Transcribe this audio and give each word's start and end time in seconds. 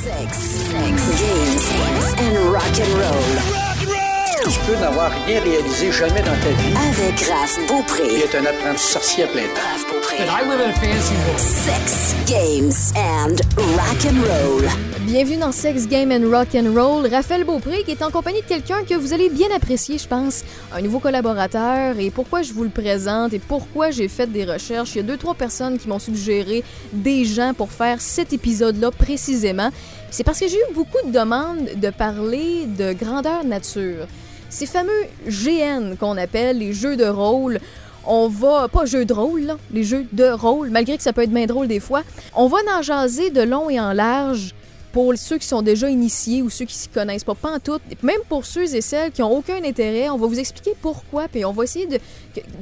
Sex, 0.00 0.38
sex, 0.38 0.94
games 1.20 2.14
and 2.18 2.52
rock 2.52 2.62
and 2.78 2.92
roll. 3.02 4.48
Tu 4.48 4.60
peux 4.60 4.76
n'avoir 4.76 5.10
rien 5.26 5.40
réalisé 5.40 5.90
jamais 5.90 6.20
dans 6.20 6.38
ta 6.38 6.50
vie. 6.50 6.74
Avec 6.88 7.20
Raph 7.22 7.58
Beaupré. 7.66 8.04
est 8.04 8.34
un 8.36 8.46
apprenti 8.46 8.80
sorcier 8.80 9.24
à 9.24 9.26
plein 9.26 9.42
temps. 9.42 9.97
I 10.10 10.42
live 10.48 10.60
in 10.60 10.70
a 10.70 10.72
fancy 10.72 11.14
world. 11.26 11.38
Sex, 11.38 12.14
games 12.26 12.94
and 12.96 13.38
rock 13.76 14.06
and 14.06 14.18
roll. 14.22 14.62
Bienvenue 15.04 15.36
dans 15.36 15.52
Sex 15.52 15.86
Game 15.86 16.10
and 16.10 16.30
Rock 16.30 16.54
and 16.54 16.72
Roll. 16.74 17.06
Raphaël 17.06 17.44
Beaupré 17.44 17.82
qui 17.84 17.90
est 17.90 18.02
en 18.02 18.10
compagnie 18.10 18.40
de 18.40 18.46
quelqu'un 18.46 18.84
que 18.88 18.94
vous 18.94 19.12
allez 19.12 19.28
bien 19.28 19.48
apprécier, 19.54 19.98
je 19.98 20.08
pense, 20.08 20.44
un 20.72 20.80
nouveau 20.80 20.98
collaborateur. 20.98 21.98
Et 21.98 22.10
pourquoi 22.10 22.40
je 22.40 22.54
vous 22.54 22.64
le 22.64 22.70
présente 22.70 23.34
et 23.34 23.38
pourquoi 23.38 23.90
j'ai 23.90 24.08
fait 24.08 24.26
des 24.26 24.46
recherches, 24.46 24.94
il 24.94 24.96
y 24.96 25.00
a 25.00 25.02
deux 25.02 25.18
trois 25.18 25.34
personnes 25.34 25.78
qui 25.78 25.88
m'ont 25.88 25.98
suggéré 25.98 26.64
des 26.94 27.26
gens 27.26 27.52
pour 27.52 27.70
faire 27.70 28.00
cet 28.00 28.32
épisode-là 28.32 28.90
précisément. 28.90 29.68
C'est 30.10 30.24
parce 30.24 30.40
que 30.40 30.48
j'ai 30.48 30.56
eu 30.56 30.74
beaucoup 30.74 31.06
de 31.06 31.12
demandes 31.12 31.68
de 31.76 31.90
parler 31.90 32.64
de 32.64 32.94
grandeur 32.94 33.44
nature. 33.44 34.06
Ces 34.48 34.64
fameux 34.64 35.04
GN 35.26 35.96
qu'on 36.00 36.16
appelle 36.16 36.58
les 36.58 36.72
jeux 36.72 36.96
de 36.96 37.04
rôle 37.04 37.60
on 38.08 38.28
va, 38.28 38.68
pas 38.68 38.86
jeux 38.86 39.04
de 39.04 39.12
rôle, 39.12 39.56
les 39.72 39.84
jeux 39.84 40.06
de 40.12 40.24
rôle, 40.24 40.70
malgré 40.70 40.96
que 40.96 41.02
ça 41.02 41.12
peut 41.12 41.22
être 41.22 41.30
bien 41.30 41.46
drôle 41.46 41.68
des 41.68 41.78
fois, 41.78 42.02
on 42.34 42.48
va 42.48 42.58
en 42.76 42.82
jaser 42.82 43.30
de 43.30 43.42
long 43.42 43.68
et 43.68 43.78
en 43.78 43.92
large 43.92 44.54
pour 44.92 45.16
ceux 45.16 45.38
qui 45.38 45.46
sont 45.46 45.62
déjà 45.62 45.90
initiés 45.90 46.42
ou 46.42 46.50
ceux 46.50 46.64
qui 46.64 46.74
s'y 46.74 46.88
connaissent 46.88 47.24
pas, 47.24 47.34
pas 47.34 47.52
en 47.52 47.58
tout, 47.58 47.78
même 48.02 48.20
pour 48.28 48.44
ceux 48.44 48.74
et 48.74 48.80
celles 48.80 49.12
qui 49.12 49.22
ont 49.22 49.36
aucun 49.36 49.62
intérêt, 49.64 50.08
on 50.08 50.16
va 50.16 50.26
vous 50.26 50.38
expliquer 50.38 50.74
pourquoi, 50.80 51.28
puis 51.28 51.44
on 51.44 51.52
va 51.52 51.64
essayer 51.64 51.86
de 51.86 51.98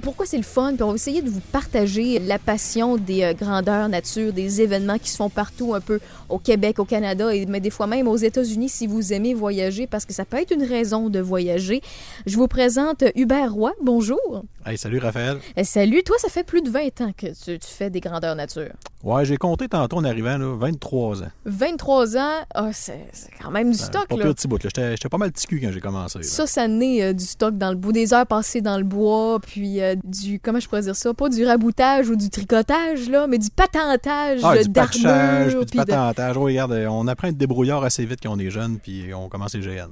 pourquoi 0.03 0.27
c'est 0.27 0.37
le 0.37 0.43
fun, 0.43 0.75
puis 0.75 0.83
on 0.83 0.89
va 0.89 0.95
essayer 0.95 1.23
de 1.23 1.29
vous 1.29 1.41
partager 1.53 2.19
la 2.19 2.39
passion 2.39 2.97
des 2.97 3.23
euh, 3.23 3.35
grandeurs 3.35 3.89
nature, 3.89 4.33
des 4.33 4.61
événements 4.61 4.99
qui 4.99 5.11
se 5.11 5.17
font 5.17 5.29
partout 5.29 5.75
un 5.75 5.81
peu 5.81 6.01
au 6.29 6.39
Québec, 6.39 6.79
au 6.79 6.85
Canada 6.85 7.35
et 7.35 7.47
mais 7.47 7.61
des 7.61 7.71
fois 7.71 7.87
même 7.87 8.09
aux 8.09 8.17
États-Unis 8.17 8.69
si 8.69 8.87
vous 8.87 9.13
aimez 9.13 9.35
voyager 9.35 9.87
parce 9.87 10.05
que 10.05 10.13
ça 10.13 10.25
peut 10.25 10.39
être 10.39 10.53
une 10.53 10.65
raison 10.65 11.09
de 11.11 11.21
voyager. 11.21 11.83
Je 12.25 12.37
vous 12.37 12.49
présente 12.49 13.05
Hubert 13.15 13.53
Roy. 13.53 13.73
Bonjour. 13.83 14.45
Hey, 14.65 14.79
salut 14.79 14.99
Raphaël. 14.99 15.39
Euh, 15.59 15.63
Salut, 15.77 16.03
toi, 16.03 16.17
ça 16.19 16.29
fait 16.29 16.43
plus 16.43 16.63
de 16.63 16.71
20 16.71 17.01
ans 17.03 17.13
que 17.17 17.27
tu, 17.27 17.59
tu 17.59 17.69
fais 17.69 17.91
des 17.91 18.01
grandeurs 18.01 18.35
nature. 18.35 18.73
Ouais, 19.07 19.25
j'ai 19.25 19.37
compté 19.37 19.69
tantôt 19.69 19.99
en 19.99 20.05
arrivant, 20.05 20.37
là, 20.37 20.57
23 20.59 21.23
ans. 21.23 21.29
23 21.45 22.17
ans, 22.17 22.33
ah, 22.53 22.71
c'est 22.73 23.07
quand 23.41 23.53
même 23.53 23.71
du 23.71 23.79
stock, 23.79 24.09
Pas 24.09 24.17
là. 24.17 24.25
petit 24.35 24.49
bout. 24.49 24.59
J'étais 24.61 24.97
pas 25.09 25.17
mal 25.17 25.31
petit 25.31 25.47
cul 25.47 25.61
quand 25.61 25.71
j'ai 25.71 25.79
commencé. 25.81 26.19
là. 26.19 26.25
Ça, 26.25 26.45
ça 26.49 26.67
naît 26.67 27.03
euh, 27.05 27.13
du 27.13 27.25
stock 27.25 27.57
dans 27.57 27.71
le 27.71 27.77
bout, 27.77 27.93
des 27.93 28.13
heures 28.13 28.27
passées 28.27 28.63
dans 28.63 28.77
le 28.79 28.83
bois, 28.83 29.39
puis 29.41 29.81
euh, 29.81 29.95
du, 30.03 30.41
comment 30.41 30.59
je 30.59 30.67
pourrais 30.69 30.83
dire 30.83 30.97
ça, 30.97 31.15
pas 31.15 31.29
du 31.29 31.47
raboutage 31.47 32.09
ou 32.11 32.17
du 32.17 32.31
tricotage, 32.31 33.09
là, 33.09 33.29
mais 33.29 33.39
du 33.39 33.49
patentage 33.51 34.41
Ah, 34.43 34.59
du 34.61 34.69
patchage, 34.71 35.03
d'armure. 35.03 35.57
puis 35.61 35.67
du 35.67 35.73
de- 35.79 35.85
patentage. 35.85 36.37
Ouais, 36.37 36.43
regarde, 36.53 36.73
on 36.91 37.07
apprend 37.07 37.29
à 37.29 37.31
être 37.31 37.37
débrouillard 37.39 37.85
assez 37.85 38.05
vite 38.05 38.19
quand 38.21 38.33
on 38.35 38.39
est 38.41 38.51
jeune, 38.51 38.79
puis 38.81 39.15
on 39.15 39.29
commence 39.29 39.55
les 39.55 39.61
GN. 39.61 39.91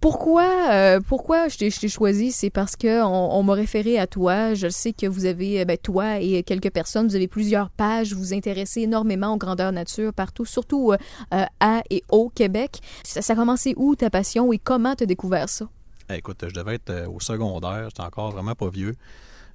Pourquoi, 0.00 0.70
euh, 0.70 1.00
pourquoi 1.00 1.48
je 1.48 1.56
t'ai 1.56 1.88
choisi? 1.88 2.30
C'est 2.30 2.50
parce 2.50 2.76
que 2.76 3.02
on, 3.02 3.42
m'a 3.42 3.54
référé 3.54 3.98
à 3.98 4.06
toi. 4.06 4.54
Je 4.54 4.68
sais 4.68 4.92
que 4.92 5.06
vous 5.06 5.24
avez, 5.24 5.60
euh, 5.60 5.64
ben, 5.64 5.78
toi 5.78 6.20
et 6.20 6.42
quelques 6.42 6.70
personnes, 6.70 7.08
vous 7.08 7.16
avez 7.16 7.28
plusieurs 7.28 7.70
pages, 7.70 8.12
vous 8.12 8.20
vous 8.20 8.34
intéressez 8.34 8.82
énormément 8.82 9.32
aux 9.32 9.38
grandeurs 9.38 9.72
nature 9.72 10.12
partout, 10.12 10.44
surtout 10.44 10.92
euh, 10.92 11.44
à 11.60 11.82
et 11.90 12.02
au 12.10 12.28
Québec. 12.28 12.80
Ça, 13.04 13.22
ça 13.22 13.32
a 13.32 13.36
commencé 13.36 13.74
où 13.76 13.96
ta 13.96 14.10
passion 14.10 14.52
et 14.52 14.58
comment 14.58 14.94
t'as 14.94 15.06
découvert 15.06 15.48
ça? 15.48 15.66
Eh, 16.10 16.16
écoute, 16.16 16.44
je 16.46 16.54
devais 16.54 16.74
être 16.74 17.08
au 17.08 17.18
secondaire, 17.18 17.88
j'étais 17.88 18.02
encore 18.02 18.30
vraiment 18.30 18.54
pas 18.54 18.68
vieux. 18.68 18.94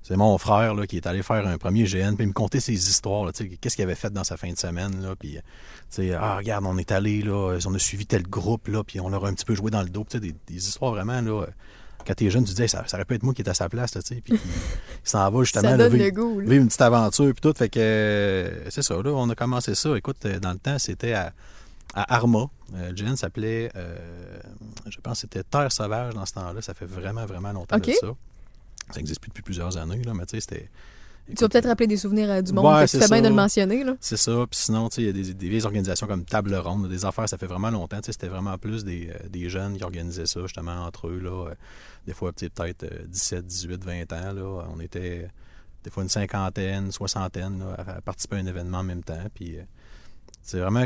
C'est 0.04 0.18
mon 0.18 0.38
frère 0.38 0.74
là, 0.74 0.88
qui 0.88 0.98
est 0.98 1.06
allé 1.08 1.22
faire 1.24 1.46
un 1.48 1.58
premier 1.58 1.84
GN, 1.84 2.16
puis 2.16 2.24
il 2.26 2.30
me 2.30 2.34
contait 2.34 2.60
ses 2.60 2.74
histoires, 2.74 3.32
qu'est-ce 3.32 3.76
qu'il 3.76 3.84
avait 3.84 3.96
fait 3.96 4.12
dans 4.12 4.24
sa 4.24 4.36
fin 4.36 4.52
de 4.52 4.58
semaine. 4.58 5.02
Là, 5.04 5.16
puis, 5.16 5.38
euh, 6.00 6.18
ah, 6.20 6.38
regarde, 6.38 6.66
on 6.66 6.78
est 6.78 6.92
allé, 6.92 7.22
là, 7.22 7.58
on 7.68 7.74
a 7.76 7.80
suivi 7.80 8.06
tel 8.08 8.24
groupe, 8.24 8.68
là, 8.68 8.84
puis 8.84 9.00
on 9.00 9.10
leur 9.10 9.26
a 9.26 9.30
un 9.30 9.34
petit 9.34 9.46
peu 9.46 9.54
joué 9.56 9.70
dans 9.70 9.84
le 9.84 9.90
dos. 9.90 10.04
Tu 10.10 10.18
sais, 10.18 10.20
des, 10.20 10.34
des 10.48 10.56
histoires 10.68 10.92
vraiment, 10.92 11.22
là, 11.22 11.44
euh, 11.44 11.48
quand 12.06 12.16
t'es 12.16 12.32
jeune, 12.32 12.44
tu 12.46 12.54
dis, 12.56 12.64
Hey, 12.64 12.68
ça, 12.70 12.84
ça 12.88 12.98
aurait 12.98 13.06
pu 13.06 13.14
être 13.14 13.22
moi 13.22 13.34
qui 13.36 13.42
étais 13.42 13.52
à 13.52 13.54
sa 13.54 13.70
place, 13.70 13.94
là, 13.94 14.02
puis 14.02 14.22
il, 14.30 14.34
il 14.36 14.40
s'en 15.04 15.30
va 15.30 15.44
justement 15.44 15.70
Ça 15.70 15.78
là, 15.78 15.88
donne 15.88 15.94
vivre- 15.94 16.06
le 16.06 16.12
goût. 16.12 16.40
là. 16.40 16.50
vivre 16.50 16.62
une 16.64 16.68
petite 16.68 16.82
aventure 16.82 17.26
puis 17.34 17.42
tout. 17.42 17.54
Fait 17.56 17.70
que 17.70 17.80
euh, 17.80 18.70
c'est 18.72 18.82
ça, 18.82 18.96
là, 18.96 19.12
on 19.12 19.30
a 19.30 19.36
commencé 19.36 19.76
ça. 19.76 19.96
Écoute, 19.96 20.26
euh, 20.26 20.40
dans 20.40 20.52
le 20.52 20.58
temps, 20.58 20.80
c'était 20.80 21.14
à, 21.14 21.32
à 21.94 22.16
Arma. 22.16 22.46
Euh, 22.74 23.16
s'appelait, 23.16 23.70
euh, 23.76 23.96
je 24.90 24.98
pense 25.02 25.20
c'était 25.20 25.44
Terre 25.44 25.72
Sauvage 25.72 26.16
dans 26.16 26.26
ce 26.26 26.34
temps-là. 26.34 26.62
Ça 26.62 26.74
fait 26.74 26.86
vraiment, 26.86 27.26
vraiment 27.28 27.52
longtemps 27.52 27.76
OK. 27.78 27.86
de 27.86 27.92
ça. 27.94 28.08
Ça 28.94 29.00
n'existe 29.00 29.20
plus 29.22 29.30
depuis 29.30 29.44
plusieurs 29.44 29.78
années, 29.78 30.02
là, 30.04 30.14
mais 30.14 30.26
tu 30.26 30.36
sais, 30.36 30.42
c'était. 30.42 30.70
Tu 31.28 31.36
vas 31.36 31.50
peut-être 31.50 31.68
rappeler 31.68 31.88
des 31.88 31.98
souvenirs 31.98 32.30
euh, 32.30 32.42
du 32.42 32.52
monde, 32.52 32.66
Ouais, 32.66 32.88
c'est 32.88 33.08
bien 33.08 33.22
de 33.22 33.28
le 33.30 33.36
mentionner. 33.36 33.86
C'est 34.02 34.18
ça. 34.18 34.32
Puis 34.50 34.60
sinon, 34.60 34.90
il 34.98 35.06
y 35.06 35.10
a 35.10 35.14
des, 35.14 35.34
des 35.34 35.50
vieilles 35.50 35.64
organisations 35.66 36.08
comme 36.08 36.26
Table 36.26 36.54
Ronde, 36.56 36.90
des 36.90 37.06
affaires, 37.06 37.30
ça 37.30 37.38
fait 37.38 37.46
vraiment 37.46 37.70
longtemps. 37.70 38.00
C'était 38.04 38.28
vraiment 38.28 38.58
plus 38.58 38.84
des, 38.84 39.10
euh, 39.10 39.30
des 39.30 39.48
jeunes 39.48 39.78
qui 39.78 39.84
organisaient 39.84 40.26
ça, 40.26 40.42
justement, 40.42 40.84
entre 40.86 41.08
eux. 41.08 41.20
Là, 41.20 41.48
Euh, 41.50 41.54
des 42.08 42.14
fois, 42.14 42.34
peut-être 42.34 42.84
euh, 42.84 43.06
17, 43.08 43.46
18, 43.46 43.84
20 43.86 44.12
ans. 44.14 44.34
Là, 44.34 44.66
on 44.76 44.80
était 44.82 45.30
des 45.84 45.90
fois 45.90 46.04
une 46.04 46.10
cinquantaine, 46.10 46.92
soixantaine 46.92 47.60
là, 47.60 47.76
à, 47.78 47.98
à 47.98 48.02
participer 48.02 48.36
à 48.38 48.40
un 48.40 48.46
événement 48.48 48.80
en 48.80 48.84
même 48.84 49.04
temps. 49.04 49.24
Puis 49.34 49.58
c'est 50.42 50.60
vraiment. 50.60 50.86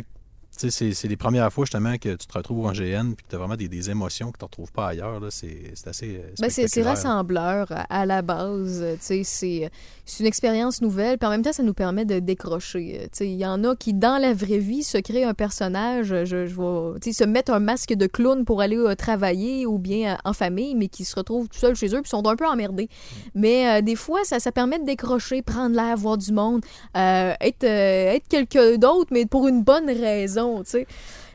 C'est- 0.58 1.04
les 1.08 1.18
premières 1.18 1.52
fois 1.52 1.66
justement 1.66 1.98
que 1.98 2.16
tu 2.16 2.28
te 2.28 2.34
retrouves 2.38 2.66
en 2.66 2.72
GN 2.72 3.14
puis 3.14 3.24
que 3.26 3.30
tu 3.30 3.36
as 3.36 3.40
vraiment 3.40 3.56
des, 3.56 3.68
des 3.68 3.90
émotions 3.90 4.32
que 4.32 4.38
tu 4.38 4.44
ne 4.44 4.48
retrouves 4.48 4.72
pas 4.72 4.88
ailleurs. 4.90 5.20
là. 5.20 5.28
C'est 5.30 5.74
assez. 5.86 6.18
euh, 6.18 6.30
Ben, 6.40 6.50
c'est 6.50 6.68
rassembleur 6.84 7.68
à, 7.90 8.06
la 8.06 8.22
base. 8.22 8.80
euh, 8.82 8.96
C'est 9.00 10.20
une 10.20 10.26
expérience 10.26 10.82
nouvelle, 10.82 11.18
puis 11.18 11.28
en 11.28 11.32
même 11.32 11.42
temps, 11.42 11.54
ça 11.54 11.64
nous 11.64 11.74
permet 11.74 12.06
de 12.06 12.20
décrocher. 12.20 13.02
euh, 13.22 13.24
Il 13.26 13.34
y 13.36 13.46
en 13.46 13.64
a 13.64 13.76
qui, 13.76 13.94
dans 13.94 14.18
la 14.20 14.34
vraie 14.34 14.60
vie, 14.60 14.84
se 14.84 14.98
créent 14.98 15.24
un 15.24 15.34
personnage, 15.34 16.08
je, 16.08 16.46
je 16.46 16.96
sais, 17.04 17.14
se 17.14 17.24
mettent 17.24 17.50
un 17.50 17.60
masque 17.60 17.94
de 17.94 18.06
clown 18.08 18.46
pour 18.46 18.62
aller 18.62 18.78
euh, 18.78 18.96
travailler 18.96 19.66
ou 19.66 19.78
bien 19.80 20.14
euh, 20.14 20.18
en 20.26 20.34
famille, 20.34 20.76
mais 20.76 20.88
qui 20.88 21.06
se 21.06 21.16
retrouvent 21.16 21.48
tout 21.50 21.58
seuls 21.60 21.76
chez 21.76 21.88
eux, 21.96 22.02
puis 22.02 22.10
sont 22.10 22.26
un 22.28 22.36
peu 22.36 22.46
emmerdés. 22.48 22.90
Mais 23.34 23.80
euh, 23.80 23.82
des 23.82 23.96
fois, 23.96 24.20
ça, 24.24 24.40
ça 24.40 24.52
permet 24.52 24.80
de 24.80 24.86
décrocher, 24.86 25.42
prendre 25.42 25.76
l'air, 25.76 25.98
voir 25.98 26.18
du 26.18 26.32
monde, 26.32 26.62
être, 26.94 27.64
être 27.64 28.28
quelqu'un 28.28 28.78
d'autre, 28.78 29.10
mais 29.12 29.26
pour 29.26 29.48
une 29.48 29.64
bonne 29.64 29.88
raison. 29.90 30.45
Tu 30.64 30.72
sais. 30.72 30.88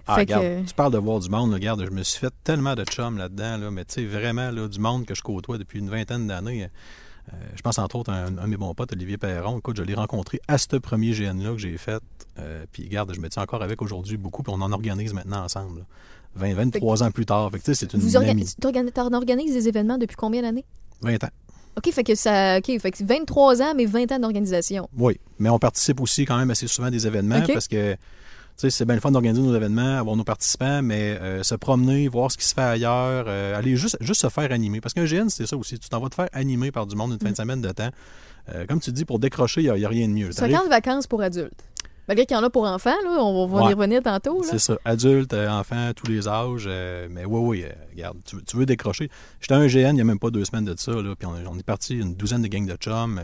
Ah, 0.07 0.15
Fait 0.17 0.21
regarde, 0.23 0.43
que- 0.45 0.69
tu 0.69 0.75
parles 0.75 0.93
de 0.93 0.99
voir 0.99 1.21
du 1.21 1.29
monde, 1.29 1.51
là, 1.51 1.55
regarde, 1.57 1.85
je 1.85 1.91
me 1.91 2.03
suis 2.03 2.19
fait 2.19 2.33
tellement 2.43 2.75
de 2.75 2.85
chums 2.85 3.17
là-dedans, 3.19 3.57
là, 3.59 3.71
mais 3.71 3.85
tu 3.85 3.95
sais, 3.95 4.07
vraiment, 4.07 4.51
là, 4.51 4.67
du 4.69 4.79
monde 4.81 5.07
que 5.07 5.15
je 5.15 5.23
côtoie 5.23 5.59
depuis 5.59 5.79
une 5.79 5.89
vingtaine 5.91 6.27
d'années. 6.27 6.65
Euh, 7.33 7.37
je 7.55 7.63
pense 7.63 7.79
entre 7.79 7.97
autres 7.97 8.11
à 8.11 8.17
un, 8.17 8.39
un 8.39 8.45
de 8.45 8.47
mes 8.47 8.57
bons 8.57 8.75
potes, 8.75 8.93
Olivier 8.93 9.19
Perron. 9.19 9.59
Écoute, 9.59 9.77
je 9.77 9.83
l'ai 9.83 9.95
rencontré 9.95 10.41
à 10.49 10.59
ce 10.59 10.77
premier 10.77 11.13
GN-là 11.13 11.53
que 11.53 11.59
j'ai 11.59 11.77
fait. 11.77 12.03
Euh, 12.39 12.65
puis 12.73 12.85
regarde, 12.85 13.13
je 13.15 13.21
me 13.21 13.29
tiens 13.29 13.43
encore 13.43 13.63
avec 13.63 13.81
aujourd'hui 13.83 14.17
beaucoup, 14.17 14.43
puis 14.43 14.53
on 14.57 14.61
en 14.63 14.73
organise 14.73 15.13
maintenant 15.15 15.45
ensemble. 15.45 15.81
là. 15.81 15.85
20, 16.37 16.55
23 16.55 17.03
ans 17.03 17.11
plus 17.11 17.27
tard. 17.27 17.51
Fait 17.53 17.59
que 17.59 17.75
c'est 17.75 17.93
une 17.93 18.01
Vous 18.01 18.17
organi- 18.17 18.93
t'en 18.93 19.13
organises 19.13 19.53
des 19.53 19.69
événements 19.69 19.99
depuis 19.99 20.17
combien 20.17 20.43
d'années? 20.43 20.65
20 21.03 21.23
ans. 21.25 21.31
OK, 21.77 21.93
fait 21.93 22.05
que 22.05 22.15
ça. 22.15 22.59
OK, 22.59 22.79
fait 22.81 22.91
que 22.91 23.05
23 23.05 23.63
ans, 23.63 23.75
mais 23.77 23.85
20 23.87 24.11
ans 24.13 24.19
d'organisation. 24.19 24.89
Oui, 24.97 25.19
mais 25.39 25.49
on 25.51 25.59
participe 25.59 26.01
aussi 26.01 26.25
quand 26.25 26.37
même 26.39 26.51
assez 26.51 26.67
souvent 26.67 26.89
à 26.89 26.91
des 26.91 27.07
événements 27.07 27.43
parce 27.53 27.69
que 27.69 27.97
c'est 28.69 28.85
bien 28.85 28.95
le 28.97 29.01
fun 29.01 29.11
d'organiser 29.11 29.41
nos 29.41 29.55
événements, 29.55 29.97
avoir 29.99 30.17
nos 30.17 30.25
participants, 30.25 30.83
mais 30.83 31.17
euh, 31.21 31.43
se 31.43 31.55
promener, 31.55 32.09
voir 32.09 32.31
ce 32.31 32.37
qui 32.37 32.45
se 32.45 32.53
fait 32.53 32.61
ailleurs, 32.61 33.25
euh, 33.29 33.57
aller 33.57 33.77
juste, 33.77 33.97
juste 34.01 34.21
se 34.21 34.29
faire 34.29 34.53
animer. 34.53 34.81
Parce 34.83 34.93
qu'un 34.93 35.05
GN, 35.07 35.29
c'est 35.31 35.47
ça 35.47 35.57
aussi. 35.57 35.79
Tu 35.79 35.89
t'en 35.89 36.01
vas 36.01 36.09
te 36.11 36.15
faire 36.17 36.29
animer 36.33 36.71
par 36.71 36.87
du 36.87 36.97
monde 36.97 37.13
une 37.13 37.19
fin 37.21 37.31
de 37.31 37.37
semaine 37.37 37.63
de 37.63 37.71
temps. 37.71 37.89
Euh, 38.53 38.67
comme 38.67 38.81
tu 38.81 38.93
dis, 38.93 39.05
pour 39.07 39.19
décrocher, 39.19 39.63
il 39.63 39.73
n'y 39.73 39.85
a, 39.85 39.89
rien 39.89 40.07
de 40.09 40.13
mieux. 40.13 40.33
C'est 40.33 40.43
un 40.43 40.51
camp 40.51 40.65
de 40.65 40.69
vacances 40.69 41.07
pour 41.07 41.23
adultes. 41.23 41.65
Malgré 42.09 42.27
qu'il 42.27 42.37
y 42.37 42.41
en 42.41 42.43
a 42.43 42.51
pour 42.51 42.65
enfants, 42.65 42.91
là, 43.05 43.23
on 43.23 43.47
va 43.47 43.63
Ouais. 43.63 43.71
y 43.71 43.75
revenir 43.75 44.03
tantôt. 44.03 44.43
C'est 44.43 44.59
ça. 44.59 44.77
Adultes, 44.85 45.33
enfants, 45.33 45.93
tous 45.95 46.11
les 46.11 46.27
âges. 46.27 46.69
mais 47.09 47.25
oui, 47.25 47.41
oui, 47.41 47.65
regarde, 47.95 48.19
tu, 48.25 48.37
veux- 48.37 48.43
tu 48.43 48.57
veux 48.57 48.67
décrocher. 48.67 49.09
J'étais 49.41 49.55
à 49.55 49.59
un 49.59 49.69
GN 49.69 49.91
il 49.91 49.95
n'y 49.95 50.01
a 50.01 50.05
même 50.05 50.19
pas 50.19 50.31
deux 50.31 50.45
semaines 50.45 50.65
de 50.65 50.75
ça. 50.77 50.91
Là, 50.93 51.15
puis 51.17 51.27
on, 51.27 51.35
on 51.51 51.57
est 51.59 51.63
parti 51.63 51.99
une 51.99 52.15
douzaine 52.15 52.43
de 52.43 52.49
gangs 52.49 52.67
de 52.67 52.75
chums. 52.75 53.21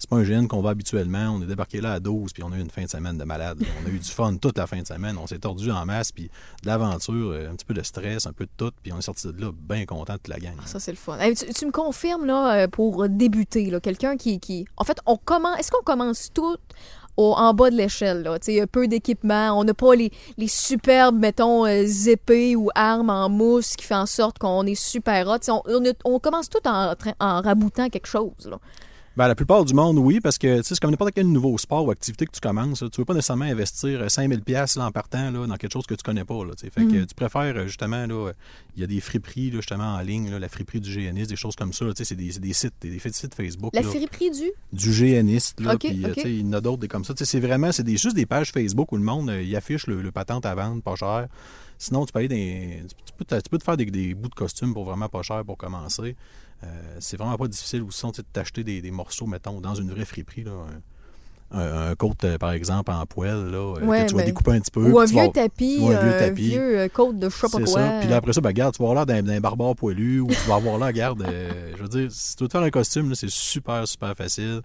C'est 0.00 0.08
pas 0.08 0.16
un 0.16 0.22
GN 0.22 0.46
qu'on 0.46 0.62
va 0.62 0.70
habituellement. 0.70 1.36
On 1.36 1.42
est 1.42 1.46
débarqué 1.46 1.82
là 1.82 1.92
à 1.92 2.00
12, 2.00 2.32
puis 2.32 2.42
on 2.42 2.50
a 2.52 2.56
eu 2.56 2.60
une 2.60 2.70
fin 2.70 2.84
de 2.84 2.88
semaine 2.88 3.18
de 3.18 3.24
malade. 3.24 3.58
On 3.82 3.86
a 3.86 3.90
eu 3.90 3.98
du 3.98 4.10
fun 4.10 4.34
toute 4.36 4.56
la 4.56 4.66
fin 4.66 4.80
de 4.80 4.86
semaine. 4.86 5.18
On 5.18 5.26
s'est 5.26 5.40
tordu 5.40 5.70
en 5.70 5.84
masse, 5.84 6.10
puis 6.10 6.30
de 6.62 6.66
l'aventure, 6.66 7.32
euh, 7.32 7.50
un 7.50 7.54
petit 7.54 7.66
peu 7.66 7.74
de 7.74 7.82
stress, 7.82 8.24
un 8.24 8.32
peu 8.32 8.44
de 8.44 8.50
tout. 8.56 8.72
Puis 8.82 8.94
on 8.94 8.98
est 8.98 9.02
sorti 9.02 9.26
de 9.26 9.38
là 9.38 9.50
bien 9.52 9.84
content 9.84 10.14
de 10.14 10.30
la 10.30 10.38
gang. 10.38 10.54
Ça, 10.64 10.80
c'est 10.80 10.92
le 10.92 10.96
fun. 10.96 11.18
Tu, 11.54 11.66
me 11.66 11.70
confirmes, 11.70 12.24
là, 12.24 12.62
euh, 12.62 12.66
pour 12.66 13.10
débuter, 13.10 13.70
là, 13.70 13.78
quelqu'un 13.78 14.16
qui, 14.16 14.40
qui. 14.40 14.64
En 14.78 14.84
fait, 14.84 14.98
on 15.04 15.18
commence. 15.18 15.60
Est-ce 15.60 15.70
qu'on 15.70 15.84
commence 15.84 16.30
tout 16.32 16.56
en 17.18 17.52
bas 17.52 17.68
de 17.68 17.76
l'échelle, 17.76 18.22
là? 18.22 18.38
Tu 18.38 18.54
sais, 18.56 18.66
peu 18.66 18.88
d'équipement. 18.88 19.58
On 19.58 19.64
n'a 19.64 19.74
pas 19.74 19.94
les, 19.94 20.10
les 20.38 20.48
superbes, 20.48 21.18
mettons, 21.18 21.66
euh, 21.66 21.84
épées 22.06 22.56
ou 22.56 22.70
armes 22.74 23.10
en 23.10 23.28
mousse 23.28 23.76
qui 23.76 23.84
fait 23.84 23.94
en 23.94 24.06
sorte 24.06 24.38
qu'on 24.38 24.64
est 24.64 24.74
super 24.74 25.28
hot. 25.28 25.38
On, 26.04 26.18
commence 26.18 26.48
tout 26.48 26.66
en, 26.66 26.94
en 27.20 27.42
raboutant 27.42 27.90
quelque 27.90 28.06
chose. 28.06 28.50
Ben, 29.20 29.28
la 29.28 29.34
plupart 29.34 29.66
du 29.66 29.74
monde, 29.74 29.98
oui, 29.98 30.18
parce 30.18 30.38
que 30.38 30.56
tu 30.56 30.62
sais, 30.62 30.74
c'est 30.76 30.80
comme 30.80 30.92
n'importe 30.92 31.12
quel 31.14 31.26
nouveau 31.30 31.58
sport 31.58 31.84
ou 31.84 31.90
activité 31.90 32.24
que 32.24 32.30
tu 32.32 32.40
commences. 32.40 32.78
tu 32.78 32.84
ne 32.86 32.90
veux 32.96 33.04
pas 33.04 33.12
nécessairement 33.12 33.44
investir 33.44 34.10
5000 34.10 34.40
pièces 34.40 34.78
en 34.78 34.90
partant 34.90 35.30
là, 35.30 35.46
dans 35.46 35.56
quelque 35.56 35.74
chose 35.74 35.84
que 35.84 35.92
tu 35.92 36.02
connais 36.02 36.24
pas. 36.24 36.42
Là, 36.42 36.52
fait 36.56 36.70
que 36.70 37.04
tu 37.04 37.14
préfères 37.14 37.54
euh, 37.54 37.66
justement, 37.66 38.06
là, 38.06 38.14
euh, 38.28 38.32
il 38.76 38.80
y 38.80 38.84
a 38.84 38.86
des 38.86 38.98
friperies 39.02 39.50
là, 39.50 39.56
justement 39.56 39.94
en 39.96 40.00
ligne, 40.00 40.30
la 40.34 40.48
friperie 40.48 40.80
du 40.80 40.90
GNiste, 40.90 41.28
des 41.28 41.36
choses 41.36 41.54
comme 41.54 41.74
ça. 41.74 41.84
là, 41.84 41.92
tu 41.92 41.98
sais, 41.98 42.04
C'est 42.06 42.14
des, 42.14 42.52
sites, 42.54 42.72
des, 42.80 42.88
des 42.88 42.98
sites 42.98 43.34
Facebook. 43.34 43.74
La 43.74 43.82
friperie 43.82 44.30
du? 44.30 44.52
du 44.72 44.90
GNiste. 44.90 45.60
Là, 45.60 45.72
euh, 45.74 46.14
sais, 46.14 46.32
il 46.32 46.40
y 46.40 46.48
en 46.48 46.54
a 46.54 46.62
d'autres 46.62 46.80
des 46.80 46.88
comme 46.88 47.04
ça. 47.04 47.12
C'est 47.14 47.40
vraiment, 47.40 47.72
c'est 47.72 47.84
des, 47.84 47.98
juste 47.98 48.16
des 48.16 48.24
pages 48.24 48.52
Facebook 48.52 48.90
où 48.90 48.96
le 48.96 49.02
monde 49.04 49.28
euh, 49.28 49.42
il 49.42 49.54
affiche 49.54 49.86
le, 49.86 50.00
le 50.00 50.12
patente 50.12 50.46
à 50.46 50.54
vendre, 50.54 50.80
pas 50.82 50.96
cher. 50.96 51.26
Sinon, 51.76 52.06
tu 52.06 52.12
peux, 52.14 52.20
aller 52.20 52.28
dans 52.28 52.88
tu, 52.88 53.12
peux, 53.18 53.24
te- 53.26 53.34
tu 53.34 53.50
peux 53.50 53.58
te 53.58 53.64
faire 53.64 53.76
des, 53.76 53.84
des 53.84 54.14
bouts 54.14 54.30
de 54.30 54.34
costume 54.34 54.72
pour 54.72 54.84
vraiment 54.86 55.10
pas 55.10 55.20
cher 55.20 55.44
pour 55.44 55.58
commencer. 55.58 56.16
Euh, 56.64 56.66
c'est 57.00 57.16
vraiment 57.16 57.36
pas 57.36 57.48
difficile 57.48 57.82
ou 57.82 57.90
sinon 57.90 58.12
de 58.12 58.22
t'acheter 58.32 58.62
des, 58.64 58.82
des 58.82 58.90
morceaux, 58.90 59.26
mettons, 59.26 59.60
dans 59.60 59.74
une 59.74 59.90
vraie 59.90 60.04
friperie. 60.04 60.44
Là, 60.44 60.52
un, 61.52 61.90
un- 61.90 61.94
côte, 61.96 62.22
euh, 62.24 62.38
par 62.38 62.52
exemple, 62.52 62.92
en 62.92 63.04
poêle, 63.06 63.46
là, 63.50 63.56
euh, 63.78 63.84
Ouais, 63.86 64.02
que 64.04 64.08
tu 64.10 64.14
vas 64.14 64.20
ben, 64.20 64.26
découper 64.26 64.52
un 64.52 64.60
petit 64.60 64.70
peu. 64.70 64.88
Ou 64.88 64.98
un 65.00 65.04
vas- 65.04 65.22
vieux 65.22 65.28
tapis, 65.32 65.78
ou 65.80 65.88
un 65.88 65.98
vieux 66.00 66.14
un 66.14 66.18
tapis. 66.18 66.42
vieux 66.50 66.88
côte 66.94 67.18
de 67.18 67.28
je 67.28 67.34
sais 67.34 67.48
pas 67.48 67.64
quoi. 67.64 67.90
Puis 68.00 68.08
là, 68.08 68.16
après 68.16 68.32
ça, 68.32 68.40
ben, 68.40 68.50
regarde, 68.50 68.74
tu 68.74 68.82
vas 68.82 68.90
avoir 68.90 69.04
l'air 69.06 69.22
d'un, 69.22 69.40
barbare 69.40 69.74
poilu 69.74 70.20
ou 70.20 70.28
tu 70.28 70.48
vas 70.48 70.56
avoir 70.56 70.78
l'air, 70.78 70.86
regarde, 70.88 71.22
euh, 71.22 71.72
je 71.76 71.82
veux 71.82 71.88
dire, 71.88 72.12
si 72.12 72.36
tu 72.36 72.44
veux 72.44 72.48
te 72.48 72.52
faire 72.52 72.62
un 72.62 72.70
costume, 72.70 73.14
c'est 73.16 73.30
super, 73.30 73.88
super 73.88 74.14
facile. 74.14 74.60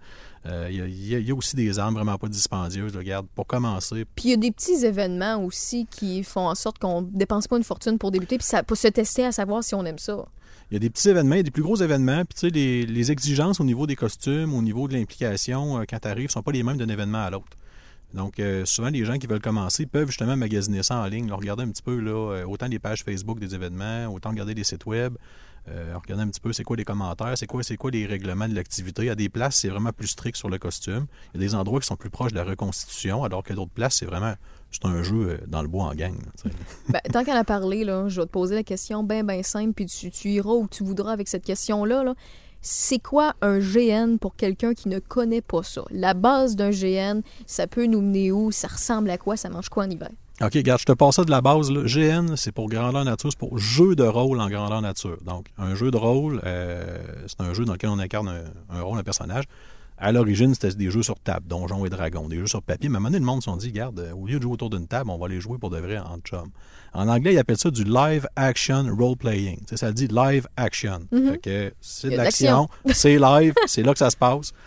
Euh, 0.46 0.68
Il 0.70 0.76
y, 1.08 1.16
a- 1.16 1.20
y 1.20 1.24
y 1.24 1.32
aussi 1.32 1.56
des 1.56 1.80
armes 1.80 1.96
vraiment 1.96 2.20
pas 2.20 2.28
dispendieuses, 2.28 2.94
là, 2.94 3.00
regarde, 3.00 3.26
pour 3.34 3.48
commencer. 3.48 4.06
Puis 4.16 4.26
il 4.26 4.30
y 4.32 4.34
a 4.34 4.38
des 4.38 4.52
petits 4.52 4.86
événements 4.86 5.38
aussi 5.44 5.88
qui 5.90 6.24
font 6.24 6.48
en 6.50 6.54
sorte 6.56 6.78
qu'on 6.78 7.02
dépense 7.02 7.48
pas 7.48 7.58
une 7.58 7.64
fortune 7.64 7.98
pour 7.98 8.12
débuter, 8.12 8.38
puis 8.38 8.46
ça, 8.46 8.62
pour 8.62 8.78
se 8.78 8.90
tester 8.90 9.26
à 9.26 9.32
savoir 9.32 9.64
si 9.64 9.74
on 9.74 9.84
aime 9.86 9.98
ça. 9.98 10.24
Il 10.72 10.74
y 10.74 10.78
a 10.78 10.80
des 10.80 10.90
petits 10.90 11.10
événements, 11.10 11.36
il 11.36 11.44
des 11.44 11.52
plus 11.52 11.62
gros 11.62 11.76
événements, 11.76 12.26
puis 12.26 12.34
tu 12.34 12.40
sais, 12.40 12.50
les, 12.50 13.12
exigences 13.12 13.60
au 13.60 13.64
niveau 13.64 13.86
des 13.86 13.96
costumes, 13.96 14.54
au 14.54 14.64
niveau 14.64 14.88
de 14.88 14.94
l'implication, 14.94 15.80
euh, 15.80 15.84
quand 15.88 16.00
tu 16.00 16.08
arrives, 16.08 16.32
sont 16.32 16.42
pas 16.42 16.52
les 16.52 16.64
mêmes 16.64 16.78
d'un 16.78 16.90
événement 16.90 17.24
à 17.24 17.30
l'autre. 17.30 17.56
Donc, 18.16 18.40
euh, 18.40 18.66
souvent, 18.66 18.90
les 18.90 19.06
gens 19.06 19.18
qui 19.20 19.28
veulent 19.28 19.42
commencer 19.42 19.86
peuvent 19.86 20.08
justement 20.08 20.36
magasiner 20.36 20.82
ça 20.82 20.98
en 20.98 21.06
ligne, 21.06 21.28
là, 21.30 21.36
regarder 21.36 21.64
un 21.64 21.70
petit 21.70 21.84
peu, 21.84 22.02
euh, 22.08 22.46
autant 22.46 22.68
les 22.68 22.80
pages 22.80 23.04
Facebook 23.04 23.40
des 23.40 23.54
événements, 23.54 24.08
autant 24.08 24.30
regarder 24.30 24.56
les 24.56 24.64
sites 24.64 24.86
web, 24.86 25.16
euh, 25.68 25.98
regarder 25.98 26.24
un 26.24 26.28
petit 26.28 26.40
peu 26.40 26.54
c'est 26.54 26.64
quoi 26.64 26.78
les 26.78 26.86
commentaires, 26.86 27.38
c'est 27.38 27.48
quoi, 27.48 27.64
c'est 27.64 27.78
quoi 27.78 27.92
les 27.92 28.06
règlements 28.06 28.48
de 28.48 28.54
l'activité? 28.54 29.10
À 29.10 29.16
des 29.16 29.30
places, 29.30 29.58
c'est 29.58 29.70
vraiment 29.70 29.92
plus 29.92 30.08
strict 30.08 30.38
sur 30.38 30.50
le 30.50 30.60
costume. 30.60 31.08
Il 31.34 31.42
y 31.42 31.44
a 31.44 31.48
des 31.48 31.56
endroits 31.56 31.80
qui 31.80 31.88
sont 31.88 31.96
plus 31.96 32.10
proches 32.10 32.32
de 32.32 32.38
la 32.38 32.44
reconstitution, 32.44 33.24
alors 33.24 33.44
que 33.44 33.54
d'autres 33.54 33.72
places, 33.72 33.96
c'est 33.96 34.06
vraiment 34.06 34.36
c'est 34.72 34.86
un 34.86 35.04
jeu 35.04 35.30
euh, 35.30 35.38
dans 35.48 35.62
le 35.62 35.68
bois 35.68 35.86
en 35.86 35.96
gang. 35.96 36.18
Ben, 36.90 37.00
tant 37.12 37.24
qu'elle 37.24 37.38
a 37.38 37.44
parlé, 37.44 37.84
je 37.84 38.22
vais 38.22 38.28
te 38.28 38.32
poser 38.32 38.56
la 38.56 38.64
question 38.64 39.04
bien, 39.04 39.24
bien 39.24 39.42
simple, 39.42 39.74
puis 39.74 39.86
tu, 39.86 40.30
iras 40.30 40.54
où 40.54 40.68
tu 40.70 40.84
voudras 40.84 41.14
avec 41.14 41.28
cette 41.28 41.44
question-là. 41.44 42.04
Là. 42.04 42.14
C'est 42.62 43.00
quoi 43.00 43.34
un 43.42 43.60
GN 43.60 44.18
pour 44.18 44.36
quelqu'un 44.36 44.74
qui 44.74 44.90
ne 44.90 45.00
connaît 45.00 45.42
pas 45.42 45.64
ça? 45.64 45.84
La 45.92 46.14
base 46.14 46.56
d'un 46.56 46.70
GN, 46.70 47.22
ça 47.48 47.68
peut 47.68 47.86
nous 47.86 48.02
mener 48.02 48.32
où? 48.32 48.52
Ça 48.52 48.68
ressemble 48.68 49.10
à 49.10 49.18
quoi? 49.18 49.38
Ça 49.38 49.50
mange 49.50 49.70
quoi 49.70 49.86
en 49.86 49.90
hiver? 49.90 50.10
OK, 50.42 50.54
regarde, 50.54 50.82
je 50.82 50.86
te 50.86 50.92
passe 50.92 51.16
ça 51.16 51.24
de 51.24 51.32
la 51.32 51.42
base. 51.42 51.72
Là. 51.72 51.84
GN, 51.86 52.36
c'est 52.36 52.52
pour 52.52 52.68
grandeur 52.68 53.06
nature, 53.06 53.30
c'est 53.32 53.40
pour 53.40 53.58
jeu 53.58 53.96
de 53.96 54.04
rôle 54.04 54.40
en 54.42 54.50
grandeur 54.50 54.82
nature. 54.82 55.18
Donc, 55.26 55.48
un 55.58 55.76
jeu 55.76 55.92
de 55.92 55.98
rôle, 55.98 56.42
euh, 56.44 56.98
c'est 57.28 57.40
un 57.40 57.54
jeu 57.54 57.64
dans 57.64 57.74
lequel 57.74 57.90
on 57.90 58.00
incarne 58.00 58.28
un, 58.28 58.78
un 58.78 58.82
rôle, 58.82 59.00
un 59.00 59.04
personnage. 59.04 59.46
À 59.98 60.12
l'origine, 60.12 60.54
c'était 60.54 60.76
des 60.76 60.92
jeux 60.92 61.04
sur 61.04 61.18
table, 61.18 61.48
donjons 61.48 61.86
et 61.86 61.90
dragons, 61.90 62.28
des 62.28 62.38
jeux 62.38 62.48
sur 62.48 62.62
papier. 62.62 62.90
Mais 62.90 62.96
à 62.96 62.98
un 62.98 63.00
moment 63.00 63.12
donné, 63.12 63.20
le 63.20 63.26
monde 63.26 63.42
se 63.42 63.46
sont 63.46 63.56
dit, 63.56 63.68
regarde, 63.68 63.98
euh, 64.00 64.12
au 64.12 64.28
lieu 64.28 64.38
de 64.38 64.44
jouer 64.44 64.52
autour 64.52 64.70
d'une 64.70 64.88
table, 64.88 65.10
on 65.10 65.18
va 65.18 65.30
les 65.30 65.40
jouer 65.40 65.58
pour 65.58 65.70
de 65.70 65.78
vrai 65.78 65.98
en 65.98 66.18
chum. 66.18 66.50
En 66.94 67.08
anglais, 67.08 67.34
ils 67.34 67.38
appellent 67.38 67.58
ça 67.58 67.72
du 67.72 67.86
live 67.86 68.28
action 68.36 68.94
role 68.94 69.16
playing. 69.16 69.60
Tu 69.60 69.68
sais, 69.68 69.78
ça 69.78 69.94
dit 69.94 70.08
live 70.08 70.48
action. 70.58 71.08
Que 71.42 71.74
c'est 71.80 72.10
de 72.10 72.18
l'action, 72.18 72.68
c'est 72.92 73.18
live, 73.18 73.54
c'est 73.68 73.84
là 73.84 73.94
que 73.94 74.00
ça 74.00 74.10
se 74.10 74.18
passe. 74.18 74.52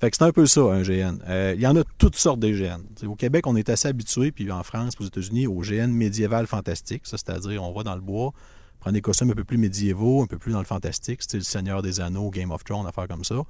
Fait 0.00 0.10
que 0.10 0.16
c'est 0.16 0.24
un 0.24 0.32
peu 0.32 0.46
ça, 0.46 0.62
un 0.62 0.80
GN. 0.80 1.18
Euh, 1.28 1.52
il 1.54 1.60
y 1.60 1.66
en 1.66 1.76
a 1.76 1.82
toutes 1.98 2.16
sortes 2.16 2.40
de 2.40 2.48
GN. 2.48 2.80
Au 3.06 3.16
Québec, 3.16 3.46
on 3.46 3.54
est 3.54 3.68
assez 3.68 3.86
habitué, 3.86 4.32
puis 4.32 4.50
en 4.50 4.62
France, 4.62 4.94
aux 4.98 5.04
États-Unis, 5.04 5.46
au 5.46 5.60
GN 5.60 5.88
médiéval 5.88 6.46
fantastique. 6.46 7.02
Ça, 7.04 7.18
c'est-à-dire, 7.18 7.62
on 7.62 7.72
va 7.72 7.82
dans 7.82 7.94
le 7.94 8.00
bois, 8.00 8.32
prendre 8.80 8.94
des 8.94 9.02
costumes 9.02 9.30
un 9.30 9.34
peu 9.34 9.44
plus 9.44 9.58
médiévaux, 9.58 10.22
un 10.22 10.26
peu 10.26 10.38
plus 10.38 10.52
dans 10.52 10.58
le 10.58 10.64
fantastique, 10.64 11.22
style 11.22 11.44
Seigneur 11.44 11.82
des 11.82 12.00
Anneaux, 12.00 12.30
Game 12.30 12.50
of 12.50 12.64
Thrones, 12.64 12.86
affaires 12.86 13.08
comme 13.08 13.24
ça. 13.24 13.42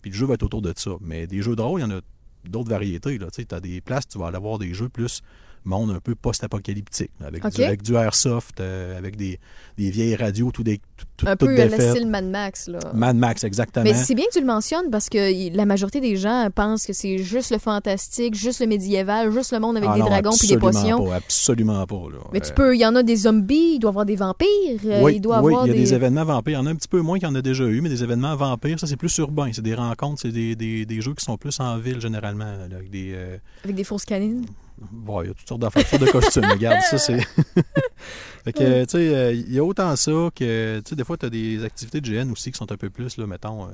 Puis 0.00 0.10
le 0.10 0.16
jeu 0.16 0.26
va 0.26 0.34
être 0.34 0.42
autour 0.42 0.60
de 0.60 0.72
ça. 0.74 0.90
Mais 1.00 1.28
des 1.28 1.40
jeux 1.40 1.54
de 1.54 1.62
rôle, 1.62 1.78
il 1.78 1.84
y 1.84 1.86
en 1.86 1.92
a 1.92 2.00
d'autres 2.48 2.70
variétés. 2.70 3.16
Tu 3.32 3.54
as 3.54 3.60
des 3.60 3.80
places, 3.80 4.08
tu 4.08 4.18
vas 4.18 4.26
aller 4.26 4.36
avoir 4.36 4.58
des 4.58 4.74
jeux 4.74 4.88
plus 4.88 5.22
monde 5.64 5.90
un 5.90 6.00
peu 6.00 6.14
post-apocalyptique, 6.14 7.10
avec, 7.24 7.46
du, 7.54 7.62
avec 7.64 7.82
du 7.82 7.94
airsoft, 7.94 8.60
euh, 8.60 8.98
avec 8.98 9.16
des, 9.16 9.38
des 9.78 9.90
vieilles 9.90 10.16
radios, 10.16 10.50
tout 10.50 10.62
des, 10.62 10.78
tout, 10.96 11.06
tout- 11.16 11.26
Un 11.28 11.36
peu 11.36 11.54
la 11.54 11.68
défaites. 11.68 11.96
style 11.96 12.08
Mad 12.08 12.24
Max. 12.26 12.68
Là. 12.68 12.78
Mad 12.94 13.16
Max, 13.16 13.44
exactement. 13.44 13.84
Mais 13.84 13.94
c'est 13.94 14.14
bien 14.14 14.24
que 14.26 14.32
tu 14.32 14.40
le 14.40 14.46
mentionnes 14.46 14.90
parce 14.90 15.08
que 15.08 15.54
la 15.56 15.64
majorité 15.66 16.00
des 16.00 16.16
gens 16.16 16.48
pensent 16.54 16.86
que 16.86 16.92
c'est 16.92 17.18
juste 17.18 17.50
le 17.50 17.58
fantastique, 17.58 18.34
juste 18.34 18.60
le 18.60 18.66
médiéval, 18.66 19.30
juste 19.32 19.52
le 19.52 19.60
monde 19.60 19.76
avec 19.76 19.88
Ah 19.90 19.94
des 19.94 20.00
non, 20.00 20.06
dragons 20.06 20.36
puis 20.38 20.48
des 20.48 20.58
potions. 20.58 21.06
Pas, 21.06 21.16
absolument 21.16 21.86
pas. 21.86 21.94
Là. 22.12 22.18
Mais 22.32 22.40
tu 22.40 22.50
Euh, 22.50 22.54
peux, 22.54 22.74
il 22.74 22.80
y 22.80 22.86
en 22.86 22.94
a 22.96 23.02
des 23.02 23.16
zombies, 23.16 23.74
il 23.74 23.78
doit 23.78 23.90
y 23.90 23.92
avoir 23.92 24.04
des 24.06 24.16
vampires, 24.16 24.48
euh, 24.86 25.02
oui, 25.02 25.14
il 25.16 25.20
doit 25.20 25.36
y 25.38 25.40
oui, 25.40 25.52
avoir 25.52 25.66
il 25.66 25.68
y 25.68 25.70
a 25.70 25.74
des... 25.74 25.80
des... 25.80 25.94
événements 25.94 26.24
vampires. 26.24 26.52
Il 26.58 26.60
y 26.60 26.64
en 26.64 26.66
a 26.66 26.70
un 26.70 26.74
petit 26.76 26.88
peu 26.88 27.00
moins 27.00 27.18
qu'il 27.18 27.28
y 27.28 27.30
en 27.30 27.34
a 27.34 27.42
déjà 27.42 27.64
eu, 27.64 27.80
mais 27.80 27.88
des 27.88 28.02
événements 28.02 28.36
vampires, 28.36 28.78
ça, 28.80 28.86
c'est 28.86 28.96
plus 28.96 29.16
urbain. 29.18 29.50
C'est 29.52 29.62
des 29.62 29.74
rencontres, 29.74 30.22
c'est 30.22 30.32
des, 30.32 30.54
des, 30.56 30.84
des 30.86 31.00
jeux 31.00 31.14
qui 31.14 31.24
sont 31.24 31.36
plus 31.36 31.58
en 31.60 31.78
ville, 31.78 32.00
généralement, 32.00 32.44
là, 32.44 32.76
avec 32.76 32.90
des... 32.90 33.12
euh, 33.14 33.36
avec 33.64 33.76
des 33.76 33.84
fausses 33.84 34.04
canines. 34.04 34.44
Bon, 34.90 35.22
il 35.22 35.28
y 35.28 35.30
a 35.30 35.34
toutes 35.34 35.48
sortes 35.48 35.60
d'affaires, 35.60 35.98
de 35.98 36.06
costumes. 36.10 36.44
Regarde, 36.50 36.80
ça, 36.82 36.98
c'est... 36.98 37.20
fait 38.44 38.52
que, 38.52 38.84
tu 38.84 38.90
sais, 38.90 39.14
euh, 39.14 39.32
il 39.32 39.52
y 39.52 39.58
a 39.58 39.64
autant 39.64 39.94
ça 39.96 40.10
que, 40.34 40.78
tu 40.80 40.90
sais, 40.90 40.96
des 40.96 41.04
fois, 41.04 41.16
tu 41.16 41.26
as 41.26 41.30
des 41.30 41.64
activités 41.64 42.00
de 42.00 42.08
GN 42.10 42.30
aussi 42.30 42.50
qui 42.50 42.58
sont 42.58 42.70
un 42.70 42.76
peu 42.76 42.90
plus, 42.90 43.16
là, 43.16 43.26
mettons, 43.26 43.64
euh, 43.66 43.70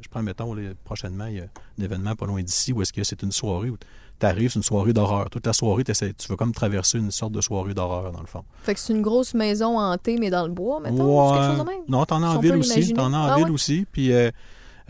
je 0.00 0.08
prends, 0.08 0.22
mettons, 0.22 0.54
là, 0.54 0.62
prochainement, 0.84 1.26
il 1.26 1.36
y 1.36 1.40
a 1.40 1.44
un 1.44 1.82
événement 1.82 2.14
pas 2.16 2.26
loin 2.26 2.42
d'ici 2.42 2.72
où 2.72 2.82
est-ce 2.82 2.92
que 2.92 3.04
c'est 3.04 3.22
une 3.22 3.32
soirée 3.32 3.70
où 3.70 3.76
tu 4.20 4.26
arrives, 4.26 4.50
c'est 4.50 4.58
une 4.58 4.62
soirée 4.64 4.92
d'horreur. 4.92 5.30
Toute 5.30 5.46
la 5.46 5.52
soirée, 5.52 5.84
tu 5.84 5.94
veux 6.28 6.36
comme 6.36 6.52
traverser 6.52 6.98
une 6.98 7.10
sorte 7.10 7.32
de 7.32 7.40
soirée 7.40 7.74
d'horreur, 7.74 8.10
dans 8.12 8.20
le 8.20 8.26
fond. 8.26 8.42
Fait 8.62 8.74
que 8.74 8.80
c'est 8.80 8.92
une 8.92 9.02
grosse 9.02 9.34
maison 9.34 9.78
hantée, 9.78 10.16
mais 10.18 10.30
dans 10.30 10.46
le 10.46 10.52
bois, 10.52 10.80
mettons, 10.80 11.28
c'est 11.32 11.38
quelque 11.38 11.50
chose 11.50 11.64
de 11.64 11.70
même? 11.70 11.80
Non, 11.88 12.04
t'en 12.04 12.22
as 12.22 12.28
en 12.28 12.40
ville 12.40 12.56
aussi. 12.56 12.94
T'en 12.94 13.12
as 13.12 13.16
en 13.18 13.26
Ah 13.26 13.36
ville 13.36 13.44
ouais? 13.46 13.50
aussi. 13.50 13.86
Puis 13.92 14.12
euh, 14.12 14.30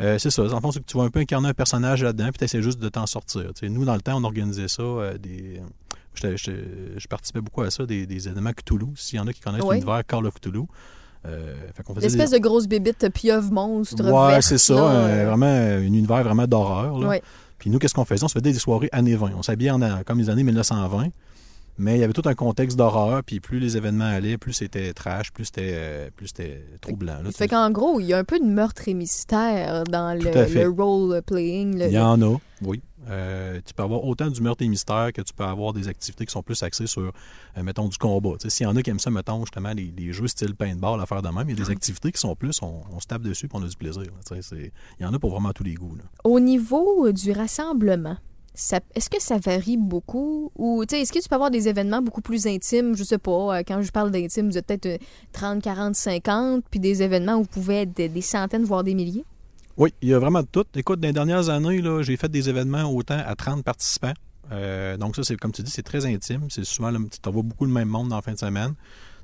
euh, 0.00 0.18
c'est 0.18 0.30
ça. 0.30 0.42
En 0.52 0.60
fond, 0.60 0.70
c'est 0.72 0.80
que 0.80 0.84
tu 0.86 0.96
vas 0.96 1.04
un 1.04 1.10
peu 1.10 1.20
incarner 1.20 1.48
un 1.48 1.54
personnage 1.54 2.02
là-dedans, 2.02 2.26
puis 2.30 2.38
t'essaies 2.38 2.62
juste 2.62 2.78
de 2.78 2.88
t'en 2.88 3.06
sortir. 3.06 3.52
Tu 3.54 3.68
nous, 3.70 3.84
dans 3.84 3.94
le 3.94 4.00
temps, 4.00 4.16
on 4.20 4.24
organisait 4.24 4.68
ça. 4.68 4.82
euh, 4.82 5.18
des... 5.18 5.60
Je 6.14 7.06
participais 7.06 7.40
beaucoup 7.40 7.62
à 7.62 7.70
ça, 7.70 7.86
des, 7.86 8.06
des 8.06 8.28
événements 8.28 8.52
Cthulhu. 8.52 8.86
S'il 8.96 9.18
y 9.18 9.20
en 9.20 9.26
a 9.26 9.32
qui 9.32 9.40
connaissent 9.40 9.62
l'univers 9.74 10.02
Call 10.06 10.26
of 10.26 10.34
Cthulhu. 10.34 10.62
Euh, 11.26 11.54
L'espèce 12.00 12.30
des... 12.30 12.38
de 12.38 12.42
grosse 12.42 12.66
bébite 12.68 13.08
pieuvre 13.12 13.50
monstre 13.52 14.04
Ouais, 14.04 14.40
c'est 14.40 14.58
ça. 14.58 14.74
euh, 14.74 15.26
vraiment, 15.26 15.46
un 15.46 15.82
univers 15.82 16.22
vraiment 16.22 16.46
d'horreur. 16.46 16.98
Puis 17.58 17.70
nous, 17.70 17.78
qu'est-ce 17.80 17.94
qu'on 17.94 18.04
faisait? 18.04 18.22
On 18.24 18.28
se 18.28 18.34
faisait 18.34 18.52
des 18.52 18.58
soirées 18.58 18.88
années 18.92 19.16
20. 19.16 19.32
On 19.36 19.42
s'habillait 19.42 19.72
en, 19.72 19.80
comme 20.04 20.18
les 20.18 20.30
années 20.30 20.44
1920. 20.44 21.08
Mais 21.78 21.96
il 21.96 22.00
y 22.00 22.04
avait 22.04 22.12
tout 22.12 22.22
un 22.28 22.34
contexte 22.34 22.76
d'horreur, 22.76 23.22
puis 23.24 23.38
plus 23.40 23.60
les 23.60 23.76
événements 23.76 24.04
allaient, 24.04 24.36
plus 24.36 24.52
c'était 24.52 24.92
trash, 24.92 25.32
plus 25.32 25.44
c'était 25.46 25.70
euh, 25.74 26.10
plus 26.14 26.26
c'était 26.28 26.62
troublant. 26.80 27.22
là. 27.22 27.30
Fait 27.30 27.46
qu'en 27.48 27.70
gros, 27.70 28.00
il 28.00 28.06
y 28.06 28.12
a 28.12 28.18
un 28.18 28.24
peu 28.24 28.38
de 28.40 28.44
meurtre 28.44 28.88
et 28.88 28.94
mystère 28.94 29.84
dans 29.84 30.18
le, 30.20 30.68
role-playing. 30.68 31.78
le- 31.78 31.86
Il 31.86 31.92
y 31.92 31.98
en 31.98 32.20
a, 32.22 32.36
oui. 32.62 32.82
Euh, 33.10 33.60
tu 33.64 33.72
peux 33.72 33.82
avoir 33.84 34.04
autant 34.04 34.28
du 34.28 34.42
meurtre 34.42 34.62
et 34.64 34.68
mystère 34.68 35.12
que 35.14 35.22
tu 35.22 35.32
peux 35.32 35.44
avoir 35.44 35.72
des 35.72 35.88
activités 35.88 36.26
qui 36.26 36.32
sont 36.32 36.42
plus 36.42 36.62
axées 36.62 36.86
sur, 36.86 37.12
euh, 37.56 37.62
mettons, 37.62 37.88
du 37.88 37.96
combat. 37.96 38.32
S'il 38.48 38.64
y 38.64 38.66
en 38.66 38.76
a 38.76 38.82
qui 38.82 38.90
aiment 38.90 38.98
ça, 38.98 39.10
mettons, 39.10 39.40
justement, 39.40 39.72
les, 39.72 39.92
les 39.96 40.12
jeux 40.12 40.26
style 40.26 40.54
paintball 40.54 41.00
à 41.00 41.06
faire 41.06 41.22
de 41.22 41.28
même, 41.28 41.48
il 41.48 41.56
y 41.58 41.62
a 41.62 41.64
des 41.64 41.70
activités 41.70 42.12
qui 42.12 42.20
sont 42.20 42.34
plus, 42.34 42.60
on, 42.60 42.82
on 42.92 43.00
se 43.00 43.06
tape 43.06 43.22
dessus 43.22 43.46
et 43.46 43.50
on 43.54 43.62
a 43.62 43.68
du 43.68 43.76
plaisir. 43.76 44.02
Il 44.52 44.70
y 45.00 45.04
en 45.06 45.14
a 45.14 45.18
pour 45.18 45.30
vraiment 45.30 45.52
tous 45.52 45.64
les 45.64 45.74
goûts. 45.74 45.94
là. 45.96 46.02
Au 46.24 46.38
niveau 46.40 47.10
du 47.12 47.32
rassemblement, 47.32 48.16
est-ce 48.94 49.10
que 49.10 49.22
ça 49.22 49.38
varie 49.38 49.76
beaucoup? 49.76 50.50
Ou 50.56 50.84
tu 50.84 50.94
sais, 50.94 51.02
est-ce 51.02 51.12
que 51.12 51.20
tu 51.20 51.28
peux 51.28 51.36
avoir 51.36 51.50
des 51.50 51.68
événements 51.68 52.02
beaucoup 52.02 52.20
plus 52.20 52.46
intimes? 52.46 52.96
Je 52.96 53.04
sais 53.04 53.18
pas, 53.18 53.58
euh, 53.58 53.62
quand 53.66 53.80
je 53.82 53.90
parle 53.90 54.10
d'intime, 54.10 54.50
vous 54.50 54.58
êtes 54.58 54.66
peut-être 54.66 54.86
euh, 54.86 54.98
30, 55.32 55.62
40, 55.62 55.94
50, 55.94 56.64
puis 56.70 56.80
des 56.80 57.02
événements 57.02 57.36
où 57.36 57.42
vous 57.42 57.48
pouvez 57.48 57.82
être 57.82 57.94
des, 57.94 58.20
centaines, 58.20 58.64
voire 58.64 58.82
des 58.82 58.94
milliers? 58.94 59.24
Oui, 59.76 59.94
il 60.02 60.08
y 60.08 60.14
a 60.14 60.18
vraiment 60.18 60.42
de 60.42 60.48
tout. 60.50 60.64
Écoute, 60.74 61.00
dans 61.00 61.08
les 61.08 61.14
dernières 61.14 61.48
années, 61.48 61.80
j'ai 62.00 62.16
fait 62.16 62.28
des 62.28 62.48
événements 62.48 62.90
autant 62.92 63.22
à 63.24 63.34
30 63.36 63.62
participants. 63.62 64.14
Euh, 64.50 64.96
donc 64.96 65.14
ça, 65.14 65.22
c'est 65.22 65.36
comme 65.36 65.52
tu 65.52 65.62
dis, 65.62 65.70
c'est 65.70 65.82
très 65.82 66.04
intime. 66.06 66.46
C'est 66.50 66.64
souvent, 66.64 66.92
tu 66.92 67.30
vois 67.30 67.42
beaucoup 67.42 67.64
le 67.64 67.72
même 67.72 67.88
monde 67.88 68.10
la 68.10 68.22
fin 68.22 68.32
de 68.32 68.38
semaine. 68.38 68.74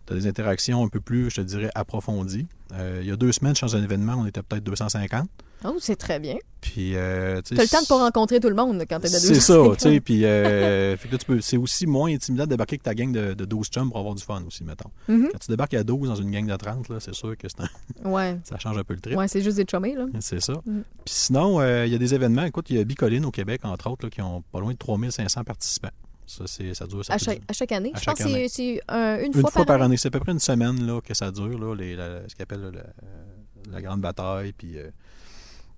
Tu 0.06 0.12
as 0.12 0.16
des 0.16 0.26
interactions 0.26 0.84
un 0.84 0.88
peu 0.88 1.00
plus, 1.00 1.30
je 1.30 1.36
te 1.36 1.40
dirais, 1.40 1.70
approfondies. 1.74 2.46
Euh, 2.74 2.98
il 3.02 3.08
y 3.08 3.10
a 3.10 3.16
deux 3.16 3.32
semaines, 3.32 3.56
je 3.56 3.66
suis 3.66 3.76
un 3.76 3.82
événement, 3.82 4.14
on 4.18 4.26
était 4.26 4.42
peut-être 4.42 4.64
250. 4.64 5.28
Oh, 5.64 5.76
c'est 5.80 5.96
très 5.96 6.20
bien. 6.20 6.36
Puis, 6.60 6.94
euh, 6.96 7.40
tu 7.42 7.54
T'as 7.54 7.62
le 7.62 7.68
temps 7.68 7.82
de 7.82 7.86
pas 7.86 7.98
rencontrer 7.98 8.40
tout 8.40 8.48
le 8.48 8.54
monde 8.54 8.78
quand 8.88 8.98
t'es 9.00 9.06
à 9.06 9.18
C'est 9.18 9.34
ça, 9.34 9.54
250. 9.54 9.76
tu 9.78 9.82
sais. 9.88 10.00
Puis, 10.00 10.20
euh, 10.24 10.96
que 11.28 11.40
c'est 11.40 11.56
aussi 11.56 11.86
moins 11.86 12.10
intimidant 12.12 12.44
de 12.44 12.50
débarquer 12.50 12.74
avec 12.74 12.82
ta 12.82 12.94
gang 12.94 13.12
de, 13.12 13.34
de 13.34 13.44
12 13.44 13.68
chums 13.68 13.88
pour 13.90 13.98
avoir 13.98 14.14
du 14.14 14.22
fun 14.22 14.42
aussi, 14.46 14.62
mettons. 14.64 14.90
Mhm. 15.08 15.28
Quand 15.32 15.38
tu 15.38 15.50
débarques 15.50 15.74
à 15.74 15.84
12 15.84 16.08
dans 16.08 16.14
une 16.16 16.30
gang 16.30 16.46
de 16.46 16.56
30, 16.56 16.88
là, 16.88 17.00
c'est 17.00 17.14
sûr 17.14 17.36
que 17.36 17.46
c'est 17.48 17.60
un- 17.62 17.68
Ouais. 18.10 18.38
ça 18.44 18.58
change 18.58 18.76
un 18.78 18.84
peu 18.84 18.94
le 18.94 19.00
trip. 19.00 19.16
Ouais, 19.16 19.28
c'est 19.28 19.40
juste 19.42 19.56
des 19.56 19.64
chummés, 19.64 19.94
là. 19.94 20.06
C'est 20.20 20.40
ça. 20.40 20.54
Mm. 20.66 20.80
Puis 21.04 21.14
sinon, 21.14 21.60
euh, 21.60 21.86
il 21.86 21.92
y 21.92 21.94
a 21.94 21.98
des 21.98 22.14
événements. 22.14 22.44
Écoute, 22.44 22.70
il 22.70 22.76
y 22.76 22.80
a 22.80 22.84
Bicoline 22.84 23.24
au 23.24 23.30
Québec, 23.30 23.60
entre 23.64 23.90
autres, 23.90 24.06
là, 24.06 24.10
qui 24.10 24.20
ont 24.22 24.42
pas 24.52 24.60
loin 24.60 24.72
de 24.72 24.78
3500 24.78 25.44
participants. 25.44 25.88
Ça, 26.26 26.44
c'est, 26.46 26.72
ça 26.72 26.86
dure. 26.86 27.04
Ça 27.04 27.14
À 27.14 27.18
chaque, 27.18 27.34
durer- 27.36 27.44
à 27.48 27.52
chaque 27.52 27.72
année? 27.72 27.92
À 27.94 28.00
je 28.00 28.04
pense 28.06 28.18
que 28.18 28.48
c'est- 28.48 28.80
un- 28.88 29.18
une, 29.18 29.26
Une 29.26 29.40
fois, 29.48 29.64
par, 29.66 29.82
année. 29.82 29.96
C'est 29.98 30.08
à 30.08 30.10
peu 30.10 30.20
près 30.20 30.32
une 30.32 30.38
semaine 30.38 30.86
là, 30.86 31.00
que 31.02 31.12
ça 31.14 31.30
dure, 31.30 31.58
là, 31.58 31.74
les- 31.74 31.96
la- 31.96 32.26
ce 32.28 32.34
qu'on 32.34 32.42
appelle 32.44 32.70
la, 32.72 33.72
la 33.72 33.82
grande 33.82 34.00
bataille. 34.00 34.52
Puis, 34.52 34.78
euh, 34.78 34.88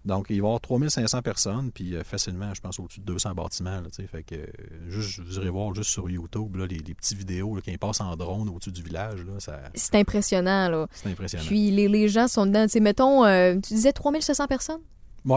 Donc, 0.06 0.26
il 0.30 0.34
va 0.40 0.46
y 0.46 0.48
avoir 0.48 0.60
3500 0.60 1.20
personnes, 1.22 1.72
puis 1.72 1.96
euh, 1.96 2.04
facilement, 2.04 2.54
je 2.54 2.60
pense, 2.60 2.78
au-dessus 2.78 3.00
de 3.00 3.04
200 3.06 3.34
bâtiments. 3.34 3.80
Là, 3.80 3.88
fait 4.06 4.22
que, 4.22 4.36
euh, 4.36 4.46
juste, 4.88 5.18
vous 5.18 5.36
irez 5.36 5.50
voir 5.50 5.74
juste 5.74 5.90
sur 5.90 6.08
YouTube 6.08 6.54
là, 6.56 6.66
les, 6.66 6.78
les 6.78 6.94
petites 6.94 7.18
vidéos 7.18 7.56
qui 7.56 7.76
passent 7.76 8.00
en 8.00 8.14
drone 8.16 8.48
au-dessus 8.48 8.70
du 8.70 8.82
village. 8.82 9.24
Là, 9.24 9.32
ça, 9.40 9.60
C'est 9.74 9.96
impressionnant, 9.96 10.68
là. 10.68 10.86
c'est 10.92 11.10
impressionnant. 11.10 11.44
Puis 11.44 11.72
les, 11.72 11.88
les 11.88 12.08
gens 12.08 12.28
sont 12.28 12.46
dedans. 12.46 12.62
Tu 12.66 12.70
sais, 12.70 12.80
mettons, 12.80 13.24
euh, 13.24 13.54
tu 13.54 13.74
disais 13.74 13.92
3500 13.92 14.46
personnes? 14.46 14.80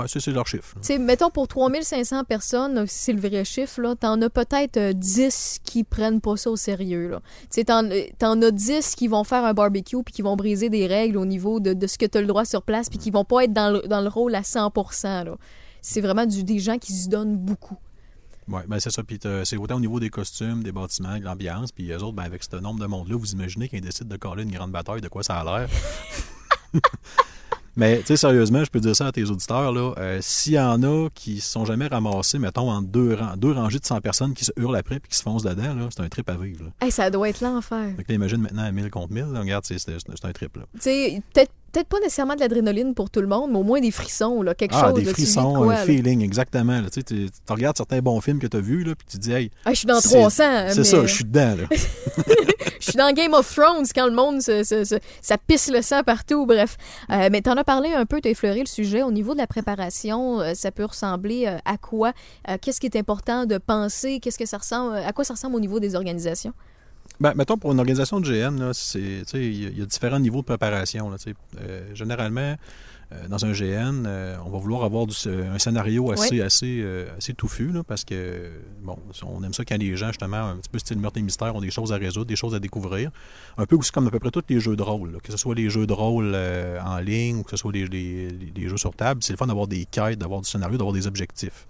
Ça, 0.07 0.19
c'est 0.19 0.31
leur 0.31 0.47
chiffre. 0.47 0.73
là. 0.75 0.81
Tu 0.81 0.87
sais, 0.87 0.97
mettons 0.99 1.29
pour 1.31 1.47
3500 1.47 2.23
personnes, 2.25 2.85
c'est 2.87 3.13
le 3.13 3.19
vrai 3.19 3.43
chiffre, 3.43 3.81
là, 3.81 3.95
t'en 3.95 4.21
as 4.21 4.29
peut-être 4.29 4.77
euh, 4.77 4.93
10 4.93 5.59
qui 5.63 5.83
prennent 5.83 6.21
pas 6.21 6.37
ça 6.37 6.51
au 6.51 6.55
sérieux. 6.55 7.07
Là. 7.09 7.21
Tu 7.43 7.47
sais, 7.51 7.63
t'en, 7.65 7.83
euh, 7.89 8.03
t'en 8.19 8.39
as 8.41 8.51
10 8.51 8.95
qui 8.95 9.07
vont 9.07 9.23
faire 9.23 9.43
un 9.45 9.53
barbecue 9.53 10.03
puis 10.03 10.13
qui 10.13 10.21
vont 10.21 10.35
briser 10.35 10.69
des 10.69 10.85
règles 10.87 11.17
au 11.17 11.25
niveau 11.25 11.59
de, 11.59 11.73
de 11.73 11.87
ce 11.87 11.97
que 11.97 12.05
t'as 12.05 12.21
le 12.21 12.27
droit 12.27 12.45
sur 12.45 12.61
place 12.61 12.89
puis 12.89 12.99
qui 12.99 13.09
vont 13.11 13.25
pas 13.25 13.45
être 13.45 13.53
dans 13.53 13.71
le, 13.71 13.87
dans 13.87 14.01
le 14.01 14.09
rôle 14.09 14.35
à 14.35 14.41
100%. 14.41 15.25
Là. 15.25 15.35
C'est 15.81 16.01
vraiment 16.01 16.25
du, 16.25 16.43
des 16.43 16.59
gens 16.59 16.77
qui 16.77 16.93
se 16.93 17.09
donnent 17.09 17.37
beaucoup. 17.37 17.77
Ouais, 18.47 18.61
ben 18.67 18.79
c'est 18.79 18.89
ça. 18.91 19.03
Puis 19.03 19.19
t'as- 19.19 19.45
c'est 19.45 19.57
autant 19.57 19.75
au 19.75 19.79
niveau 19.79 19.99
des 19.99 20.09
costumes, 20.09 20.63
des 20.63 20.71
bâtiments, 20.71 21.17
de 21.17 21.23
l'ambiance. 21.23 21.71
Puis 21.71 21.91
eux 21.91 21.97
autres, 22.03 22.13
ben, 22.13 22.23
avec 22.23 22.43
ce 22.43 22.55
nombre 22.57 22.79
de 22.79 22.85
monde-là, 22.87 23.15
vous 23.15 23.31
imaginez 23.31 23.69
qu'ils 23.69 23.81
décident 23.81 24.09
de 24.09 24.17
coller 24.17 24.43
une 24.43 24.51
grande 24.51 24.71
bataille, 24.71 25.01
de 25.01 25.07
quoi 25.07 25.23
ça 25.23 25.39
a 25.39 25.43
l'air? 25.43 25.69
Mais, 27.79 27.99
tu 27.99 28.07
sais, 28.07 28.17
sérieusement, 28.17 28.63
je 28.63 28.69
peux 28.69 28.79
dire 28.81 28.95
ça 28.95 29.07
à 29.07 29.11
tes 29.13 29.23
auditeurs, 29.23 29.71
là. 29.71 29.93
euh, 29.97 30.19
S'il 30.21 30.53
y 30.53 30.59
en 30.59 30.83
a 30.83 31.07
qui 31.15 31.39
se 31.39 31.49
sont 31.49 31.63
jamais 31.63 31.87
ramassés, 31.87 32.37
mettons, 32.37 32.69
en 32.69 32.81
deux, 32.81 33.13
rangs, 33.15 33.37
deux 33.37 33.53
rangées 33.53 33.79
de 33.79 33.85
100 33.85 34.01
personnes 34.01 34.33
qui 34.33 34.43
se 34.43 34.51
hurlent 34.57 34.75
après 34.75 34.99
puis 34.99 35.09
qui 35.09 35.15
se 35.17 35.23
foncent 35.23 35.43
dedans, 35.43 35.73
là, 35.73 35.87
c'est 35.89 36.01
un 36.03 36.09
trip 36.09 36.29
à 36.29 36.35
vivre. 36.35 36.65
Là. 36.65 36.71
Hey, 36.81 36.91
ça 36.91 37.09
doit 37.09 37.29
être 37.29 37.39
l'enfer. 37.41 37.93
Là, 37.97 38.03
imagine 38.13 38.41
maintenant 38.41 38.63
à 38.63 38.71
1000 38.71 38.89
contre 38.91 39.13
1000, 39.13 39.27
là, 39.31 39.39
regarde, 39.39 39.63
c'est 39.65 39.77
un 40.23 40.31
trip, 40.33 40.57
là. 40.57 40.63
Tu 40.73 40.79
sais, 40.81 41.21
peut-être, 41.33 41.51
peut-être 41.69 41.87
pas 41.87 41.99
nécessairement 41.99 42.35
de 42.35 42.39
l'adrénaline 42.41 42.93
pour 42.93 43.09
tout 43.09 43.21
le 43.21 43.27
monde, 43.27 43.51
mais 43.51 43.57
au 43.59 43.63
moins 43.63 43.79
des 43.79 43.91
frissons, 43.91 44.41
là, 44.41 44.53
quelque 44.55 44.75
Ah, 44.75 44.85
chose. 44.87 44.93
des 44.95 45.01
là, 45.03 45.07
tu 45.13 45.21
frissons, 45.21 45.53
quoi, 45.53 45.73
un 45.73 45.77
là? 45.77 45.85
feeling, 45.85 46.21
exactement. 46.21 46.81
Tu 46.91 47.03
tu 47.03 47.29
tu 47.29 47.53
regardes 47.53 47.77
certains 47.77 47.99
bons 47.99 48.19
films 48.21 48.39
que 48.39 48.47
tu 48.47 48.57
as 48.57 48.61
vus, 48.61 48.83
puis 48.83 49.05
tu 49.09 49.17
te 49.17 49.21
dis, 49.23 49.31
hey, 49.31 49.51
Ah, 49.65 49.71
je 49.71 49.77
suis 49.79 49.87
dans 49.87 49.99
c'est- 50.01 50.09
300. 50.09 50.43
c'est 50.69 50.77
mais- 50.77 50.83
ça, 50.83 51.05
je 51.05 51.13
suis 51.13 51.23
dedans, 51.25 51.55
là. 51.61 51.67
Je 52.81 52.91
suis 52.91 52.97
dans 52.97 53.11
Game 53.11 53.33
of 53.33 53.53
Thrones 53.53 53.85
quand 53.93 54.05
le 54.05 54.13
monde 54.13 54.41
se, 54.41 54.63
se- 54.63 54.85
se- 54.85 54.95
ça 55.21 55.37
pisse 55.37 55.69
le 55.69 55.81
sang 55.81 56.01
partout, 56.01 56.45
bref. 56.45 56.77
Euh, 57.11 57.27
mais 57.29 57.41
t'en 57.41 57.51
as 57.57 57.65
parlé 57.65 57.91
un 57.91 58.05
peu, 58.05 58.21
t'as 58.21 58.29
effleuré 58.29 58.61
le 58.61 58.67
sujet. 58.67 59.03
Au 59.03 59.11
niveau 59.11 59.33
de 59.33 59.37
la 59.37 59.47
préparation, 59.47 60.39
euh, 60.39 60.53
ça 60.55 60.71
peut 60.71 60.85
ressembler 60.85 61.43
euh, 61.45 61.57
à 61.65 61.77
quoi? 61.77 62.13
Qu'est-ce 62.61 62.79
qui 62.79 62.87
est 62.87 62.95
important 62.95 63.45
de 63.45 63.57
penser? 63.57 64.19
Qu'est-ce 64.21 64.39
que 64.39 64.45
ça 64.45 64.57
ressemble? 64.57 64.95
À 64.95 65.11
quoi 65.11 65.25
ça 65.25 65.33
ressemble 65.33 65.57
au 65.57 65.59
niveau 65.59 65.79
des 65.81 65.93
organisations? 65.95 66.53
Ben, 67.19 67.33
mettons, 67.35 67.57
pour 67.57 67.71
une 67.73 67.79
organisation 67.79 68.21
de 68.21 68.25
GN, 68.25 68.57
là, 68.59 68.71
c'est, 68.73 68.99
tu 68.99 69.23
sais, 69.25 69.45
il 69.45 69.61
y, 69.63 69.65
a- 69.65 69.69
il 69.69 69.77
y 69.79 69.81
a 69.81 69.85
différents 69.85 70.19
niveaux 70.19 70.39
de 70.39 70.45
préparation. 70.45 71.09
Là. 71.09 71.17
Euh, 71.59 71.93
généralement, 71.93 72.55
euh, 73.11 73.27
dans 73.27 73.43
un 73.45 73.51
GN, 73.51 74.05
euh, 74.05 74.37
on 74.45 74.49
va 74.49 74.57
vouloir 74.57 74.85
avoir 74.85 75.05
du- 75.05 75.15
un 75.27 75.59
scénario 75.59 76.11
assez, 76.13 76.41
assez, 76.41 76.79
euh, 76.81 77.07
assez 77.17 77.33
touffu, 77.33 77.73
là, 77.73 77.83
parce 77.83 78.05
que, 78.05 78.49
bon, 78.81 78.97
on 79.25 79.43
aime 79.43 79.53
ça 79.53 79.65
quand 79.65 79.77
les 79.77 79.97
gens, 79.97 80.07
justement, 80.07 80.37
un 80.37 80.55
petit 80.57 80.69
peu 80.69 80.79
style 80.79 80.97
meurtre 80.97 81.17
et 81.17 81.21
mystère, 81.21 81.53
ont 81.53 81.59
des 81.59 81.71
choses 81.71 81.91
à 81.91 81.97
résoudre, 81.97 82.27
des 82.27 82.37
choses 82.37 82.55
à 82.55 82.59
découvrir. 82.59 83.11
Un 83.57 83.65
peu 83.65 83.75
aussi 83.75 83.91
comme 83.91 84.07
à 84.07 84.11
peu 84.11 84.19
près 84.19 84.31
tous 84.31 84.43
les 84.47 84.61
jeux 84.61 84.77
de 84.77 84.83
rôle, 84.83 85.11
là, 85.11 85.17
que 85.21 85.31
ce 85.33 85.37
soit 85.37 85.55
les 85.55 85.69
jeux 85.69 85.87
de 85.87 85.93
rôle 85.93 86.31
euh, 86.33 86.79
en 86.85 86.99
ligne 86.99 87.39
ou 87.39 87.43
que 87.43 87.51
ce 87.51 87.57
soit 87.57 87.73
les- 87.73 87.87
les 87.89 88.69
jeux 88.69 88.77
sur 88.77 88.95
table. 88.95 89.21
C'est 89.23 89.33
le 89.33 89.37
fun 89.37 89.47
d'avoir 89.47 89.67
des 89.67 89.83
quêtes, 89.83 90.19
d'avoir 90.19 90.39
du 90.39 90.49
scénario, 90.49 90.77
d'avoir 90.77 90.93
des 90.93 91.05
objectifs. 91.05 91.67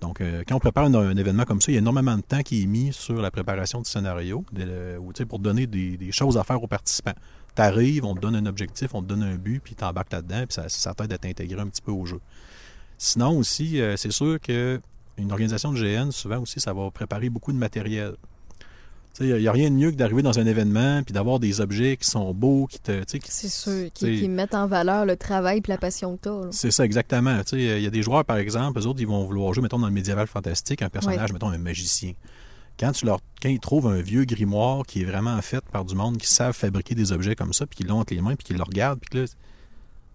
Donc, 0.00 0.20
euh, 0.20 0.42
quand 0.46 0.56
on 0.56 0.60
prépare 0.60 0.84
un, 0.84 1.16
événement 1.16 1.44
comme 1.44 1.60
ça, 1.60 1.72
il 1.72 1.74
y 1.74 1.78
a 1.78 1.80
énormément 1.80 2.16
de 2.16 2.22
temps 2.22 2.42
qui 2.42 2.62
est 2.62 2.66
mis 2.66 2.92
sur 2.92 3.20
la 3.20 3.30
préparation 3.30 3.80
du 3.80 3.88
scénario 3.88 4.44
de- 4.52 4.98
sais, 5.14 5.24
pour 5.24 5.38
donner 5.38 5.66
des, 5.66 6.12
choses 6.12 6.36
à 6.36 6.44
faire 6.44 6.62
aux 6.62 6.66
participants. 6.66 7.14
Tu 7.56 7.62
arrives, 7.62 8.04
on 8.04 8.14
te 8.14 8.20
donne 8.20 8.36
un 8.36 8.46
objectif, 8.46 8.94
on 8.94 9.02
te 9.02 9.06
donne 9.06 9.22
un 9.22 9.36
but, 9.36 9.60
puis 9.60 9.74
tu 9.74 9.84
embarques 9.84 10.12
là-dedans, 10.12 10.44
puis 10.46 10.54
ça, 10.54 10.68
ça 10.68 10.92
t'aide 10.94 11.12
à 11.12 11.18
t'intégrer 11.18 11.60
un 11.60 11.68
petit 11.68 11.82
peu 11.82 11.92
au 11.92 12.04
jeu. 12.04 12.20
Sinon 12.98 13.38
aussi, 13.38 13.80
euh, 13.80 13.96
c'est 13.96 14.12
sûr 14.12 14.40
que 14.40 14.80
une 15.16 15.30
organisation 15.30 15.72
de 15.72 15.78
GN, 15.78 16.10
souvent 16.10 16.40
aussi, 16.40 16.60
ça 16.60 16.72
va 16.72 16.90
préparer 16.90 17.30
beaucoup 17.30 17.52
de 17.52 17.58
matériel. 17.58 18.16
Tu 19.16 19.24
Il 19.28 19.36
n'y 19.36 19.46
a 19.48 19.52
rien 19.52 19.70
de 19.70 19.76
mieux 19.76 19.90
que 19.92 19.96
d'arriver 19.96 20.22
dans 20.22 20.38
un 20.38 20.46
événement 20.46 21.02
puis 21.04 21.12
d'avoir 21.12 21.38
des 21.38 21.60
objets 21.60 21.96
qui 21.96 22.08
sont 22.10 22.34
beaux, 22.34 22.66
qui 22.66 22.80
te. 22.80 23.04
tu 23.04 23.18
qui- 23.20 23.30
C'est 23.30 23.48
sûr, 23.48 23.90
qui, 23.92 24.28
mettent 24.28 24.54
en 24.54 24.66
valeur 24.66 25.06
le 25.06 25.16
travail 25.16 25.58
et 25.58 25.62
la 25.68 25.78
passion 25.78 26.16
que 26.16 26.28
là. 26.28 26.48
c'est 26.50 26.70
ça, 26.72 26.84
exactement. 26.84 27.42
Tu 27.44 27.56
Il 27.60 27.80
y 27.82 27.86
a 27.86 27.90
des 27.90 28.02
joueurs, 28.02 28.24
par 28.24 28.38
exemple, 28.38 28.80
eux 28.80 28.86
autres, 28.86 29.00
ils 29.00 29.06
vont 29.06 29.24
vouloir 29.24 29.54
jouer, 29.54 29.62
mettons, 29.62 29.78
dans 29.78 29.86
le 29.86 29.92
médiéval 29.92 30.26
fantastique, 30.26 30.82
un 30.82 30.88
personnage, 30.88 31.32
mettons, 31.32 31.48
un 31.48 31.58
magicien. 31.58 32.12
Quand, 32.78 32.90
tu 32.90 33.06
leur, 33.06 33.20
quand 33.40 33.48
ils 33.48 33.60
trouvent 33.60 33.86
un 33.86 34.00
vieux 34.00 34.24
grimoire 34.24 34.84
qui 34.84 35.02
est 35.02 35.04
vraiment 35.04 35.40
fait 35.42 35.64
par 35.70 35.84
du 35.84 35.94
monde 35.94 36.18
qui 36.18 36.26
savent 36.26 36.56
fabriquer 36.56 36.96
des 36.96 37.12
objets 37.12 37.36
comme 37.36 37.52
ça, 37.52 37.66
puis 37.66 37.76
qui 37.76 37.84
l'ont 37.84 38.00
entre 38.00 38.12
les 38.14 38.20
mains, 38.20 38.34
puis 38.34 38.44
qui 38.46 38.52
le 38.52 38.62
regardent, 38.64 38.98
puis 38.98 39.10
que 39.10 39.18
là, 39.18 39.28
tu 39.28 39.34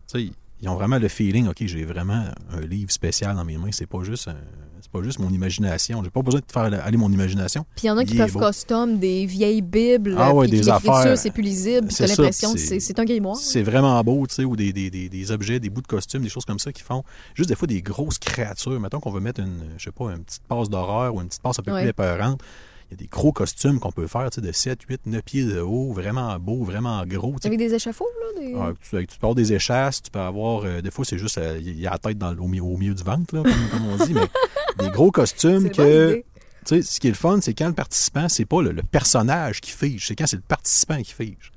sais, 0.07 0.29
ils 0.61 0.67
ont 0.67 0.75
vraiment 0.75 0.97
le 0.99 1.07
feeling, 1.07 1.47
OK, 1.47 1.55
j'ai 1.61 1.85
vraiment 1.85 2.25
un 2.51 2.59
livre 2.59 2.91
spécial 2.91 3.33
dans 3.37 3.45
mes 3.45 3.57
mains, 3.57 3.71
c'est 3.71 3.85
pas 3.85 4.03
juste 4.03 4.27
un- 4.27 4.35
c'est 4.81 4.91
pas 4.91 5.01
juste 5.03 5.19
mon 5.19 5.29
imagination. 5.29 6.03
J'ai 6.03 6.09
pas 6.09 6.21
besoin 6.21 6.39
de 6.41 6.45
faire 6.51 6.63
aller 6.85 6.97
mon 6.97 7.11
imagination. 7.11 7.65
Puis 7.75 7.85
il 7.85 7.87
y 7.87 7.91
en 7.91 7.97
a 7.97 8.05
qui 8.05 8.15
peuvent 8.17 8.31
beau. 8.33 8.39
custom 8.47 8.97
des 8.99 9.25
vieilles 9.25 9.61
bibles. 9.61 10.15
Ah 10.17 10.33
ouais, 10.33 10.47
des 10.47 10.69
affaires. 10.69 11.17
c'est 11.17 11.31
plus 11.31 11.43
lisible. 11.43 11.87
T'as 11.95 12.07
l'impression 12.07 12.53
que 12.53 12.59
c'est- 12.59 12.99
un 12.99 13.05
grimoire. 13.05 13.35
C'est 13.37 13.63
vraiment 13.63 14.01
beau, 14.03 14.25
tu 14.27 14.35
sais, 14.35 14.43
ou 14.43 14.55
des, 14.55 14.73
des, 14.73 14.89
des, 14.89 15.09
des 15.09 15.31
objets, 15.31 15.59
des 15.59 15.69
bouts 15.69 15.81
de 15.81 15.87
costume, 15.87 16.21
des 16.23 16.29
choses 16.29 16.45
comme 16.45 16.59
ça 16.59 16.71
qui 16.73 16.81
font 16.81 17.03
juste 17.35 17.49
des 17.49 17.55
fois 17.55 17.67
des 17.67 17.81
grosses 17.81 18.17
créatures. 18.17 18.79
Mettons 18.79 18.99
qu'on 18.99 19.11
veut 19.11 19.19
mettre 19.21 19.39
une, 19.41 19.61
je 19.77 19.85
sais 19.85 19.91
pas, 19.91 20.11
une 20.11 20.23
petite 20.23 20.43
passe 20.47 20.69
d'horreur 20.69 21.15
ou 21.15 21.21
une 21.21 21.27
petite 21.27 21.41
passe 21.41 21.59
un 21.59 21.63
peu 21.63 21.71
Ouais. 21.71 21.81
plus 21.81 21.89
épeurante. 21.89 22.41
Il 22.91 22.93
y 22.93 22.95
a 22.95 22.97
des 22.97 23.07
gros 23.07 23.31
costumes 23.31 23.79
qu'on 23.79 23.91
peut 23.91 24.07
faire, 24.07 24.31
tu 24.31 24.41
sais, 24.41 24.47
de 24.47 24.51
7, 24.51 24.79
8, 24.89 25.01
9 25.05 25.21
pieds 25.21 25.43
de 25.45 25.59
haut, 25.59 25.93
vraiment 25.93 26.39
beau, 26.39 26.63
vraiment 26.63 27.05
gros. 27.05 27.33
tu 27.33 27.37
sais. 27.43 27.47
Avec 27.49 27.59
des 27.59 27.71
échafauds, 27.75 28.07
là? 28.19 28.41
Des... 28.41 28.55
Ah, 28.59 28.71
tu, 28.81 28.89
tu 29.05 29.19
peux 29.19 29.25
avoir 29.27 29.35
des 29.35 29.53
échasses, 29.53 30.01
tu 30.01 30.09
peux 30.09 30.17
avoir. 30.19 30.63
euh, 30.65 30.81
des 30.81 30.89
fois, 30.89 31.05
c'est 31.05 31.19
juste. 31.19 31.37
euh, 31.37 31.59
Il 31.61 31.79
y 31.79 31.85
a 31.85 31.91
la 31.91 31.99
tête 31.99 32.17
dans, 32.17 32.35
au, 32.35 32.47
milieu, 32.47 32.63
au 32.63 32.77
milieu 32.77 32.95
du 32.95 33.03
ventre, 33.03 33.35
là, 33.35 33.43
comme, 33.43 33.69
comme 33.71 33.85
on 33.89 34.03
dit, 34.03 34.13
mais 34.15 34.21
des 34.77 34.89
gros 34.89 35.11
costumes 35.11 35.69
que. 35.69 36.15
Tu 36.65 36.75
sais, 36.75 36.81
ce 36.81 36.99
qui 36.99 37.07
est 37.07 37.11
le 37.11 37.15
fun, 37.15 37.39
c'est 37.41 37.53
quand 37.53 37.67
le 37.67 37.73
participant, 37.73 38.27
c'est 38.29 38.45
pas 38.45 38.61
le, 38.61 38.71
le 38.71 38.83
personnage 38.83 39.61
qui 39.61 39.71
fige, 39.71 40.07
c'est 40.07 40.15
quand 40.15 40.27
c'est 40.27 40.35
le 40.35 40.43
participant 40.43 41.01
qui 41.01 41.13
fige. 41.13 41.51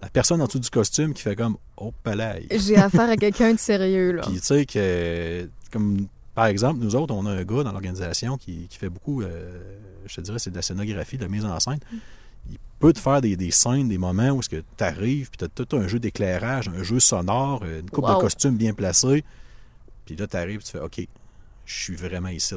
La 0.00 0.08
personne 0.08 0.40
en 0.40 0.46
dessous 0.46 0.58
du 0.60 0.70
costume 0.70 1.12
qui 1.12 1.22
fait 1.22 1.34
comme 1.36 1.56
Oh, 1.76 1.92
palais. 2.02 2.46
J'ai 2.50 2.76
affaire 2.76 3.08
à 3.10 3.16
quelqu'un 3.16 3.52
de 3.54 3.58
sérieux, 3.58 4.12
là. 4.12 4.22
Puis, 4.26 4.34
tu 4.40 4.46
sais, 4.46 4.64
que. 4.66 5.48
Comme, 5.72 6.06
par 6.34 6.46
exemple, 6.46 6.80
nous 6.80 6.94
autres, 6.96 7.12
on 7.14 7.26
a 7.26 7.30
un 7.30 7.42
gars 7.44 7.62
dans 7.64 7.72
l'organisation 7.72 8.36
qui, 8.38 8.66
qui 8.68 8.76
fait 8.78 8.88
beaucoup, 8.88 9.22
euh, 9.22 9.60
je 10.06 10.16
te 10.16 10.20
dirais, 10.20 10.38
c'est 10.38 10.50
de 10.50 10.56
la 10.56 10.62
scénographie, 10.62 11.16
de 11.16 11.22
la 11.22 11.28
mise 11.28 11.44
en 11.44 11.58
scène. 11.60 11.78
Il 12.50 12.58
peut 12.78 12.92
te 12.92 12.98
faire 12.98 13.20
des, 13.20 13.36
des 13.36 13.50
scènes, 13.50 13.88
des 13.88 13.98
moments 13.98 14.30
où 14.30 14.40
tu 14.42 14.62
arrives, 14.80 15.30
puis 15.30 15.38
tu 15.38 15.44
as 15.44 15.48
tout 15.48 15.76
un 15.76 15.86
jeu 15.88 15.98
d'éclairage, 15.98 16.68
un 16.68 16.82
jeu 16.82 17.00
sonore, 17.00 17.64
une 17.64 17.88
coupe 17.88 18.04
Wow. 18.04 18.16
de 18.16 18.20
costumes 18.20 18.56
bien 18.56 18.72
placée. 18.74 19.24
Puis 20.06 20.16
là, 20.16 20.26
tu 20.26 20.36
arrives, 20.36 20.62
tu 20.62 20.72
fais 20.72 20.80
OK, 20.80 21.06
je 21.64 21.74
suis 21.74 21.96
vraiment 21.96 22.28
ici. 22.28 22.54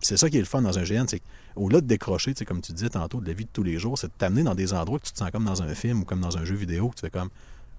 C'est 0.00 0.16
ça 0.16 0.30
qui 0.30 0.36
est 0.36 0.40
le 0.40 0.46
fun 0.46 0.62
dans 0.62 0.78
un 0.78 0.82
GN, 0.82 1.04
c'est 1.06 1.20
au-delà 1.56 1.80
de 1.80 1.86
décrocher, 1.86 2.32
comme 2.46 2.62
tu 2.62 2.72
disais 2.72 2.88
tantôt, 2.88 3.20
de 3.20 3.26
la 3.26 3.34
vie 3.34 3.44
de 3.44 3.50
tous 3.52 3.62
les 3.62 3.78
jours, 3.78 3.98
c'est 3.98 4.06
de 4.06 4.12
t'amener 4.16 4.42
dans 4.42 4.54
des 4.54 4.72
endroits 4.72 4.98
que 4.98 5.06
tu 5.06 5.12
te 5.12 5.18
sens 5.18 5.30
comme 5.30 5.44
dans 5.44 5.62
un 5.62 5.74
film 5.74 6.00
ou 6.00 6.04
comme 6.04 6.20
dans 6.20 6.38
un 6.38 6.44
jeu 6.44 6.54
vidéo, 6.54 6.88
que 6.88 6.94
tu 6.94 7.00
fais 7.02 7.10
comme 7.10 7.30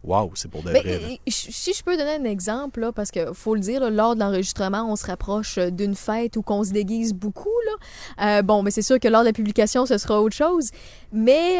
Waouh, 0.03 0.31
c'est 0.33 0.49
pour 0.49 0.63
de 0.63 0.71
vrai. 0.71 0.81
euh, 0.85 1.15
si 1.27 1.73
je 1.73 1.83
peux 1.83 1.95
donner 1.95 2.15
un 2.15 2.23
exemple, 2.23 2.79
là, 2.79 2.91
parce 2.91 3.11
que 3.11 3.33
faut 3.33 3.53
le 3.53 3.61
dire, 3.61 3.79
là, 3.81 3.91
lors 3.91 4.15
de 4.15 4.19
l'enregistrement, 4.19 4.91
on 4.91 4.95
se 4.95 5.05
rapproche 5.05 5.59
euh, 5.59 5.69
d'une 5.69 5.93
fête 5.93 6.37
où 6.37 6.41
qu'on 6.41 6.63
se 6.63 6.71
déguise 6.71 7.13
beaucoup. 7.13 7.49
Là. 7.67 8.39
Euh, 8.39 8.41
bon, 8.41 8.63
mais 8.63 8.71
c'est 8.71 8.81
sûr 8.81 8.99
que 8.99 9.07
lors 9.07 9.21
de 9.21 9.27
la 9.27 9.33
publication, 9.33 9.85
ce 9.85 9.99
sera 9.99 10.19
autre 10.19 10.35
chose. 10.35 10.71
Mais 11.13 11.57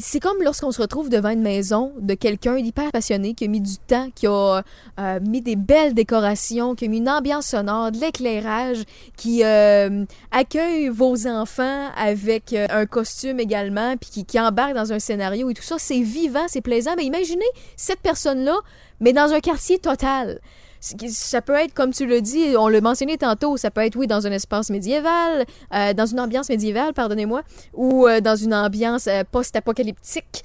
c'est 0.00 0.18
comme 0.18 0.42
lorsqu'on 0.42 0.72
se 0.72 0.80
retrouve 0.80 1.08
devant 1.08 1.28
une 1.28 1.42
maison 1.42 1.92
de 2.00 2.14
quelqu'un 2.14 2.56
d'hyper 2.56 2.90
passionné 2.90 3.34
qui 3.34 3.44
a 3.44 3.48
mis 3.48 3.60
du 3.60 3.76
temps, 3.76 4.08
qui 4.12 4.26
a 4.26 4.62
euh, 4.98 5.20
mis 5.20 5.40
des 5.40 5.54
belles 5.56 5.94
décorations, 5.94 6.74
qui 6.74 6.86
a 6.86 6.88
mis 6.88 6.98
une 6.98 7.08
ambiance 7.08 7.46
sonore, 7.46 7.92
de 7.92 7.98
l'éclairage, 7.98 8.82
qui 9.16 9.44
euh, 9.44 10.04
accueille 10.32 10.88
vos 10.88 11.28
enfants 11.28 11.90
avec 11.96 12.54
un 12.54 12.86
costume 12.86 13.38
également, 13.38 13.96
puis 13.96 14.10
qui, 14.10 14.24
qui 14.24 14.40
embarque 14.40 14.74
dans 14.74 14.92
un 14.92 14.98
scénario 14.98 15.48
et 15.48 15.54
tout 15.54 15.62
ça. 15.62 15.76
C'est 15.78 16.00
vivant, 16.00 16.46
c'est 16.48 16.60
plaisant. 16.60 16.94
Mais 16.96 17.04
imaginez 17.04 17.44
cette 17.76 18.00
personne-là, 18.00 18.56
mais 19.00 19.12
dans 19.12 19.32
un 19.32 19.40
quartier 19.40 19.78
total. 19.78 20.40
Ça 20.80 21.42
peut 21.42 21.54
être, 21.54 21.74
comme 21.74 21.92
tu 21.92 22.06
l'as 22.06 22.20
dit, 22.20 22.54
on 22.56 22.68
l'a 22.68 22.80
mentionné 22.80 23.18
tantôt, 23.18 23.56
ça 23.56 23.68
peut 23.68 23.80
être, 23.80 23.96
oui, 23.96 24.06
dans 24.06 24.28
un 24.28 24.30
espace 24.30 24.70
médiéval, 24.70 25.44
euh, 25.74 25.92
dans 25.92 26.06
une 26.06 26.20
ambiance 26.20 26.48
médiévale, 26.48 26.94
pardonnez-moi, 26.94 27.42
ou 27.74 28.06
euh, 28.06 28.20
dans 28.20 28.36
une 28.36 28.54
ambiance 28.54 29.08
euh, 29.08 29.24
post-apocalyptique, 29.28 30.44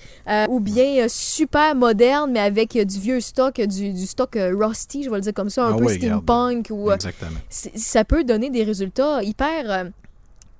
ou 0.50 0.60
bien 0.60 1.06
super 1.08 1.76
moderne, 1.76 2.32
mais 2.32 2.40
avec 2.40 2.76
du 2.76 3.00
vieux 3.00 3.22
stock, 3.22 3.62
du, 3.62 3.94
du 3.94 4.08
stock 4.08 4.36
rusty, 4.36 5.04
je 5.04 5.12
vais 5.12 5.18
le 5.18 5.22
dire 5.22 5.36
comme 5.36 5.52
ça, 5.52 5.66
un 5.66 5.76
Ah 5.76 5.78
peu 5.78 5.88
steampunk, 5.88 6.68
ou 6.72 6.90
ça 7.50 8.04
peut 8.04 8.24
donner 8.24 8.50
des 8.50 8.64
résultats 8.64 9.22
hyper 9.22 9.92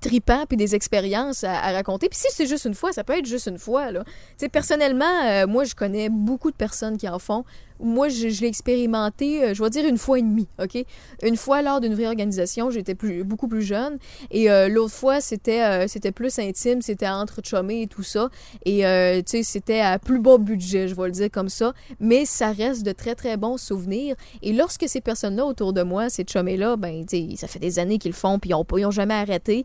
tripants 0.04 0.44
puis 0.46 0.56
des 0.56 0.74
expériences 0.74 1.44
à, 1.44 1.72
raconter. 1.72 2.08
Puis 2.08 2.18
si 2.18 2.28
c'est 2.30 2.46
juste 2.46 2.66
une 2.66 2.74
fois, 2.74 2.92
ça 2.92 3.04
peut 3.04 3.18
être 3.18 3.26
juste 3.26 3.46
une 3.46 3.58
fois. 3.58 3.90
Là. 3.90 4.04
Personnellement, 4.52 5.22
euh, 5.24 5.46
moi, 5.46 5.64
je 5.64 5.74
connais 5.74 6.08
beaucoup 6.10 6.50
de 6.50 6.56
personnes 6.56 6.96
qui 6.96 7.08
en 7.08 7.18
font 7.18 7.44
moi, 7.80 8.08
je, 8.08 8.28
l'ai 8.40 8.46
expérimenté, 8.46 9.42
euh, 9.42 9.54
je 9.54 9.62
vais 9.62 9.70
dire 9.70 9.86
une 9.86 9.98
fois 9.98 10.18
et 10.18 10.22
demie, 10.22 10.48
OK? 10.62 10.84
Une 11.22 11.36
fois 11.36 11.62
lors 11.62 11.80
d'une 11.80 11.94
vraie 11.94 12.06
organisation, 12.06 12.70
j'étais 12.70 12.94
plus, 12.94 13.24
beaucoup 13.24 13.48
plus 13.48 13.62
jeune. 13.62 13.98
Et 14.30 14.50
euh, 14.50 14.68
l'autre 14.68 14.94
fois, 14.94 15.20
c'était 15.20 15.62
euh, 15.62 15.88
c'était 15.88 16.12
plus 16.12 16.38
intime, 16.38 16.82
c'était 16.82 17.08
entre 17.08 17.40
chumés 17.44 17.82
et 17.82 17.86
tout 17.86 18.02
ça. 18.02 18.30
Et, 18.64 18.80
tu 19.26 19.38
sais, 19.38 19.42
c'était 19.42 19.80
à 19.80 19.98
plus 19.98 20.20
bas 20.20 20.38
budget, 20.38 20.88
je 20.88 20.94
vais 20.94 21.06
le 21.06 21.10
dire 21.10 21.30
comme 21.30 21.48
ça. 21.48 21.72
Mais 22.00 22.24
ça 22.24 22.52
reste 22.52 22.84
de 22.84 22.92
très, 22.92 23.14
très 23.14 23.36
bons 23.36 23.56
souvenirs. 23.58 24.16
Et 24.42 24.52
lorsque 24.52 24.88
ces 24.88 25.00
personnes-là 25.00 25.44
autour 25.44 25.72
de 25.72 25.82
moi, 25.82 26.08
ces 26.10 26.24
chumés-là, 26.24 26.76
ben, 26.76 27.04
tu 27.06 27.30
sais, 27.30 27.36
ça 27.36 27.48
fait 27.48 27.58
des 27.58 27.78
années 27.78 27.98
qu'ils 27.98 28.12
le 28.12 28.16
font, 28.16 28.38
puis 28.38 28.50
ils 28.50 28.54
ont, 28.54 28.64
pas- 28.64 28.78
ils 28.78 28.86
ont 28.86 28.90
jamais 28.90 29.14
arrêté 29.14 29.64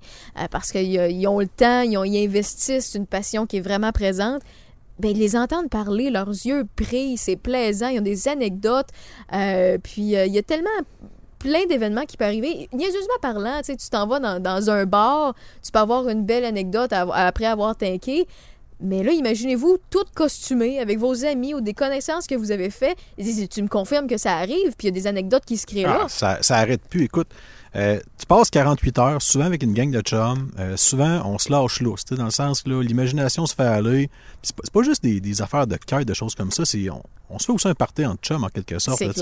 parce 0.51 0.71
qu'ils 0.71 0.93
ils 0.93 1.27
ont 1.27 1.39
le 1.39 1.47
temps, 1.47 1.81
ils, 1.81 1.97
ont, 1.97 2.03
ils 2.03 2.25
investissent, 2.25 2.89
c'est 2.91 2.97
une 2.97 3.07
passion 3.07 3.45
qui 3.45 3.57
est 3.57 3.61
vraiment 3.61 3.91
présente 3.91 4.41
ben, 4.99 5.13
les 5.13 5.35
entendre 5.35 5.69
parler, 5.69 6.09
leurs 6.09 6.27
yeux 6.29 6.65
brillent, 6.77 7.17
c'est 7.17 7.35
plaisant, 7.37 7.87
ils 7.87 7.99
ont 7.99 8.03
des 8.03 8.27
anecdotes, 8.27 8.89
euh, 9.33 9.77
puis 9.81 10.15
euh, 10.15 10.25
il 10.25 10.33
y 10.33 10.37
a 10.37 10.43
tellement 10.43 10.69
plein 11.39 11.65
d'événements 11.67 12.05
qui 12.05 12.17
peuvent 12.17 12.27
arriver. 12.27 12.67
Niaiseusement 12.73 13.13
parlant, 13.21 13.57
tu 13.59 13.65
sais, 13.67 13.75
tu 13.77 13.89
t'en 13.89 14.05
vas 14.07 14.19
dans, 14.19 14.41
dans 14.41 14.69
un 14.69 14.85
bar, 14.85 15.35
tu 15.63 15.71
peux 15.71 15.79
avoir 15.79 16.09
une 16.09 16.25
belle 16.25 16.43
anecdote 16.43 16.91
à- 16.91 17.07
après 17.27 17.45
avoir 17.45 17.77
tinqué, 17.77 18.27
mais 18.81 19.03
là, 19.03 19.11
imaginez-vous, 19.11 19.77
tout 19.89 20.03
costumé 20.15 20.79
avec 20.79 20.99
vos 20.99 21.25
amis 21.25 21.53
ou 21.53 21.61
des 21.61 21.73
connaissances 21.73 22.27
que 22.27 22.35
vous 22.35 22.51
avez 22.51 22.69
fait. 22.69 22.95
Et 23.17 23.47
Tu 23.47 23.61
me 23.61 23.67
confirmes 23.67 24.07
que 24.07 24.17
ça 24.17 24.33
arrive, 24.37 24.73
puis 24.77 24.87
il 24.87 24.95
y 24.95 24.97
a 24.97 25.01
des 25.01 25.07
anecdotes 25.07 25.43
qui 25.45 25.57
se 25.57 25.65
créent 25.65 25.83
là. 25.83 26.01
Ah, 26.03 26.09
ça, 26.09 26.37
ça 26.41 26.55
arrête 26.57 26.81
plus. 26.89 27.03
Écoute, 27.03 27.27
euh, 27.75 27.99
tu 28.17 28.25
passes 28.25 28.49
48 28.49 28.97
heures, 28.99 29.21
souvent 29.21 29.45
avec 29.45 29.61
une 29.63 29.73
gang 29.73 29.91
de 29.91 30.01
chums. 30.01 30.51
euh, 30.59 30.75
souvent, 30.77 31.21
on 31.25 31.37
se 31.37 31.51
lâche 31.51 31.81
lousse, 31.81 32.05
dans 32.05 32.25
le 32.25 32.31
sens 32.31 32.61
que 32.63 32.69
là, 32.69 32.81
l'imagination 32.81 33.45
se 33.45 33.53
fait 33.55 33.63
aller. 33.63 34.09
C'est 34.41 34.55
pas, 34.55 34.63
pas 34.73 34.81
juste 34.83 35.03
des, 35.03 35.19
des 35.19 35.41
affaires 35.41 35.67
de 35.67 35.75
cœur, 35.77 36.03
de 36.05 36.13
choses 36.13 36.35
comme 36.35 36.51
ça. 36.51 36.65
C'est, 36.65 36.89
on, 36.89 37.03
on 37.29 37.37
se 37.39 37.45
fait 37.45 37.51
aussi 37.51 37.67
un 37.67 37.75
party 37.75 38.05
entre 38.05 38.21
chums, 38.21 38.43
en 38.43 38.49
quelque 38.49 38.79
sorte. 38.79 38.99
Là, 39.07 39.13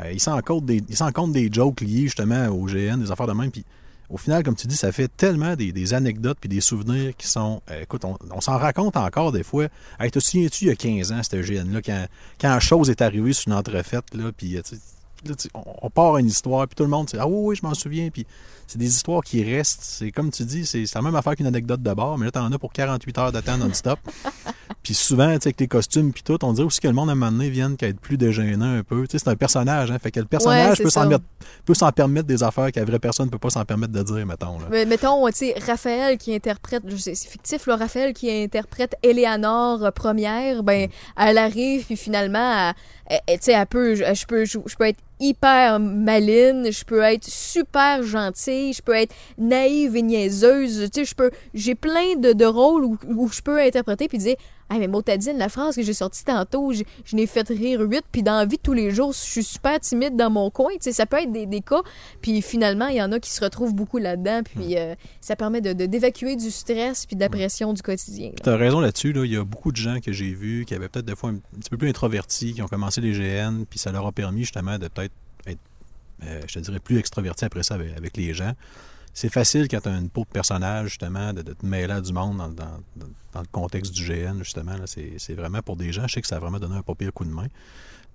euh, 0.00 0.12
ils 0.12 0.20
s'en 0.20 0.40
comptent 0.42 0.64
des, 0.66 0.80
des 0.80 1.48
jokes 1.52 1.80
liés 1.82 2.04
justement 2.04 2.46
au 2.48 2.64
GN, 2.66 2.96
des 2.98 3.10
affaires 3.10 3.26
de 3.26 3.32
même. 3.34 3.50
Puis 3.50 3.64
au 4.08 4.16
final, 4.16 4.42
comme 4.42 4.56
tu 4.56 4.66
dis, 4.66 4.74
ça 4.76 4.90
fait 4.90 5.06
tellement 5.16 5.54
des, 5.54 5.70
des 5.70 5.94
anecdotes 5.94 6.38
puis 6.40 6.48
des 6.48 6.60
souvenirs 6.60 7.12
qui 7.16 7.28
sont. 7.28 7.62
euh, 7.70 7.82
écoute, 7.82 8.04
on, 8.04 8.16
on 8.32 8.40
s'en 8.40 8.58
raconte 8.58 8.96
encore 8.96 9.30
des 9.30 9.44
fois. 9.44 9.66
Hey, 10.00 10.10
te 10.10 10.18
souviens-tu, 10.18 10.64
il 10.64 10.68
y 10.68 10.70
a 10.70 10.74
15 10.74 11.12
ans, 11.12 11.20
ce 11.22 11.36
GN-là, 11.36 11.80
quand, 11.82 12.06
quand 12.40 12.48
la 12.48 12.58
chose 12.60 12.90
est 12.90 13.00
arrivée 13.02 13.32
sur 13.32 13.46
une 13.52 13.54
entrefaite, 13.58 14.12
là, 14.14 14.32
puis 14.36 14.56
là, 15.26 15.34
on, 15.82 15.90
part 15.90 16.16
une 16.18 16.26
histoire, 16.26 16.66
puis 16.66 16.74
tout 16.74 16.84
le 16.84 16.88
monde, 16.88 17.06
dit, 17.06 17.16
ah 17.18 17.26
oui, 17.26 17.38
oui, 17.40 17.56
je 17.56 17.66
m'en 17.66 17.74
souviens, 17.74 18.08
puis 18.10 18.26
c'est 18.66 18.78
des 18.78 18.88
histoires 18.88 19.22
qui 19.22 19.42
restent. 19.42 19.82
C'est 19.82 20.12
comme 20.12 20.30
tu 20.30 20.44
dis, 20.44 20.64
c'est 20.64 20.86
c'est 20.86 20.94
la 20.94 21.02
même 21.02 21.16
affaire 21.16 21.34
qu'une 21.34 21.46
anecdote 21.46 21.82
de 21.82 21.92
bord, 21.92 22.18
mais 22.18 22.26
là, 22.26 22.30
t'en 22.30 22.50
as 22.52 22.58
pour 22.58 22.72
48 22.72 23.18
heures 23.18 23.32
temps 23.42 23.58
non-stop. 23.58 23.98
puis 24.82 24.94
souvent, 24.94 25.26
tu 25.34 25.40
sais, 25.42 25.48
avec 25.48 25.60
les 25.60 25.68
costumes, 25.68 26.12
puis 26.12 26.22
tout, 26.22 26.42
on 26.44 26.52
dirait 26.52 26.66
aussi 26.66 26.80
que 26.80 26.86
le 26.86 26.94
monde, 26.94 27.08
à 27.08 27.12
un 27.12 27.14
moment 27.16 27.32
donné, 27.32 27.50
vienne 27.50 27.76
qu'à 27.76 27.88
être 27.88 28.00
plus 28.00 28.16
dégênant 28.16 28.76
un 28.78 28.82
peu. 28.82 29.04
C'est 29.10 29.26
un 29.26 29.34
personnage, 29.36 29.90
hein, 29.90 29.98
fait 29.98 30.10
que 30.10 30.20
le 30.20 30.26
personnage 30.26 30.76
c'est 30.76 30.84
peut 30.84 30.90
s'en 31.74 31.88
peut 31.88 31.92
permettre 31.92 32.28
des 32.28 32.42
affaires 32.42 32.70
que 32.70 32.78
la 32.78 32.86
vraie 32.86 32.98
personne 32.98 33.26
ne 33.26 33.30
peut 33.30 33.38
pas 33.38 33.50
s'en 33.50 33.64
permettre 33.64 33.92
de 33.92 34.02
dire, 34.02 34.24
mettons. 34.24 34.58
Là. 34.58 34.66
Mais 34.70 34.84
mettons, 34.84 35.26
tu 35.28 35.34
sais, 35.34 35.54
Raphaël 35.66 36.16
qui 36.16 36.34
interprète, 36.34 36.82
c'est 36.96 37.14
fictif, 37.14 37.66
là, 37.66 37.76
Raphaël 37.76 38.12
qui 38.12 38.30
interprète 38.30 38.94
Éléanore 39.02 39.84
euh, 39.84 39.90
première, 39.90 40.62
ben, 40.62 40.88
elle 41.16 41.38
arrive, 41.38 41.84
puis 41.86 41.96
finalement, 41.96 42.68
elle- 42.68 42.74
elle- 43.06 43.20
elle- 43.26 43.38
tu 43.38 43.46
sais, 43.46 43.52
elle 43.52 43.66
peut, 43.66 43.96
je, 43.96 44.04
je 44.14 44.26
peux, 44.26 44.44
je, 44.44 44.58
je 44.64 44.76
peux 44.76 44.84
être 44.84 45.00
hyper 45.20 45.78
maline, 45.78 46.70
je 46.70 46.84
peux 46.84 47.02
être 47.02 47.24
super 47.24 48.02
gentille, 48.02 48.72
je 48.72 48.82
peux 48.82 48.94
être 48.94 49.14
naïve 49.38 49.96
et 49.96 50.02
niaiseuse, 50.02 50.90
tu 50.92 51.00
sais, 51.00 51.04
je 51.04 51.14
peux, 51.14 51.30
j'ai 51.54 51.74
plein 51.74 52.16
de, 52.16 52.32
de 52.32 52.44
rôles 52.44 52.84
où, 52.84 52.98
où 53.06 53.28
je 53.28 53.42
peux 53.42 53.60
interpréter 53.60 54.08
puis 54.08 54.18
dire, 54.18 54.36
ah 54.72 54.78
mais 54.78 54.86
Motadine, 54.88 55.36
la 55.36 55.48
phrase 55.48 55.74
que 55.76 55.82
j'ai 55.82 55.92
sortie 55.92 56.24
tantôt, 56.24 56.72
je, 56.72 56.84
je 57.04 57.16
n'ai 57.16 57.26
fait 57.26 57.48
rire 57.48 57.80
huit, 57.80 58.04
puis 58.12 58.22
dans 58.22 58.36
la 58.36 58.46
vie 58.46 58.56
de 58.56 58.62
tous 58.62 58.72
les 58.72 58.90
jours, 58.92 59.12
je 59.12 59.18
suis 59.18 59.42
super 59.44 59.78
timide 59.80 60.16
dans 60.16 60.30
mon 60.30 60.48
coin, 60.50 60.70
tu 60.74 60.78
sais, 60.82 60.92
ça 60.92 61.06
peut 61.06 61.18
être 61.18 61.32
des, 61.32 61.44
des 61.46 61.60
cas, 61.60 61.80
puis 62.22 62.40
finalement, 62.40 62.86
il 62.86 62.96
y 62.96 63.02
en 63.02 63.10
a 63.12 63.18
qui 63.18 63.30
se 63.30 63.42
retrouvent 63.42 63.74
beaucoup 63.74 63.98
là-dedans, 63.98 64.42
puis 64.44 64.78
euh, 64.78 64.94
ça 65.20 65.34
permet 65.36 65.60
de, 65.60 65.72
de- 65.72 65.86
d'évacuer 65.86 66.36
du 66.36 66.50
stress 66.50 67.04
puis 67.06 67.16
de 67.16 67.20
la 67.20 67.28
pression 67.28 67.72
du 67.72 67.82
quotidien. 67.82 68.30
Tu 68.42 68.48
as 68.48 68.56
raison 68.56 68.80
là-dessus. 68.80 69.12
Là. 69.12 69.24
Il 69.24 69.32
y 69.32 69.36
a 69.36 69.44
beaucoup 69.44 69.72
de 69.72 69.76
gens 69.76 69.98
que 70.00 70.12
j'ai 70.12 70.32
vus 70.32 70.64
qui 70.66 70.74
avaient 70.74 70.88
peut-être 70.88 71.04
des 71.06 71.16
fois 71.16 71.30
un, 71.30 71.34
un 71.34 71.58
petit 71.58 71.70
peu 71.70 71.76
plus 71.76 71.88
introvertis, 71.88 72.54
qui 72.54 72.62
ont 72.62 72.68
commencé 72.68 73.00
les 73.00 73.12
GN, 73.12 73.64
puis 73.68 73.78
ça 73.78 73.90
leur 73.90 74.06
a 74.06 74.12
permis 74.12 74.42
justement 74.42 74.78
de 74.78 74.86
peut-être 74.88 75.12
être, 75.46 75.58
euh, 76.24 76.40
je 76.46 76.54
te 76.54 76.58
dirais, 76.60 76.78
plus 76.78 76.98
extrovertis 76.98 77.44
après 77.44 77.62
ça 77.64 77.74
avec, 77.74 77.96
avec 77.96 78.16
les 78.16 78.32
gens. 78.34 78.52
C'est 79.12 79.32
facile 79.32 79.66
quand 79.68 79.80
tu 79.80 79.88
as 79.88 79.96
une 79.98 80.08
peau 80.08 80.20
de 80.20 80.28
personnage, 80.32 80.90
justement, 80.90 81.32
de, 81.32 81.42
de 81.42 81.52
te 81.52 81.66
mêler 81.66 81.92
à 81.92 82.00
du 82.00 82.12
monde 82.12 82.36
dans, 82.38 82.48
dans- 82.48 82.64
dans- 82.96 83.06
dans 83.32 83.40
le 83.40 83.46
contexte 83.50 83.92
du 83.92 84.04
GN, 84.06 84.38
justement. 84.38 84.72
C'est 84.86 85.34
vraiment 85.34 85.60
pour 85.62 85.76
des 85.76 85.92
gens. 85.92 86.06
Je 86.06 86.14
sais 86.14 86.20
que 86.20 86.26
ça 86.28 86.36
a 86.36 86.40
vraiment 86.40 86.58
donné 86.58 86.76
un 86.76 86.82
pas 86.82 86.94
pire 86.94 87.12
coup 87.12 87.24
de 87.24 87.30
main. 87.30 87.46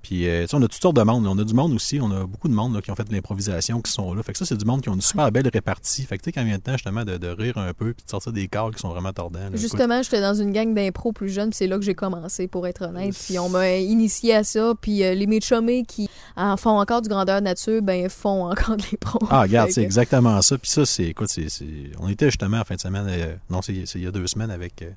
Puis, 0.02 0.30
euh, 0.30 0.46
on 0.54 0.58
a 0.62 0.68
toutes 0.68 0.80
sortes 0.80 0.96
de 0.98 1.02
monde. 1.02 1.24
là. 1.24 1.32
On 1.32 1.40
a 1.40 1.44
du 1.44 1.56
monde 1.56 1.74
aussi. 1.74 2.00
On 2.00 2.12
a 2.12 2.28
beaucoup 2.28 2.48
de 2.48 2.54
monde 2.54 2.76
là, 2.76 2.82
qui 2.84 2.92
ont 2.92 2.96
fait 2.96 3.06
de 3.06 3.12
l'improvisation, 3.12 3.82
qui 3.82 3.92
sont 3.92 4.14
là. 4.14 4.22
Fait 4.22 4.34
que 4.34 4.38
ça, 4.38 4.46
c'est 4.46 4.56
du 4.56 4.64
monde 4.64 4.82
qui 4.82 4.90
ont 4.90 4.94
une 4.94 5.02
super 5.02 5.32
belle 5.32 5.48
répartie. 5.52 6.04
Fait 6.04 6.20
que, 6.20 6.24
tu 6.24 6.28
sais, 6.28 6.32
quand 6.32 6.46
il 6.46 6.52
le 6.52 6.60
temps, 6.60 6.74
justement, 6.74 7.04
de, 7.04 7.18
de 7.18 7.28
rire 7.28 7.58
un 7.58 7.74
peu, 7.74 7.92
puis 7.92 8.06
de 8.06 8.10
sortir 8.12 8.32
des 8.32 8.48
cadres 8.48 8.76
qui 8.76 8.82
sont 8.82 8.90
vraiment 8.90 9.12
tordants. 9.14 9.40
là. 9.40 9.56
Justement, 9.56 10.04
j'étais 10.04 10.22
dans 10.22 10.36
une 10.36 10.52
gang 10.52 10.76
d'impro 10.76 11.12
plus 11.12 11.30
jeune, 11.30 11.50
puis 11.50 11.58
c'est 11.58 11.66
là 11.66 11.78
que 11.80 11.84
j'ai 11.84 11.96
commencé, 11.96 12.48
pour 12.48 12.68
être 12.68 12.84
honnête. 12.84 13.16
Puis 13.26 13.40
on 13.40 13.50
m'a 13.50 13.78
initié 13.78 14.36
à 14.36 14.44
ça, 14.44 14.74
puis 14.80 15.04
euh, 15.04 15.16
les 15.16 15.26
méchomés 15.26 15.84
qui 15.88 16.08
en 16.36 16.56
font 16.56 16.78
encore 16.80 17.02
du 17.02 17.10
grandeur 17.10 17.42
nature, 17.42 17.82
ben 17.82 18.08
font 18.08 18.52
encore 18.52 18.78
de 18.78 18.84
l'impro. 18.84 19.18
Ah, 19.32 19.42
regarde, 19.42 19.72
c'est 19.72 19.82
exactement 19.82 20.40
ça. 20.44 20.56
Puis 20.60 20.70
ça, 20.70 20.86
c'est, 20.86 21.06
écoute, 21.06 21.30
c'est, 21.30 21.50
c'est- 21.50 21.66
on 21.98 22.10
était 22.10 22.28
justement 22.28 22.60
en 22.60 22.64
fin 22.64 22.76
de 22.76 22.80
semaine, 22.82 23.08
euh, 23.10 23.36
non, 23.50 23.64
c'est, 23.64 23.74
il 23.74 24.04
y 24.04 24.06
a 24.06 24.12
deux 24.12 24.28
semaines 24.28 24.52
avec 24.52 24.84
euh, 24.84 24.92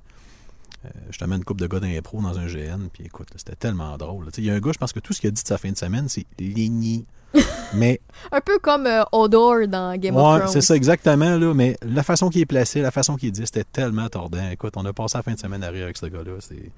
justement 1.08 1.36
une 1.36 1.44
couple 1.44 1.60
de 1.60 1.66
gars 1.66 1.80
d'impro 1.80 2.20
dans 2.20 2.38
un 2.38 2.46
GN. 2.46 2.88
Puis 2.92 3.04
écoute, 3.04 3.28
c'était 3.36 3.56
tellement 3.56 3.96
drôle. 3.96 4.28
Il 4.36 4.44
y 4.44 4.50
a 4.50 4.54
un 4.54 4.60
gars, 4.60 4.72
je 4.72 4.78
pense 4.78 4.92
que 4.92 5.00
tout 5.00 5.12
ce 5.12 5.20
qu'il 5.20 5.28
a 5.28 5.30
dit 5.30 5.42
de 5.42 5.48
sa 5.48 5.58
fin 5.58 5.70
de 5.70 5.76
semaine, 5.76 6.08
c'est 6.08 6.26
ligny. 6.38 7.06
Mais, 7.74 8.00
Un 8.32 8.40
peu 8.40 8.58
comme 8.58 8.86
euh, 8.86 9.02
Odor 9.12 9.68
dans 9.68 9.94
Game 9.96 10.16
of 10.16 10.38
Thrones. 10.38 10.48
c'est 10.48 10.62
ça 10.62 10.74
exactement, 10.74 11.36
là. 11.36 11.52
Mais 11.52 11.76
la 11.82 12.02
façon 12.02 12.30
qu'il 12.30 12.40
est 12.40 12.46
placé, 12.46 12.80
la 12.80 12.90
façon 12.90 13.16
qu'il 13.16 13.32
dit, 13.32 13.44
c'était 13.44 13.64
tellement 13.64 14.08
tordant. 14.08 14.48
Écoute, 14.50 14.72
on 14.76 14.84
a 14.86 14.92
passé 14.94 15.18
la 15.18 15.22
fin 15.22 15.34
de 15.34 15.38
semaine 15.38 15.62
à 15.62 15.68
rire 15.68 15.84
avec 15.84 15.98
ce 15.98 16.06
gars-là. 16.06 16.32
C'est... 16.40 16.72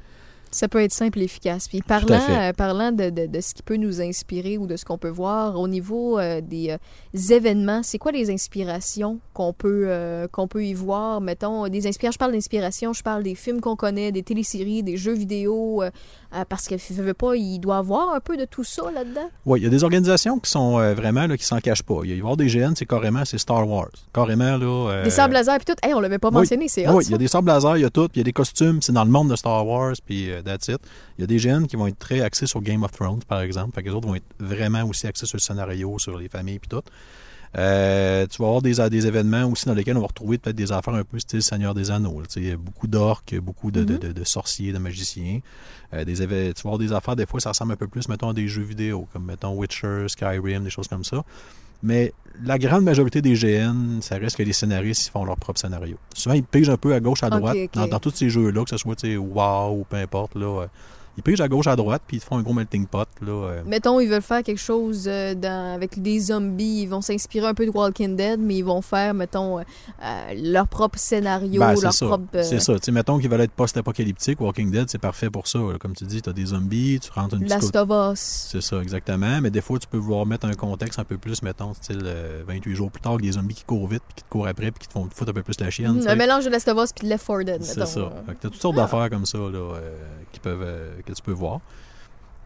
Ça 0.52 0.66
peut 0.66 0.82
être 0.82 0.92
simple 0.92 1.20
et 1.20 1.24
efficace. 1.24 1.68
Puis 1.68 1.80
parlant, 1.80 2.18
euh, 2.28 2.52
parlant 2.52 2.90
de, 2.90 3.10
de- 3.10 3.26
de 3.26 3.40
ce 3.40 3.54
qui 3.54 3.62
peut 3.62 3.76
nous 3.76 4.00
inspirer 4.00 4.58
ou 4.58 4.66
de 4.66 4.76
ce 4.76 4.84
qu'on 4.84 4.98
peut 4.98 5.08
voir 5.08 5.58
au 5.60 5.68
niveau 5.68 6.18
euh, 6.18 6.40
des 6.40 6.70
euh, 6.70 7.32
événements, 7.34 7.82
c'est 7.84 7.98
quoi 7.98 8.10
les 8.10 8.30
inspirations 8.30 9.20
qu'on 9.32 9.52
peut, 9.52 9.84
euh, 9.86 10.26
qu'on 10.26 10.48
peut 10.48 10.64
y 10.64 10.74
voir? 10.74 11.20
Mettons, 11.20 11.68
des 11.68 11.86
inspirations, 11.86 12.14
je 12.14 12.18
parle 12.18 12.32
d'inspiration, 12.32 12.92
je 12.92 13.02
parle 13.02 13.22
des 13.22 13.36
films 13.36 13.60
qu'on 13.60 13.76
connaît, 13.76 14.10
des 14.10 14.24
téléséries, 14.24 14.82
des 14.82 14.96
jeux 14.96 15.14
vidéo, 15.14 15.84
euh, 16.34 16.44
parce 16.48 16.66
que 16.68 16.76
je 16.78 17.02
veux 17.02 17.14
pas, 17.14 17.34
il 17.36 17.58
doit 17.58 17.78
avoir 17.78 18.14
un 18.14 18.20
peu 18.20 18.36
de 18.36 18.44
tout 18.44 18.64
ça 18.64 18.90
là-dedans. 18.92 19.28
Oui, 19.46 19.60
il 19.60 19.64
y 19.64 19.66
a 19.66 19.70
des 19.70 19.82
organisations 19.84 20.38
qui 20.38 20.50
sont 20.50 20.78
euh, 20.78 20.94
vraiment, 20.94 21.26
là, 21.26 21.36
qui 21.36 21.44
s'en 21.44 21.58
cachent 21.60 21.82
pas. 21.82 22.00
Il 22.04 22.10
y 22.10 22.12
a 22.12 22.16
y 22.16 22.20
avoir 22.20 22.36
des 22.36 22.46
GN, 22.46 22.74
c'est 22.76 22.86
carrément, 22.86 23.24
c'est 23.24 23.38
Star 23.38 23.68
Wars. 23.68 23.90
Carrément, 24.14 24.56
là. 24.56 24.90
euh, 24.90 25.04
Des 25.04 25.10
sables 25.10 25.34
laser, 25.34 25.58
puis 25.58 25.74
tout. 25.74 25.86
Hey, 25.86 25.94
on 25.94 26.00
l'avait 26.00 26.18
pas 26.18 26.28
oui. 26.28 26.34
mentionné, 26.34 26.68
c'est 26.68 26.88
Oui, 26.88 27.04
il 27.06 27.10
y 27.10 27.14
a 27.14 27.18
des 27.18 27.28
sables 27.28 27.48
laser, 27.48 27.76
il 27.76 27.80
y 27.82 27.84
a 27.84 27.90
tout, 27.90 28.08
puis 28.08 28.16
il 28.16 28.18
y 28.18 28.22
a 28.22 28.24
des 28.24 28.32
costumes, 28.32 28.80
c'est 28.82 28.92
dans 28.92 29.04
le 29.04 29.10
monde 29.10 29.30
de 29.30 29.36
Star 29.36 29.66
Wars, 29.66 29.94
puis 30.06 30.28
that's 30.44 30.68
it. 30.68 30.78
Il 31.18 31.22
y 31.22 31.24
a 31.24 31.26
des 31.26 31.36
GN 31.38 31.66
qui 31.66 31.76
vont 31.76 31.86
être 31.86 31.98
très 31.98 32.20
axés 32.20 32.46
sur 32.46 32.60
Game 32.62 32.82
of 32.82 32.92
Thrones, 32.92 33.20
par 33.26 33.40
exemple. 33.40 33.74
Fait 33.74 33.82
que 33.82 33.88
les 33.88 33.94
autres 33.94 34.06
vont 34.08 34.14
être 34.14 34.24
vraiment 34.38 34.82
aussi 34.84 35.06
axés 35.06 35.26
sur 35.26 35.36
le 35.36 35.42
scénario, 35.42 35.98
sur 35.98 36.16
les 36.18 36.28
familles, 36.28 36.58
puis 36.58 36.68
tout. 36.68 36.82
Euh, 37.58 38.26
tu 38.28 38.40
vas 38.40 38.46
avoir 38.48 38.62
des, 38.62 38.74
des 38.90 39.06
événements 39.06 39.44
aussi 39.46 39.66
dans 39.66 39.74
lesquels 39.74 39.96
on 39.96 40.00
va 40.00 40.06
retrouver 40.06 40.38
peut-être 40.38 40.54
des 40.56 40.70
affaires 40.70 40.94
un 40.94 41.02
peu 41.02 41.18
style 41.18 41.42
Seigneur 41.42 41.74
des 41.74 41.90
Anneaux. 41.90 42.20
là. 42.20 42.26
Tu 42.28 42.34
sais, 42.34 42.40
il 42.40 42.46
y 42.48 42.52
a 42.52 42.56
beaucoup 42.56 42.86
d'orques, 42.86 43.34
beaucoup 43.40 43.70
de, 43.72 43.82
de- 43.82 43.94
Mhm. 43.94 43.98
de- 43.98 44.12
de 44.12 44.24
sorciers, 44.24 44.72
de 44.72 44.78
magiciens. 44.78 45.40
Euh, 45.92 46.04
des 46.04 46.14
tu 46.14 46.26
vas 46.26 46.52
avoir 46.64 46.78
des 46.78 46.92
affaires, 46.92 47.16
des 47.16 47.26
fois, 47.26 47.40
ça 47.40 47.48
ressemble 47.50 47.72
un 47.72 47.76
peu 47.76 47.88
plus, 47.88 48.08
mettons, 48.08 48.28
à 48.28 48.34
des 48.34 48.46
jeux 48.46 48.62
vidéo, 48.62 49.08
comme, 49.12 49.24
mettons, 49.24 49.52
Witcher, 49.56 50.04
Skyrim, 50.08 50.62
des 50.62 50.70
choses 50.70 50.86
comme 50.86 51.02
ça. 51.02 51.24
Mais 51.82 52.12
la 52.44 52.58
grande 52.58 52.84
majorité 52.84 53.20
des 53.22 53.34
GN, 53.34 54.00
ça 54.00 54.16
reste 54.18 54.36
que 54.36 54.42
les 54.44 54.52
scénaristes, 54.52 55.06
ils 55.06 55.10
font 55.10 55.24
leur 55.24 55.36
propre 55.36 55.58
scénario. 55.58 55.96
Souvent, 56.14 56.34
ils 56.36 56.44
pigent 56.44 56.70
un 56.70 56.76
peu 56.76 56.94
à 56.94 57.00
gauche, 57.00 57.22
à 57.24 57.30
droite. 57.40 57.56
Dans, 57.72 57.80
dans 57.88 57.98
tous 58.00 58.10
ces 58.14 58.30
jeux-là, 58.30 58.62
que 58.64 58.70
ce 58.70 58.76
soit, 58.76 58.94
tu 58.94 59.08
sais, 59.08 59.16
WoW 59.16 59.80
ou 59.80 59.84
peu 59.88 59.96
importe, 59.96 60.34
là. 60.36 60.66
Ils 61.16 61.22
pigent 61.22 61.40
à 61.40 61.48
gauche, 61.48 61.66
à 61.66 61.76
droite, 61.76 62.02
puis 62.06 62.16
ils 62.16 62.20
te 62.20 62.26
font 62.26 62.36
un 62.36 62.42
gros 62.42 62.52
melting 62.54 62.86
pot, 62.86 63.06
là. 63.20 63.32
euh. 63.32 63.62
Mettons, 63.66 64.00
ils 64.00 64.08
veulent 64.08 64.22
faire 64.22 64.42
quelque 64.42 64.58
chose 64.60 65.04
euh, 65.06 65.34
dans- 65.34 65.74
avec 65.74 66.00
des 66.00 66.18
zombies. 66.20 66.82
Ils 66.82 66.86
vont 66.88 67.00
s'inspirer 67.00 67.46
un 67.46 67.54
peu 67.54 67.66
de 67.66 67.70
Walking 67.70 68.16
Dead, 68.16 68.38
mais 68.40 68.56
ils 68.56 68.64
vont 68.64 68.80
faire, 68.82 69.12
mettons, 69.14 69.58
euh, 69.58 69.62
leur 70.36 70.66
propre 70.68 70.98
scénario, 70.98 71.60
Ben, 71.60 71.74
c'est 71.76 71.82
leur 71.82 71.92
ça. 71.92 72.06
propre. 72.06 72.24
C'est 72.42 72.60
ça. 72.60 72.74
Mettons 72.92 73.18
qu'ils 73.18 73.28
veulent 73.30 73.40
être 73.42 73.52
post-apocalyptique, 73.52 74.40
Walking 74.40 74.70
Dead, 74.70 74.88
c'est 74.88 74.98
parfait 74.98 75.30
pour 75.30 75.46
ça. 75.46 75.58
là. 75.58 75.78
Comme 75.78 75.94
tu 75.94 76.04
dis, 76.04 76.22
tu 76.22 76.30
as 76.30 76.32
des 76.32 76.46
zombies, 76.46 77.00
tu 77.00 77.10
rentres 77.12 77.34
une 77.34 77.40
petite 77.44 77.54
Last 77.54 77.72
coupe- 77.76 77.90
of 77.90 78.12
Us. 78.14 78.20
C'est 78.50 78.62
ça, 78.62 78.80
exactement. 78.80 79.40
Mais 79.40 79.50
des 79.50 79.60
fois, 79.60 79.78
tu 79.78 79.86
peux 79.88 79.98
vouloir 79.98 80.26
mettre 80.26 80.46
un 80.46 80.54
contexte 80.54 80.98
un 80.98 81.04
peu 81.04 81.18
plus, 81.18 81.42
mettons, 81.42 81.74
style 81.74 82.00
euh, 82.04 82.42
28 82.46 82.74
jours 82.74 82.90
plus 82.90 83.00
tard, 83.00 83.12
avec 83.12 83.24
des 83.24 83.32
zombies 83.32 83.54
qui 83.54 83.64
courent 83.64 83.88
vite, 83.88 84.02
puis 84.08 84.14
qui 84.16 84.24
te 84.24 84.28
courent 84.28 84.46
après, 84.46 84.70
puis 84.70 84.80
qui 84.80 84.88
te 84.88 84.92
font 84.92 85.08
foutre 85.12 85.30
un 85.30 85.34
peu 85.34 85.42
plus 85.42 85.60
la 85.60 85.70
chienne. 85.70 85.96
Mm, 85.96 86.02
sais. 86.02 86.08
un 86.10 86.14
mélange 86.14 86.44
de 86.44 86.50
Last 86.50 86.68
of 86.68 86.82
Us 86.82 86.92
puis 86.92 87.06
de 87.06 87.12
Left 87.12 87.26
4 87.26 87.42
Dead, 87.44 87.62
C'est 87.62 87.76
mettons. 87.78 87.90
ça. 87.90 88.12
Fait 88.26 88.32
que 88.34 88.38
t'as 88.42 88.48
toutes 88.48 88.60
sortes 88.60 88.76
d'affaires 88.76 89.10
comme 89.10 89.26
ça 89.26 89.38
là, 89.38 89.74
qui 90.32 90.40
peuvent, 90.40 90.62
que 91.02 91.12
tu 91.12 91.22
peux 91.22 91.32
voir. 91.32 91.60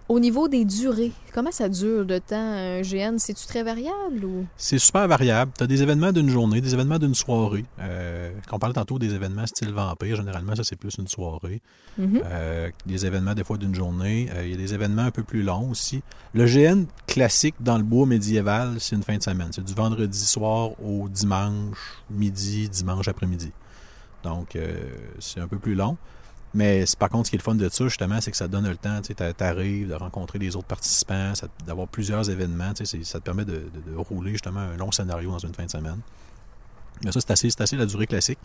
Au 0.06 0.20
niveau 0.20 0.48
des 0.48 0.66
durées, 0.66 1.12
comment 1.32 1.50
ça 1.50 1.66
dure 1.70 2.04
de 2.04 2.18
temps 2.18 2.36
un 2.36 2.82
GN? 2.82 3.16
C'est-tu 3.16 3.46
très 3.46 3.62
variable 3.62 4.22
ou? 4.22 4.44
C'est 4.54 4.78
super 4.78 5.08
variable. 5.08 5.52
Tu 5.56 5.64
as 5.64 5.66
des 5.66 5.82
événements 5.82 6.12
d'une 6.12 6.28
journée, 6.28 6.60
des 6.60 6.74
événements 6.74 6.98
d'une 6.98 7.14
soirée. 7.14 7.64
Euh, 7.80 8.30
quand 8.46 8.56
on 8.56 8.58
parlait 8.58 8.74
tantôt 8.74 8.98
des 8.98 9.14
événements 9.14 9.46
style 9.46 9.72
vampire, 9.72 10.16
généralement, 10.16 10.54
ça 10.54 10.62
c'est 10.62 10.76
plus 10.76 10.94
une 10.98 11.08
soirée. 11.08 11.62
Mhm. 11.96 12.20
Euh, 12.22 12.70
des 12.84 13.06
événements 13.06 13.32
des 13.32 13.44
fois 13.44 13.56
d'une 13.56 13.74
journée. 13.74 14.28
Euh, 14.34 14.44
il 14.44 14.50
y 14.50 14.54
a 14.54 14.58
des 14.58 14.74
événements 14.74 15.04
un 15.04 15.10
peu 15.10 15.22
plus 15.22 15.42
longs 15.42 15.70
aussi. 15.70 16.02
Le 16.34 16.44
GN 16.44 16.84
classique 17.06 17.54
dans 17.60 17.78
le 17.78 17.84
bois 17.84 18.04
médiéval, 18.04 18.76
c'est 18.80 18.96
une 18.96 19.04
fin 19.04 19.16
de 19.16 19.22
semaine. 19.22 19.48
C'est 19.52 19.64
du 19.64 19.72
vendredi 19.72 20.26
soir 20.26 20.72
au 20.82 21.08
dimanche 21.08 21.78
midi, 22.10 22.68
dimanche 22.68 23.08
après-midi. 23.08 23.52
Donc, 24.22 24.56
euh, 24.56 24.74
c'est 25.18 25.40
un 25.40 25.48
peu 25.48 25.58
plus 25.58 25.74
long. 25.74 25.96
Mais 26.54 26.84
par 26.98 27.08
contre, 27.08 27.26
ce 27.26 27.30
qui 27.30 27.36
est 27.36 27.38
le 27.38 27.42
fun 27.42 27.54
de 27.56 27.68
ça, 27.68 27.84
justement, 27.84 28.20
c'est 28.20 28.30
que 28.30 28.36
ça 28.36 28.46
te 28.46 28.52
donne 28.52 28.68
le 28.68 28.76
temps. 28.76 29.00
Tu 29.02 29.12
arrives 29.40 29.88
de 29.88 29.94
rencontrer 29.94 30.38
les 30.38 30.54
autres 30.54 30.68
participants, 30.68 31.32
d'avoir 31.66 31.88
plusieurs 31.88 32.30
événements. 32.30 32.72
tu 32.74 32.86
sais, 32.86 32.98
c'est- 32.98 33.04
Ça 33.04 33.18
te 33.18 33.24
permet 33.24 33.44
de, 33.44 33.54
de- 33.54 33.90
de 33.92 33.96
rouler 33.96 34.30
justement 34.32 34.60
un 34.60 34.76
long 34.76 34.92
scénario 34.92 35.30
dans 35.30 35.38
une 35.38 35.52
fin 35.54 35.64
de 35.64 35.70
semaine. 35.70 35.98
Mais 37.04 37.10
ça, 37.10 37.20
c'est 37.20 37.30
assez, 37.32 37.50
c'est 37.50 37.60
assez 37.60 37.76
la 37.76 37.86
durée 37.86 38.06
classique. 38.06 38.38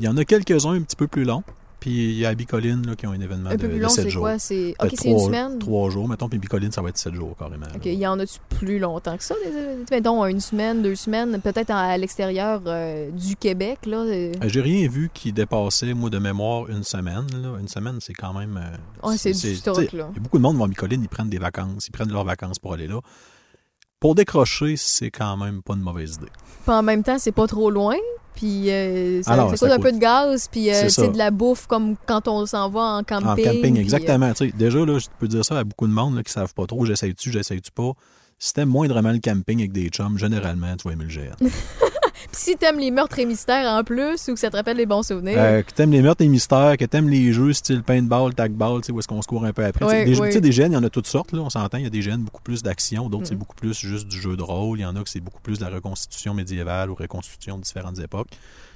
Il 0.00 0.04
y 0.04 0.08
en 0.08 0.16
a 0.16 0.24
quelques-uns 0.24 0.72
un 0.72 0.82
petit 0.82 0.96
peu 0.96 1.06
plus 1.08 1.24
longs. 1.24 1.44
Puis 1.82 1.90
il 2.12 2.18
y 2.20 2.24
a 2.24 2.28
Abicoline 2.28 2.86
là, 2.86 2.94
qui 2.94 3.08
ont 3.08 3.10
un 3.10 3.20
événement 3.20 3.50
Un 3.50 3.56
de, 3.56 3.60
peu 3.60 3.66
plus 3.68 3.78
de 3.78 3.82
long, 3.82 3.88
7 3.88 4.04
c'est 4.04 4.10
jours. 4.10 4.22
quoi? 4.22 4.38
C'est... 4.38 4.74
Fait 4.80 4.86
OK, 4.86 4.92
c'est 4.96 5.08
une 5.10 5.18
semaine? 5.18 5.58
Trois 5.58 5.90
jours, 5.90 6.08
mettons, 6.08 6.28
puis 6.28 6.38
Bicoline, 6.38 6.70
ça 6.70 6.80
va 6.80 6.90
être 6.90 6.96
7 6.96 7.12
jours 7.12 7.34
carrément. 7.36 7.66
OK, 7.74 7.86
il 7.86 7.94
y 7.94 8.06
en 8.06 8.20
a-tu 8.20 8.38
plus 8.50 8.78
longtemps 8.78 9.16
que 9.16 9.24
ça? 9.24 9.34
Des, 9.44 9.84
mettons, 9.90 10.24
une 10.26 10.38
semaine, 10.38 10.80
deux 10.80 10.94
semaines, 10.94 11.40
peut-être 11.42 11.70
à 11.72 11.98
l'extérieur 11.98 12.62
euh, 12.66 13.10
du 13.10 13.34
Québec, 13.34 13.80
là? 13.86 13.96
euh, 13.96 14.32
Euh, 14.42 14.48
J'ai 14.48 14.60
rien 14.60 14.88
vu 14.88 15.10
qui 15.12 15.32
dépassait, 15.32 15.92
moi, 15.92 16.08
de 16.08 16.18
mémoire, 16.20 16.68
une 16.70 16.84
semaine. 16.84 17.26
Là. 17.42 17.58
Une 17.60 17.66
semaine, 17.66 17.98
c'est 18.00 18.14
quand 18.14 18.32
même. 18.32 18.56
euh, 19.02 19.08
Ouais, 19.08 19.16
c'est 19.18 19.32
du 19.32 19.56
stock, 19.56 19.74
tu 19.80 19.86
sais, 19.90 19.96
là. 19.96 20.06
Il 20.12 20.18
y 20.18 20.20
a 20.20 20.22
beaucoup 20.22 20.38
de 20.38 20.42
monde 20.42 20.52
qui 20.52 20.58
vont 20.60 20.64
à 20.66 20.68
Bicoline, 20.68 21.02
ils 21.02 21.08
prennent 21.08 21.30
des 21.30 21.38
vacances, 21.38 21.88
ils 21.88 21.90
prennent 21.90 22.12
leurs 22.12 22.24
vacances 22.24 22.60
pour 22.60 22.74
aller 22.74 22.86
là. 22.86 23.00
Pour 23.98 24.14
décrocher, 24.14 24.76
c'est 24.76 25.10
quand 25.10 25.36
même 25.36 25.62
pas 25.62 25.74
une 25.74 25.80
mauvaise 25.80 26.14
idée. 26.14 26.30
Puis 26.64 26.72
en 26.72 26.82
même 26.82 27.02
temps, 27.02 27.18
c'est 27.18 27.30
pas 27.32 27.46
trop 27.48 27.70
loin. 27.70 27.96
Puis 28.34 28.70
euh, 28.70 29.22
ça, 29.22 29.32
Alors, 29.32 29.50
ça 29.50 29.56
ça 29.56 29.66
coûte 29.66 29.72
un 29.72 29.76
coûte- 29.76 29.84
peu 29.84 29.92
de 29.92 29.98
gaz. 29.98 30.48
Puis 30.50 30.70
euh, 30.72 30.84
de 30.88 31.18
la 31.18 31.30
bouffe 31.30 31.66
comme 31.66 31.96
quand 32.06 32.26
on 32.28 32.44
s'en 32.46 32.68
va 32.70 32.80
en 32.80 33.02
camping. 33.02 33.26
En 33.28 33.36
camping, 33.36 33.60
puis, 33.60 33.76
euh, 33.78 33.80
exactement. 33.82 34.32
Tu 34.32 34.46
sais, 34.48 34.52
déjà, 34.56 34.78
là, 34.84 34.98
je 34.98 35.06
peux 35.18 35.28
dire 35.28 35.44
ça 35.44 35.58
à 35.58 35.64
beaucoup 35.64 35.86
de 35.86 35.92
monde 35.92 36.16
là, 36.16 36.22
qui 36.22 36.30
ne 36.30 36.32
savent 36.32 36.54
pas 36.54 36.66
trop, 36.66 36.84
j'essaye-tu, 36.84 37.30
j'essaye-tu 37.30 37.70
pas. 37.70 37.92
Si 38.38 38.52
t'aimes 38.54 38.70
moindrement 38.70 39.12
le 39.12 39.20
camping 39.20 39.58
avec 39.60 39.72
des 39.72 39.88
chums, 39.88 40.18
généralement, 40.18 40.74
tu 40.76 40.88
vas 40.88 40.94
aimer 40.94 41.04
le 41.04 41.10
GN. 41.14 41.36
Si 42.34 42.56
t'aimes 42.56 42.78
les 42.78 42.90
meurtres 42.90 43.18
et 43.18 43.26
mystères 43.26 43.66
en 43.70 43.84
plus 43.84 44.28
ou 44.28 44.34
que 44.34 44.40
ça 44.40 44.50
te 44.50 44.56
rappelle 44.56 44.78
les 44.78 44.86
bons 44.86 45.02
souvenirs. 45.02 45.36
Euh, 45.38 45.62
que 45.62 45.70
t'aimes 45.72 45.90
les 45.92 46.00
meurtres 46.00 46.22
et 46.22 46.28
mystères, 46.28 46.76
que 46.78 46.84
t'aimes 46.86 47.08
les 47.10 47.32
jeux 47.32 47.52
style 47.52 47.82
paintball, 47.82 48.34
tagball, 48.34 48.80
tu 48.80 48.86
sais, 48.86 48.92
où 48.92 48.98
est-ce 48.98 49.08
qu'on 49.08 49.20
se 49.20 49.26
court 49.28 49.44
un 49.44 49.52
peu 49.52 49.64
après. 49.64 49.84
Ouais, 49.84 50.04
Tu 50.06 50.14
sais, 50.14 50.40
des, 50.40 50.46
ouais. 50.48 50.52
gènes, 50.52 50.72
il 50.72 50.74
y 50.74 50.78
en 50.78 50.82
a 50.82 50.88
toutes 50.90 51.06
sortes, 51.06 51.32
là, 51.32 51.40
on 51.40 51.50
s'entend. 51.50 51.76
Il 51.78 51.84
y 51.84 51.86
a 51.86 51.90
des 51.90 52.00
gènes 52.02 52.22
beaucoup 52.22 52.40
plus 52.42 52.62
d'action, 52.62 53.08
d'autres 53.10 53.26
c'est 53.26 53.34
Mhm. 53.34 53.40
beaucoup 53.40 53.54
plus 53.56 53.78
juste 53.78 54.08
du 54.08 54.18
jeu 54.20 54.36
de 54.36 54.42
rôle. 54.42 54.78
Il 54.78 54.82
y 54.82 54.84
en 54.86 54.96
a 54.96 55.02
que 55.02 55.10
c'est 55.10 55.20
beaucoup 55.20 55.42
plus 55.42 55.58
de 55.58 55.64
la 55.64 55.70
reconstitution 55.70 56.32
médiévale 56.32 56.90
ou 56.90 56.94
reconstitution 56.94 57.58
de 57.58 57.62
différentes 57.62 57.98
époques. 57.98 58.28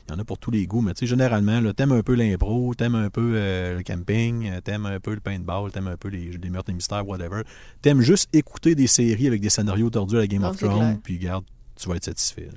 Il 0.09 0.12
y 0.12 0.14
en 0.14 0.19
a 0.21 0.25
pour 0.25 0.38
tous 0.38 0.51
les 0.51 0.66
goûts, 0.66 0.83
mais 0.83 0.92
tu 0.95 1.01
sais, 1.01 1.07
généralement, 1.07 1.61
t'aimes 1.73 1.92
un 1.92 2.03
peu 2.03 2.14
l'impro, 2.14 2.75
t'aimes 2.75 2.95
un 2.95 3.09
peu 3.11 3.33
euh, 3.37 3.77
le 3.79 3.83
camping, 3.83 4.51
euh, 4.51 4.61
t'aimes 4.61 4.87
un 4.87 5.01
peu 5.01 5.14
le 5.14 5.21
paintball, 5.21 5.73
t'aimes 5.73 5.88
un 5.88 5.97
peu 5.97 6.09
les, 6.09 6.31
les 6.40 6.51
meurtres 6.51 6.71
et 6.71 6.75
mystères, 6.75 7.09
whatever. 7.09 7.42
T'aimes 7.83 8.03
juste 8.03 8.29
écouter 8.35 8.75
des 8.75 8.87
séries 8.87 9.27
avec 9.27 9.40
des 9.40 9.49
scénarios 9.51 9.88
tordus 9.90 10.16
à 10.16 10.21
la 10.21 10.27
Game 10.27 10.42
Non, 10.42 10.51
of. 10.51 10.59
Thrones, 10.59 11.01
puis 11.03 11.19
garde, 11.19 11.45
tu 11.75 11.88
vas 11.88 11.97
être 11.97 12.05
satisfait. 12.05 12.49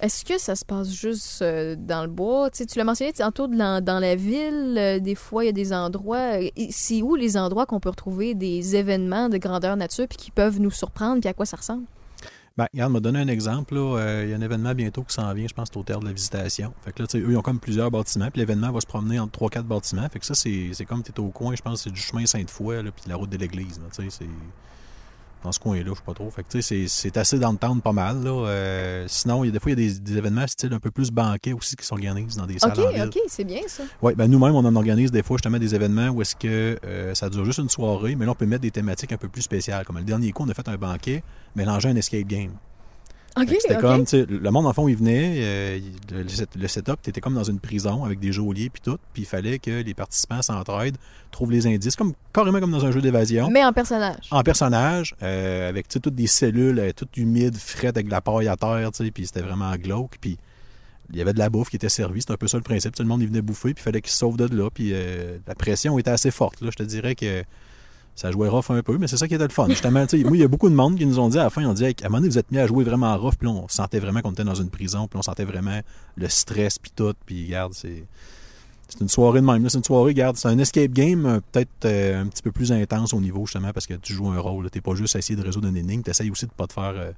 Est-ce 0.00 0.24
que 0.24 0.38
ça 0.38 0.54
se 0.54 0.64
passe 0.64 0.90
juste 0.92 1.42
euh, 1.42 1.74
dans 1.76 2.02
le 2.02 2.08
bois? 2.08 2.50
Tu 2.50 2.58
sais, 2.58 2.66
tu 2.66 2.78
l'as 2.78 2.84
mentionné 2.84 3.12
tantôt 3.12 3.48
la- 3.48 3.80
dans 3.80 3.98
la 3.98 4.14
ville, 4.14 4.76
euh, 4.78 4.98
des 5.00 5.16
fois 5.16 5.42
il 5.42 5.46
y 5.46 5.50
a 5.50 5.52
des 5.52 5.72
endroits. 5.72 6.40
euh, 6.40 6.48
C'est 6.70 7.02
où 7.02 7.16
les 7.16 7.36
endroits 7.36 7.66
qu'on 7.66 7.80
peut 7.80 7.88
retrouver 7.90 8.34
des 8.34 8.76
événements 8.76 9.28
de 9.28 9.38
grandeur 9.38 9.76
nature 9.76 10.06
puis 10.08 10.16
qui 10.16 10.30
peuvent 10.30 10.60
nous 10.60 10.70
surprendre 10.70 11.20
puis 11.20 11.28
à 11.28 11.32
quoi 11.34 11.46
ça 11.46 11.56
ressemble? 11.56 11.84
Ben, 12.56 12.66
regarde, 12.72 12.92
m'a 12.92 12.98
donné 13.00 13.20
un 13.20 13.28
exemple. 13.28 13.74
là. 13.76 14.22
Il 14.24 14.30
y 14.30 14.32
a 14.32 14.36
un 14.36 14.40
événement 14.40 14.74
bientôt 14.74 15.02
qui 15.04 15.14
s'en 15.14 15.32
vient, 15.32 15.46
je 15.46 15.54
pense, 15.54 15.68
au 15.76 15.82
terre 15.84 16.00
de 16.00 16.06
la 16.06 16.12
visitation. 16.12 16.72
Fait 16.84 16.92
que 16.92 17.02
là, 17.02 17.08
eux, 17.14 17.30
ils 17.30 17.36
ont 17.36 17.40
comme 17.40 17.60
plusieurs 17.60 17.88
bâtiments, 17.90 18.30
puis 18.32 18.40
l'événement 18.40 18.72
va 18.72 18.80
se 18.80 18.86
promener 18.86 19.20
entre 19.20 19.30
3-4 19.48 19.62
bâtiments. 19.62 20.08
Fait 20.08 20.18
que 20.18 20.26
ça, 20.26 20.34
c'est 20.34 20.84
comme 20.88 21.04
tu 21.04 21.12
es 21.12 21.20
au 21.20 21.28
coin, 21.28 21.54
je 21.54 21.62
pense, 21.62 21.82
c'est 21.82 21.90
du 21.92 22.00
chemin 22.00 22.26
Sainte-Foy, 22.26 22.82
puis 22.82 23.04
de 23.04 23.10
la 23.10 23.14
route 23.16 23.30
de 23.30 23.36
l'église. 23.36 23.80
c'est 23.92 24.26
dans 25.44 25.52
ce 25.52 25.58
coin-là, 25.60 25.84
je 25.86 25.94
sais 25.94 26.00
pas 26.04 26.14
trop. 26.14 26.30
Fait 26.30 26.42
que 26.42 26.60
c'est- 26.60 26.88
c'est 26.88 27.16
assez 27.16 27.38
temps 27.38 27.78
pas 27.78 27.92
mal. 27.92 28.22
Là. 28.24 28.30
Euh, 28.30 29.04
sinon, 29.08 29.44
il 29.44 29.48
y 29.48 29.50
a 29.50 29.52
des 29.52 29.60
fois, 29.60 29.70
il 29.72 29.78
y 29.80 29.86
a 29.86 29.88
des, 29.94 29.98
des 30.00 30.16
événements 30.18 30.46
style 30.46 30.72
un 30.72 30.80
peu 30.80 30.90
plus 30.90 31.10
banquets 31.10 31.52
aussi 31.52 31.76
qui 31.76 31.84
s'organisent 31.86 32.36
dans 32.36 32.46
des 32.46 32.58
salles 32.58 32.72
Ok, 32.72 32.78
en 32.84 32.88
ville. 32.90 33.02
ok, 33.04 33.18
c'est 33.28 33.44
bien 33.44 33.60
ça. 33.66 33.84
Oui, 34.02 34.14
ben 34.16 34.28
nous-mêmes, 34.28 34.54
on 34.54 34.64
en 34.64 34.76
organise 34.76 35.10
des 35.12 35.22
fois 35.22 35.36
justement 35.36 35.58
des 35.58 35.74
événements 35.74 36.08
où 36.08 36.22
est-ce 36.22 36.34
que 36.36 36.78
euh, 36.84 37.14
ça 37.14 37.30
dure 37.30 37.44
juste 37.44 37.58
une 37.58 37.68
soirée, 37.68 38.16
mais 38.16 38.24
là, 38.26 38.32
on 38.32 38.34
peut 38.34 38.46
mettre 38.46 38.62
des 38.62 38.70
thématiques 38.70 39.12
un 39.12 39.16
peu 39.16 39.28
plus 39.28 39.42
spéciales. 39.42 39.84
Comme 39.84 39.98
le 39.98 40.04
dernier 40.04 40.32
coup, 40.32 40.44
on 40.44 40.48
a 40.48 40.54
fait 40.54 40.68
un 40.68 40.76
banquet 40.76 41.22
mélangeant 41.54 41.90
un 41.90 41.96
escape 41.96 42.26
game. 42.26 42.50
C'était 43.60 43.74
comme, 43.80 44.04
tu 44.04 44.10
sais, 44.10 44.26
le 44.28 44.50
monde, 44.50 44.66
en 44.66 44.72
fond, 44.72 44.88
il 44.88 44.96
venait, 44.96 45.34
euh, 45.38 45.78
le, 46.12 46.28
set- 46.28 46.56
le 46.56 46.66
setup, 46.66 46.96
tu 47.02 47.10
étais 47.10 47.20
comme 47.20 47.34
dans 47.34 47.44
une 47.44 47.60
prison 47.60 48.04
avec 48.04 48.18
des 48.18 48.32
geôliers 48.32 48.68
puis 48.70 48.82
tout, 48.82 48.98
puis 49.12 49.22
il 49.22 49.26
fallait 49.26 49.58
que 49.58 49.82
les 49.82 49.94
participants 49.94 50.42
s'entraident, 50.42 50.96
trouvent 51.30 51.52
les 51.52 51.66
indices, 51.66 51.94
comme 51.94 52.14
carrément 52.32 52.58
comme 52.58 52.72
dans 52.72 52.84
un 52.84 52.90
jeu 52.90 53.00
d'évasion. 53.00 53.48
Mais 53.50 53.64
en 53.64 53.72
personnage. 53.72 54.26
En 54.30 54.42
personnage, 54.42 55.14
euh, 55.22 55.68
avec 55.68 55.86
toutes 55.88 56.08
des 56.14 56.26
cellules, 56.26 56.78
euh, 56.80 56.92
toutes 56.96 57.16
humides, 57.16 57.56
frettes, 57.56 57.96
avec 57.96 58.06
de 58.06 58.10
la 58.10 58.20
paille 58.20 58.48
à 58.48 58.56
terre, 58.56 58.90
tu 58.92 59.04
sais, 59.04 59.10
puis 59.10 59.26
c'était 59.26 59.42
vraiment 59.42 59.72
glauque. 59.76 60.16
Puis 60.20 60.36
il 61.12 61.16
y 61.16 61.20
avait 61.22 61.32
de 61.32 61.38
la 61.38 61.48
bouffe 61.48 61.70
qui 61.70 61.76
était 61.76 61.88
servie, 61.88 62.20
c'était 62.20 62.32
un 62.32 62.36
peu 62.38 62.48
ça 62.48 62.56
le 62.56 62.62
principe. 62.64 62.94
Tout 62.94 63.02
le 63.02 63.08
monde 63.08 63.22
il 63.22 63.28
venait 63.28 63.40
bouffer, 63.42 63.72
puis 63.72 63.82
il 63.82 63.84
fallait 63.84 64.00
qu'ils 64.00 64.10
se 64.12 64.18
sauvent 64.18 64.36
de 64.36 64.46
là. 64.54 64.68
Puis 64.68 64.92
la 65.46 65.54
pression 65.54 65.98
était 65.98 66.10
assez 66.10 66.30
forte. 66.30 66.60
Là. 66.60 66.70
Je 66.70 66.76
te 66.76 66.82
dirais 66.82 67.14
que 67.14 67.44
ça 68.18 68.32
jouait 68.32 68.48
rough 68.48 68.70
un 68.70 68.82
peu, 68.82 68.98
mais 68.98 69.06
c'est 69.06 69.16
ça 69.16 69.28
qui 69.28 69.34
était 69.34 69.44
le 69.44 69.50
fun. 69.50 69.68
Justement, 69.68 70.00
moi, 70.00 70.36
il 70.36 70.40
y 70.40 70.42
a 70.42 70.48
beaucoup 70.48 70.68
de 70.68 70.74
monde 70.74 70.96
qui 70.96 71.06
nous 71.06 71.20
ont 71.20 71.28
dit 71.28 71.38
à 71.38 71.44
la 71.44 71.50
fin, 71.50 71.64
ont 71.64 71.72
dit, 71.72 71.84
à 71.84 71.88
un 71.88 71.92
moment 72.08 72.18
donné, 72.18 72.28
vous 72.28 72.38
êtes 72.38 72.50
mis 72.50 72.58
à 72.58 72.66
jouer 72.66 72.82
vraiment 72.82 73.16
rough, 73.16 73.34
puis 73.38 73.46
on 73.46 73.68
sentait 73.68 74.00
vraiment 74.00 74.22
qu'on 74.22 74.32
était 74.32 74.42
dans 74.42 74.56
une 74.56 74.70
prison, 74.70 75.06
puis 75.06 75.16
on 75.16 75.22
sentait 75.22 75.44
vraiment 75.44 75.80
le 76.16 76.28
stress, 76.28 76.80
puis 76.80 76.90
tout. 76.94 77.14
Puis 77.24 77.46
regarde, 77.46 77.74
c'est. 77.74 78.04
C'est 78.88 79.02
une 79.02 79.08
soirée 79.10 79.42
de 79.42 79.44
même. 79.44 79.68
C'est 79.68 79.76
une 79.76 79.84
soirée, 79.84 80.12
regarde, 80.12 80.36
c'est 80.38 80.48
un 80.48 80.58
escape 80.58 80.92
game 80.92 81.26
euh, 81.26 81.40
peut-être 81.52 81.84
euh, 81.84 82.22
un 82.22 82.26
petit 82.26 82.42
peu 82.42 82.50
plus 82.50 82.72
intense 82.72 83.12
au 83.12 83.20
niveau, 83.20 83.44
justement, 83.44 83.70
parce 83.70 83.86
que 83.86 83.92
tu 83.92 84.14
joues 84.14 84.28
un 84.28 84.40
rôle. 84.40 84.70
Tu 84.70 84.78
n'es 84.78 84.82
pas 84.82 84.94
juste 84.94 85.14
à 85.14 85.18
de 85.18 85.42
résoudre 85.42 85.68
une 85.68 85.76
énigme, 85.76 86.02
tu 86.02 86.10
aussi 86.30 86.46
de 86.46 86.50
pas 86.52 86.66
te 86.66 86.72
faire 86.72 86.94
euh, 86.96 87.12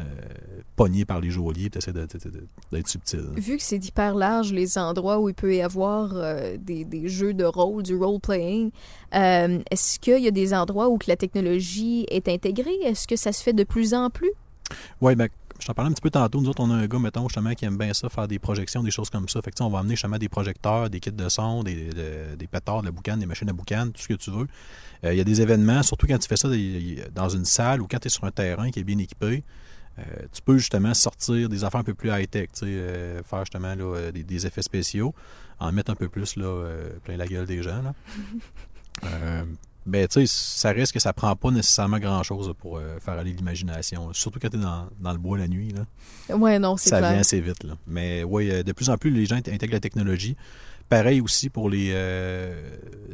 euh, 0.00 0.60
pogner 0.76 1.04
par 1.04 1.20
les 1.20 1.30
geôliers, 1.30 1.70
tu 1.70 1.78
essaies 1.78 1.92
d'être 1.92 2.88
subtil. 2.88 3.26
Vu 3.36 3.56
que 3.56 3.62
c'est 3.62 3.84
hyper 3.84 4.14
large, 4.14 4.52
les 4.52 4.78
endroits 4.78 5.18
où 5.20 5.28
il 5.28 5.34
peut 5.34 5.54
y 5.54 5.60
avoir 5.62 6.10
euh, 6.14 6.56
des, 6.58 6.84
des 6.84 7.08
jeux 7.08 7.34
de 7.34 7.44
rôle, 7.44 7.82
du 7.82 7.96
role-playing, 7.96 8.70
euh, 9.14 9.58
est-ce 9.70 9.98
qu'il 9.98 10.20
y 10.22 10.28
a 10.28 10.30
des 10.30 10.54
endroits 10.54 10.88
où 10.88 10.98
que 10.98 11.08
la 11.08 11.16
technologie 11.16 12.06
est 12.10 12.28
intégrée? 12.28 12.78
Est-ce 12.82 13.06
que 13.06 13.16
ça 13.16 13.32
se 13.32 13.42
fait 13.42 13.52
de 13.52 13.64
plus 13.64 13.94
en 13.94 14.10
plus? 14.10 14.32
Oui, 15.00 15.14
ben, 15.16 15.28
je 15.58 15.66
t'en 15.66 15.74
parlais 15.74 15.90
un 15.90 15.92
petit 15.92 16.00
peu 16.00 16.10
tantôt. 16.10 16.40
Nous 16.40 16.48
autres, 16.48 16.62
on 16.62 16.70
a 16.70 16.74
un 16.74 16.86
gars, 16.86 16.98
mettons, 16.98 17.28
justement, 17.28 17.52
qui 17.54 17.64
aime 17.66 17.76
bien 17.76 17.92
ça, 17.92 18.08
faire 18.08 18.26
des 18.28 18.38
projections, 18.38 18.82
des 18.82 18.90
choses 18.90 19.10
comme 19.10 19.28
ça. 19.28 19.42
Fait 19.42 19.50
que, 19.50 19.62
on 19.62 19.68
va 19.68 19.80
amener 19.80 19.94
justement 19.94 20.16
des 20.16 20.28
projecteurs, 20.30 20.88
des 20.88 21.00
kits 21.00 21.12
de 21.12 21.28
son, 21.28 21.62
des, 21.62 21.90
de- 21.90 22.36
des 22.38 22.46
pétards, 22.46 22.80
de 22.80 22.86
la 22.86 22.92
boucane, 22.92 23.20
des 23.20 23.26
machines 23.26 23.48
à 23.50 23.52
boucan, 23.52 23.88
tout 23.92 24.00
ce 24.00 24.08
que 24.08 24.14
tu 24.14 24.30
veux. 24.30 24.46
Euh, 25.04 25.12
Il 25.12 25.18
y 25.18 25.20
a 25.20 25.24
des 25.24 25.42
événements, 25.42 25.82
surtout 25.82 26.06
quand 26.06 26.18
tu 26.18 26.28
fais 26.28 26.36
ça 26.36 26.48
des- 26.48 27.04
dans 27.14 27.28
une 27.28 27.44
salle 27.44 27.82
ou 27.82 27.86
quand 27.90 27.98
tu 27.98 28.06
es 28.06 28.10
sur 28.10 28.24
un 28.24 28.30
terrain 28.30 28.70
qui 28.70 28.80
est 28.80 28.84
bien 28.84 28.98
équipé. 28.98 29.42
Euh, 29.98 30.02
tu 30.32 30.40
peux 30.42 30.56
justement 30.58 30.94
sortir 30.94 31.48
des 31.48 31.64
affaires 31.64 31.80
un 31.80 31.84
peu 31.84 31.94
plus 31.94 32.10
high-tech, 32.10 32.48
euh, 32.62 33.22
faire 33.22 33.40
justement 33.40 33.74
là, 33.74 33.84
euh, 33.96 34.12
des, 34.12 34.22
des 34.22 34.46
effets 34.46 34.62
spéciaux, 34.62 35.14
en 35.58 35.72
mettre 35.72 35.90
un 35.90 35.94
peu 35.96 36.08
plus 36.08 36.36
là, 36.36 36.46
euh, 36.46 36.90
plein 37.04 37.16
la 37.16 37.26
gueule 37.26 37.46
des 37.46 37.62
gens. 37.62 37.82
Là. 37.82 37.94
Ben, 39.86 40.06
tu 40.06 40.20
sais, 40.20 40.26
ça 40.26 40.72
reste 40.72 40.92
que 40.92 41.00
ça 41.00 41.14
prend 41.14 41.34
pas 41.34 41.50
nécessairement 41.50 41.98
grand-chose 41.98 42.52
pour 42.58 42.78
faire 43.00 43.14
aller 43.14 43.32
l'imagination. 43.32 44.12
Surtout 44.12 44.38
quand 44.38 44.50
tu 44.50 44.58
es 44.58 44.60
dans, 44.60 44.88
dans 45.00 45.12
le 45.12 45.18
bois 45.18 45.38
la 45.38 45.48
nuit. 45.48 45.72
Là. 45.72 46.36
Ouais, 46.36 46.58
non, 46.58 46.76
c'est 46.76 46.90
Ça 46.90 46.98
clair. 46.98 47.12
vient 47.12 47.20
assez 47.20 47.40
vite. 47.40 47.64
Là. 47.64 47.78
Mais 47.86 48.22
oui, 48.22 48.62
de 48.62 48.72
plus 48.72 48.90
en 48.90 48.98
plus, 48.98 49.10
les 49.10 49.24
gens 49.24 49.36
int- 49.36 49.52
intègrent 49.52 49.72
la 49.72 49.80
technologie. 49.80 50.36
Pareil 50.90 51.22
aussi 51.22 51.48
pour 51.48 51.70
les 51.70 51.94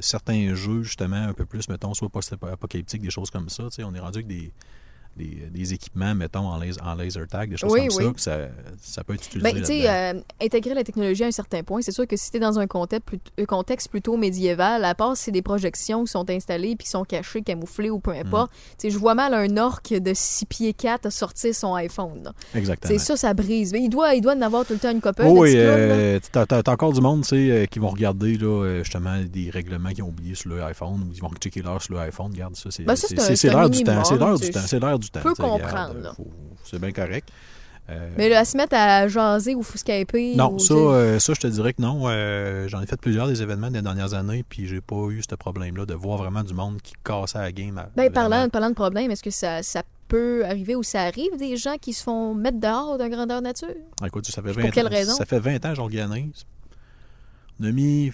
certains 0.00 0.54
jeux, 0.54 0.82
justement, 0.82 1.22
un 1.22 1.32
peu 1.34 1.44
plus, 1.46 1.68
mettons, 1.68 1.94
soit 1.94 2.08
post-apocalyptiques, 2.08 3.02
des 3.02 3.10
choses 3.10 3.30
comme 3.30 3.48
ça. 3.48 3.64
Tu 3.64 3.70
sais, 3.76 3.84
on 3.84 3.94
est 3.94 4.00
rendu 4.00 4.18
avec 4.18 4.26
des, 4.26 4.52
des, 5.16 5.48
des 5.50 5.72
équipements, 5.74 6.14
mettons, 6.14 6.46
en, 6.48 6.58
laser, 6.58 6.82
en 6.86 6.94
laser 6.94 7.26
tag, 7.28 7.50
des 7.50 7.56
choses 7.56 7.72
Oui, 7.72 7.86
comme 7.88 7.96
oui. 7.98 8.04
ça, 8.04 8.12
que 8.12 8.20
ça, 8.20 8.38
ça 8.82 9.04
peut 9.04 9.14
être 9.14 9.26
utilisé. 9.26 9.52
Ben, 9.52 9.58
tu 9.60 9.66
sais, 9.66 9.88
euh, 9.88 10.20
intégrer 10.42 10.74
la 10.74 10.84
technologie 10.84 11.24
à 11.24 11.26
un 11.28 11.30
certain 11.32 11.62
point, 11.62 11.80
c'est 11.82 11.92
sûr 11.92 12.06
que 12.06 12.16
si 12.16 12.30
tu 12.30 12.36
es 12.36 12.40
dans 12.40 12.58
un 12.58 12.66
contexte, 12.66 13.06
plut- 13.06 13.20
un 13.38 13.44
contexte 13.44 13.88
plutôt 13.88 14.16
médiéval, 14.16 14.84
à 14.84 14.94
part 14.94 15.16
si 15.16 15.24
c'est 15.24 15.30
des 15.32 15.42
projections 15.42 16.04
qui 16.04 16.10
sont 16.10 16.28
installées 16.30 16.76
puis 16.76 16.84
qui 16.84 16.90
sont 16.90 17.04
cachées, 17.04 17.42
camouflées 17.42 17.90
ou 17.90 17.98
peu 17.98 18.12
Mm. 18.12 18.26
importe, 18.26 18.52
tu 18.52 18.58
sais, 18.78 18.90
je 18.90 18.98
vois 18.98 19.14
mal 19.14 19.34
un 19.34 19.56
orc 19.56 19.80
de 19.90 20.12
6 20.14 20.46
pieds 20.46 20.72
4 20.74 21.10
sortir 21.10 21.54
son 21.54 21.74
iPhone. 21.74 22.22
là. 22.24 22.32
Exactement. 22.54 22.92
C'est 22.92 22.98
ça, 23.04 23.16
ça 23.16 23.34
brise. 23.34 23.72
Mais 23.72 23.80
il 23.82 23.88
doit, 23.88 24.14
il 24.14 24.20
doit 24.20 24.34
en 24.34 24.42
avoir 24.42 24.64
tout 24.66 24.72
le 24.74 24.78
temps 24.78 24.90
une 24.90 25.00
copie. 25.00 25.22
Oh, 25.24 25.42
oui, 25.42 25.52
euh, 25.56 26.18
t'as, 26.32 26.46
t'as 26.46 26.72
encore 26.72 26.92
du 26.92 27.00
monde, 27.00 27.22
tu 27.22 27.28
sais, 27.28 27.50
euh, 27.50 27.66
qui 27.66 27.78
vont 27.78 27.88
regarder, 27.88 28.36
là, 28.36 28.46
euh, 28.64 28.84
justement, 28.84 29.16
des 29.22 29.50
règlements 29.50 29.90
qu'ils 29.90 30.04
ont 30.04 30.08
oubliés 30.08 30.34
sur 30.34 30.50
leur 30.50 30.66
iPhone 30.66 31.00
ou 31.08 31.12
ils 31.14 31.20
vont 31.20 31.30
checker 31.40 31.62
l'heure 31.62 31.80
sur 31.82 31.94
leur 31.94 32.02
iPhone. 32.02 32.32
Regarde, 32.32 32.54
ça, 32.56 32.70
c'est, 32.70 32.82
Ben, 32.84 32.94
c'est, 32.96 33.50
l'heure 33.50 33.70
du 33.70 33.82
temps. 33.82 34.04
C'est 34.04 34.16
l'heure 34.18 34.38
du 34.38 34.50
temps. 34.50 34.60
C'est 34.66 34.78
l'heure 34.80 34.98
du 34.98 35.05
temps. 35.10 35.20
peux 35.20 35.30
regarde, 35.32 35.60
comprendre, 35.62 36.16
c'est 36.64 36.78
bien 36.80 36.92
correct. 36.92 37.28
Euh, 37.88 38.10
Mais 38.16 38.28
là, 38.28 38.40
à 38.40 38.44
se 38.44 38.56
mettre 38.56 38.74
à 38.74 39.06
jaser 39.06 39.54
ou 39.54 39.62
fouscaper. 39.62 40.34
non, 40.34 40.54
ou, 40.54 40.58
ça, 40.58 40.74
euh, 40.74 41.18
ça, 41.20 41.34
je 41.34 41.40
te 41.40 41.46
dirais 41.46 41.72
que 41.72 41.80
non. 41.80 42.00
Euh, 42.06 42.66
J'en 42.66 42.80
ai 42.80 42.86
fait 42.86 43.00
plusieurs 43.00 43.28
des 43.28 43.42
événements 43.42 43.70
des 43.70 43.80
dernières 43.80 44.12
années, 44.14 44.44
puis 44.48 44.66
j'ai 44.66 44.80
pas 44.80 45.06
eu 45.10 45.22
ce 45.22 45.36
problème-là 45.36 45.86
de 45.86 45.94
voir 45.94 46.18
vraiment 46.18 46.42
du 46.42 46.52
monde 46.52 46.82
qui 46.82 46.94
cassait 47.04 47.38
la 47.38 47.52
game. 47.52 47.78
à- 47.78 47.88
Ben, 47.94 48.10
parlant, 48.12 48.48
parlant 48.48 48.70
de 48.70 48.74
problème, 48.74 49.12
est-ce 49.12 49.22
que 49.22 49.30
ça, 49.30 49.62
ça 49.62 49.84
peut 50.08 50.44
arriver 50.44 50.74
ou 50.74 50.82
ça 50.82 51.02
arrive 51.02 51.36
des 51.38 51.56
gens 51.56 51.76
qui 51.80 51.92
se 51.92 52.02
font 52.02 52.34
mettre 52.34 52.58
dehors 52.58 52.98
d'un 52.98 53.08
grandeur 53.08 53.40
nature? 53.40 53.68
Écoute, 54.04 54.26
ça 54.26 54.42
fait 54.42 54.52
Pour 54.52 54.62
20 54.62 54.70
quelle 54.70 54.86
ans, 54.86 54.90
raison? 54.90 55.14
Ça 55.14 55.24
fait 55.24 55.38
20 55.38 55.64
ans 55.64 55.68
que 55.70 55.76
j'organise. 55.76 56.44
On 57.60 57.64
a 57.66 57.70
mis 57.70 58.10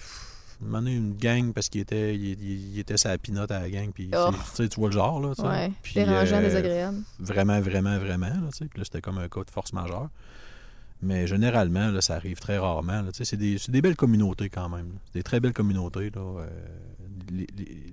moment 0.63 0.79
donné, 0.79 0.95
une 0.95 1.15
gang 1.15 1.53
parce 1.53 1.69
qu'il 1.69 1.81
était, 1.81 2.15
il, 2.15 2.31
il- 2.41 2.73
il 2.73 2.79
était 2.79 2.97
sa 2.97 3.17
pinote 3.17 3.51
à 3.51 3.59
la 3.61 3.69
gang. 3.69 3.91
Puis, 3.93 4.09
Oh. 4.15 4.29
tu 4.57 4.67
vois 4.79 4.89
le 4.89 4.93
genre, 4.93 5.19
là. 5.19 5.33
Ouais, 5.39 5.71
Puis, 5.81 5.95
dérangeant, 5.95 6.37
euh, 6.37 6.41
désagréable. 6.41 6.97
Vraiment, 7.19 7.59
vraiment, 7.61 7.97
vraiment. 7.97 8.27
Là. 8.27 8.49
Puis 8.57 8.69
c'était 8.83 9.01
comme 9.01 9.17
un 9.17 9.27
cas 9.27 9.43
de 9.43 9.51
force 9.51 9.73
majeure. 9.73 10.09
Mais 11.01 11.27
généralement, 11.27 11.89
là, 11.89 11.99
ça 12.01 12.15
arrive 12.15 12.39
très 12.39 12.57
rarement. 12.57 13.03
C'est 13.11 13.35
des, 13.35 13.57
des 13.67 13.81
belles 13.81 13.97
communautés 13.97 14.47
quand 14.49 14.69
même. 14.69 14.87
des 15.13 15.21
très 15.23 15.39
belles 15.41 15.51
communautés. 15.53 16.09
Là. 16.15 16.21
Euh, 16.21 16.47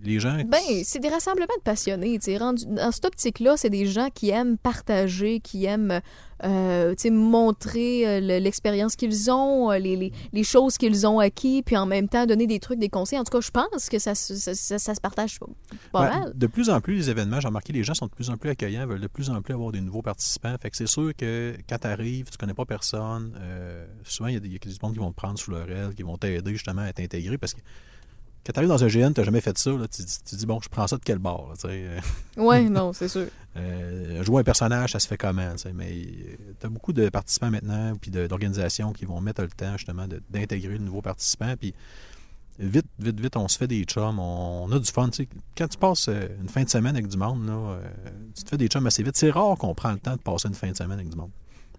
les, 0.04 0.20
gens. 0.20 0.36
Ben, 0.46 0.58
c'est 0.84 0.98
des 0.98 1.08
rassemblements 1.08 1.46
de 1.56 1.62
passionnés. 1.62 2.18
rendu- 2.38 2.66
Dans 2.66 2.90
cette 2.92 3.04
optique-là, 3.06 3.56
c'est 3.56 3.70
des 3.70 3.86
gens 3.86 4.08
qui 4.14 4.30
aiment 4.30 4.56
partager, 4.58 5.40
qui 5.40 5.64
aiment 5.64 6.00
euh, 6.42 6.94
montrer 7.10 8.06
euh, 8.08 8.20
le- 8.20 8.38
l'expérience 8.42 8.96
qu'ils 8.96 9.30
ont, 9.30 9.70
euh, 9.70 9.78
les, 9.78 9.94
les- 9.96 10.12
les 10.32 10.42
choses 10.44 10.78
qu'ils 10.78 11.06
ont 11.06 11.18
acquis, 11.18 11.62
puis 11.62 11.76
en 11.76 11.84
même 11.86 12.08
temps 12.08 12.24
donner 12.26 12.46
des 12.46 12.58
trucs, 12.60 12.78
des 12.78 12.88
conseils. 12.88 13.18
En 13.18 13.24
tout 13.24 13.32
cas, 13.32 13.40
je 13.40 13.50
pense 13.50 13.88
que 13.90 13.98
ça, 13.98 14.14
se- 14.14 14.34
ça, 14.36 14.54
ça- 14.54 14.78
ça 14.78 14.94
se 14.94 15.00
partage 15.00 15.38
pas, 15.38 15.46
Ben, 15.92 16.00
mal. 16.20 16.32
De 16.34 16.46
plus 16.46 16.70
en 16.70 16.80
plus, 16.80 16.94
les 16.96 17.10
événements, 17.10 17.40
j'ai 17.40 17.48
remarqué, 17.48 17.72
les 17.72 17.84
gens 17.84 17.94
sont 17.94 18.06
de 18.06 18.10
plus 18.12 18.30
en 18.30 18.36
plus 18.38 18.48
accueillants, 18.50 18.86
veulent 18.86 19.00
de 19.00 19.06
plus 19.06 19.28
en 19.30 19.42
plus 19.42 19.52
avoir 19.54 19.70
des 19.72 19.80
nouveaux 19.82 20.02
participants. 20.02 20.54
Fait 20.60 20.70
que 20.70 20.76
c'est 20.76 20.86
sûr 20.88 21.12
que 21.16 21.54
quand 21.68 21.78
tu 21.78 21.86
arrives, 21.86 22.30
tu 22.30 22.38
connais 22.38 22.54
pas 22.54 22.64
personne. 22.64 23.34
euh, 23.40 23.86
souvent, 24.04 24.28
il 24.28 24.34
y, 24.34 24.36
a 24.36 24.40
des- 24.40 24.48
il 24.48 24.52
y 24.52 24.56
a 24.56 24.58
des 24.58 24.70
gens 24.70 24.92
qui 24.92 24.98
vont 24.98 25.10
te 25.10 25.16
prendre 25.16 25.38
sous 25.38 25.50
leur 25.50 25.70
aile, 25.70 25.94
qui 25.94 26.02
vont 26.02 26.16
t'aider 26.16 26.52
justement 26.52 26.82
à 26.82 26.92
t'intégrer 26.92 27.36
parce 27.38 27.52
que 27.54 27.60
quand 28.44 28.52
tu 28.52 28.58
arrives 28.58 28.68
dans 28.70 28.82
un 28.82 28.88
GN, 28.88 29.12
tu 29.12 29.22
jamais 29.24 29.40
fait 29.40 29.56
ça, 29.58 29.70
là, 29.70 29.86
tu, 29.88 30.02
tu 30.04 30.34
dis, 30.36 30.46
bon, 30.46 30.60
je 30.62 30.68
prends 30.68 30.86
ça 30.86 30.96
de 30.96 31.02
quel 31.04 31.18
bord? 31.18 31.52
tu 31.54 31.62
sais, 31.62 31.68
euh, 31.70 32.00
Ouais, 32.42 32.68
non, 32.68 32.92
c'est 32.92 33.08
sûr. 33.08 33.26
euh, 33.56 34.22
jouer 34.24 34.40
un 34.40 34.44
personnage, 34.44 34.92
ça 34.92 34.98
se 34.98 35.06
fait 35.06 35.18
comment? 35.18 35.52
tu 35.52 35.58
sais, 35.58 35.72
Mais 35.74 35.92
tu 36.58 36.66
as 36.66 36.68
beaucoup 36.68 36.92
de 36.92 37.08
participants 37.08 37.50
maintenant, 37.50 37.94
puis 38.00 38.10
d'organisations 38.10 38.92
qui 38.92 39.04
vont 39.04 39.20
mettre 39.20 39.42
le 39.42 39.48
temps 39.48 39.76
justement 39.76 40.06
de- 40.08 40.22
d'intégrer 40.30 40.72
le 40.78 40.84
nouveau 40.84 41.02
participant. 41.02 41.54
Puis 41.58 41.74
vite, 42.58 42.86
vite, 42.98 43.20
vite, 43.20 43.36
on 43.36 43.46
se 43.48 43.58
fait 43.58 43.66
des 43.66 43.84
chums, 43.84 44.18
on, 44.18 44.64
on 44.64 44.72
a 44.72 44.78
du 44.78 44.90
fun. 44.90 45.08
tu 45.10 45.24
sais. 45.24 45.28
Quand 45.56 45.68
tu 45.68 45.78
passes 45.78 46.08
euh, 46.08 46.28
une 46.40 46.48
fin 46.48 46.62
de 46.62 46.68
semaine 46.70 46.94
avec 46.96 47.08
du 47.08 47.16
monde, 47.16 47.46
là, 47.46 47.52
euh, 47.52 47.80
tu 48.36 48.44
te 48.44 48.48
fais 48.50 48.56
des 48.56 48.68
chums 48.68 48.86
assez 48.86 49.02
vite. 49.02 49.16
C'est 49.16 49.30
rare 49.30 49.56
qu'on 49.58 49.74
prend 49.74 49.92
le 49.92 49.98
temps 49.98 50.16
de 50.16 50.20
passer 50.22 50.48
une 50.48 50.54
fin 50.54 50.70
de 50.70 50.76
semaine 50.76 50.98
avec 50.98 51.08
du 51.10 51.16
monde. 51.16 51.30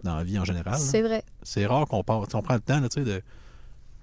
Dans 0.03 0.15
la 0.15 0.23
vie 0.23 0.39
en 0.39 0.45
général. 0.45 0.79
C'est 0.79 1.03
vrai. 1.03 1.23
C'est 1.43 1.65
rare 1.67 1.85
qu'on 1.87 2.03
passe. 2.03 2.33
On 2.33 2.41
prend 2.41 2.55
le 2.55 2.59
temps 2.59 2.79
là, 2.79 2.89
tu 2.89 3.03
sais, 3.03 3.05
de 3.05 3.21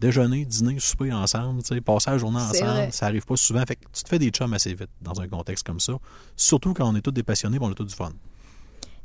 déjeuner, 0.01 0.45
dîner, 0.45 0.79
souper 0.79 1.13
ensemble, 1.13 1.63
tu 1.63 1.75
sais, 1.75 1.81
passer 1.81 2.11
la 2.11 2.19
journée 2.19 2.39
ensemble. 2.39 2.71
vrai. 2.71 2.91
Ça 2.91 3.07
arrive 3.07 3.25
pas 3.25 3.37
souvent. 3.37 3.63
Fait 3.67 3.77
que 3.77 3.85
tu 3.93 4.03
te 4.03 4.09
fais 4.09 4.19
des 4.19 4.31
chums 4.31 4.53
assez 4.53 4.75
vite 4.75 4.91
dans 5.01 5.21
un 5.21 5.29
contexte 5.29 5.67
comme 5.67 5.81
ça. 5.81 5.95
Surtout 6.37 6.75
quand 6.75 6.89
on 6.89 6.95
est 6.97 7.01
tous 7.01 7.11
des 7.11 7.23
passionnés 7.23 7.59
on 7.61 7.71
a 7.71 7.75
tous 7.75 7.85
du 7.85 7.95
fun. 7.95 8.13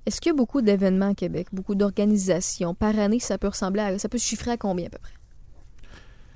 Est-ce 0.05 0.19
qu'il 0.19 0.31
y 0.31 0.33
a 0.33 0.35
beaucoup 0.35 0.61
d'événements 0.61 1.11
à 1.11 1.13
Québec, 1.15 1.47
beaucoup 1.53 1.75
d'organisations? 1.75 2.73
Par 2.75 2.97
année? 2.99 3.19
Ça 3.19 3.37
peut 3.37 3.47
ressembler 3.47 3.81
à. 3.81 3.99
Ça 3.99 4.09
peut 4.09 4.17
se 4.17 4.25
chiffrer 4.25 4.51
à 4.51 4.57
combien 4.57 4.87
à 4.87 4.89
peu 4.89 4.97
près? 4.99 5.13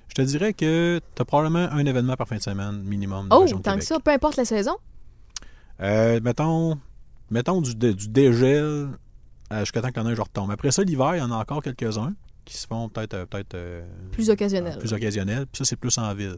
Je 0.08 0.13
te 0.15 0.22
dirais 0.22 0.54
que 0.54 1.02
tu 1.15 1.22
as 1.22 1.26
probablement 1.26 1.67
un 1.72 1.86
événement 1.86 2.15
par 2.15 2.28
fin 2.28 2.38
de 2.38 2.41
semaine 2.41 2.82
minimum. 2.82 3.28
dans 3.28 3.43
Oh, 3.43 3.60
tant 3.60 3.78
que 3.78 3.84
ça, 3.84 4.00
peu 4.00 4.12
importe 4.12 4.38
la 4.38 4.46
saison? 4.46 4.76
Euh, 5.82 6.20
mettons, 6.24 6.80
mettons 7.30 7.62
du, 7.62 7.76
du 7.76 8.08
dégel 8.08 8.89
euh, 9.52 9.60
jusqu'à 9.60 9.82
temps 9.82 9.91
que 9.91 10.00
la 10.00 10.06
neige 10.06 10.20
retombe. 10.20 10.50
Après 10.50 10.72
ça, 10.72 10.82
l'hiver, 10.84 11.15
il 11.15 11.20
y 11.20 11.22
en 11.22 11.32
a 11.32 11.36
encore 11.36 11.62
quelques-uns 11.62 12.13
qui 12.47 12.57
se 12.57 12.65
font 12.67 12.89
peut-être 12.89 13.13
euh, 13.13 13.25
peut-être 13.25 13.53
euh, 13.55 13.86
Plus 14.12 14.29
occasionnel. 14.29 14.77
plus 14.79 14.93
occasionnels. 14.93 15.45
Puis 15.45 15.60
ça, 15.60 15.65
c'est 15.65 15.75
plus 15.75 15.97
en 15.97 16.13
ville. 16.13 16.36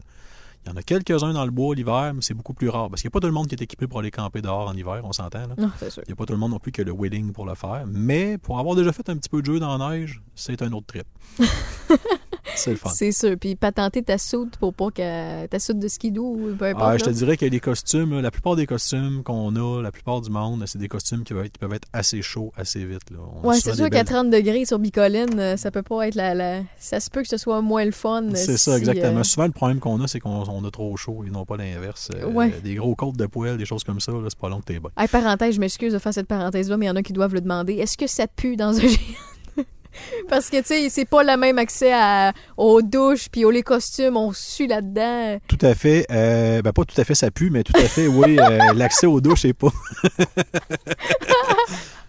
Il 0.66 0.68
y 0.68 0.72
en 0.72 0.76
a 0.76 0.82
quelques-uns 0.82 1.32
dans 1.32 1.44
le 1.46 1.50
bois 1.50 1.74
l'hiver, 1.74 2.12
mais 2.14 2.20
c'est 2.20 2.34
beaucoup 2.34 2.52
plus 2.52 2.68
rare. 2.68 2.90
Parce 2.90 3.00
qu'il 3.00 3.08
n'y 3.08 3.12
a 3.12 3.14
pas 3.14 3.20
tout 3.20 3.26
le 3.28 3.32
monde 3.32 3.46
qui 3.46 3.54
est 3.54 3.62
équipé 3.62 3.86
pour 3.86 4.00
aller 4.00 4.10
camper 4.10 4.42
dehors 4.42 4.68
en 4.68 4.74
hiver, 4.74 5.00
on 5.04 5.12
s'entend. 5.12 5.46
Non, 5.56 5.70
c'est 5.78 5.88
sûr. 5.88 6.02
Il 6.06 6.10
n'y 6.10 6.12
a 6.12 6.16
pas 6.16 6.26
tout 6.26 6.34
le 6.34 6.38
monde 6.38 6.50
non 6.50 6.58
plus 6.58 6.70
qui 6.70 6.82
a 6.82 6.84
le 6.84 6.92
wedding 6.92 7.32
pour 7.32 7.46
le 7.46 7.54
faire. 7.54 7.84
Mais 7.86 8.36
pour 8.36 8.58
avoir 8.58 8.76
déjà 8.76 8.92
fait 8.92 9.08
un 9.08 9.16
petit 9.16 9.30
peu 9.30 9.40
de 9.40 9.46
jeu 9.46 9.58
dans 9.58 9.78
la 9.78 9.90
neige, 9.90 10.20
c'est 10.34 10.60
un 10.60 10.70
autre 10.72 10.86
trip. 10.86 11.06
c'est 12.60 12.70
le 12.70 12.76
fun. 12.76 12.90
C'est 12.94 13.12
sûr. 13.12 13.36
Puis 13.40 13.56
patenter 13.56 14.02
ta 14.02 14.18
soude 14.18 14.50
pour 14.58 14.72
pas 14.74 14.90
que 14.90 15.46
ta 15.46 15.58
soude 15.58 15.78
de 15.78 15.88
skidoo 15.88 16.22
ou 16.24 16.54
peu 16.56 16.66
importe. 16.66 16.84
Ah, 16.86 16.96
je 16.98 17.04
te 17.04 17.10
dirais 17.10 17.36
que 17.36 17.44
les 17.46 17.60
costumes, 17.60 18.20
la 18.20 18.30
plupart 18.30 18.56
des 18.56 18.66
costumes 18.66 19.22
qu'on 19.22 19.54
a, 19.56 19.82
la 19.82 19.90
plupart 19.92 20.20
du 20.20 20.30
monde, 20.30 20.62
c'est 20.66 20.78
des 20.78 20.88
costumes 20.88 21.24
qui 21.24 21.32
peuvent 21.34 21.44
être, 21.44 21.52
qui 21.52 21.58
peuvent 21.58 21.72
être 21.74 21.88
assez 21.92 22.22
chauds 22.22 22.52
assez 22.56 22.84
vite. 22.84 23.00
Souvent 23.10 23.52
c'est 23.54 23.74
sûr 23.74 23.84
qu'à 23.90 23.98
belles- 23.98 24.04
30 24.04 24.30
degrés 24.30 24.64
sur 24.64 24.78
Bicoline, 24.78 25.38
euh, 25.38 25.56
ça 25.56 25.70
peut 25.70 25.82
pas 25.82 26.06
être 26.08 26.14
la, 26.14 26.34
la- 26.34 26.60
Ça 26.78 27.00
se 27.00 27.10
peut 27.10 27.22
que 27.22 27.28
ce 27.28 27.36
soit 27.36 27.60
moins 27.62 27.84
le 27.84 27.90
fun. 27.92 28.22
euh, 28.24 28.30
C'est 28.34 28.56
ça, 28.56 28.76
exactement. 28.78 29.20
euh, 29.20 29.24
Souvent, 29.24 29.46
le 29.46 29.52
problème 29.52 29.80
qu'on 29.80 30.00
a, 30.02 30.06
c'est 30.08 30.20
qu'on 30.20 30.44
on 30.48 30.64
a 30.64 30.70
trop 30.70 30.96
chaud 30.96 31.24
et 31.26 31.30
non 31.30 31.44
pas 31.44 31.56
l'inverse. 31.56 32.10
Euh, 32.14 32.26
Ouais. 32.30 32.50
Des 32.62 32.74
gros 32.76 32.94
côtes 32.94 33.16
de 33.16 33.26
poêle, 33.26 33.56
des 33.56 33.64
choses 33.64 33.82
comme 33.84 34.00
ça, 34.00 34.12
c'est 34.28 34.38
pas 34.38 34.48
long 34.48 34.60
que 34.60 34.66
t'es. 34.66 34.80
Hey, 34.96 35.08
parenthèse, 35.08 35.54
je 35.54 35.60
m'excuse 35.60 35.92
de 35.92 35.98
faire 35.98 36.14
cette 36.14 36.26
parenthèse-là, 36.28 36.76
mais 36.76 36.86
il 36.86 36.88
y 36.88 36.92
en 36.92 36.96
a 36.96 37.02
qui 37.02 37.12
doivent 37.12 37.34
le 37.34 37.40
demander. 37.40 37.74
Est-ce 37.74 37.96
que 37.98 38.06
ça 38.06 38.26
pue 38.26 38.56
dans 38.56 38.76
un? 38.78 38.82
Parce 40.28 40.50
que, 40.50 40.58
tu 40.58 40.64
sais, 40.66 40.88
c'est 40.90 41.04
pas 41.04 41.22
le 41.22 41.36
même 41.36 41.58
accès 41.58 41.92
à- 41.92 42.32
aux 42.56 42.82
douches 42.82 43.28
puis 43.30 43.44
aux 43.44 43.50
les 43.50 43.62
costumes, 43.62 44.16
on 44.16 44.32
sue 44.32 44.66
là-dedans. 44.66 45.38
Tout 45.48 45.58
à 45.62 45.74
fait. 45.74 46.06
euh, 46.10 46.62
ben, 46.62 46.72
pas 46.72 46.84
tout 46.84 46.98
à 47.00 47.04
fait 47.04 47.14
ça 47.14 47.30
pue, 47.30 47.50
mais 47.50 47.62
tout 47.62 47.72
à 47.76 47.80
fait, 47.82 48.06
oui, 48.06 48.38
euh, 48.38 48.58
l'accès 48.74 49.06
aux 49.06 49.20
douches, 49.20 49.42
c'est 49.42 49.52
pas. 49.52 49.68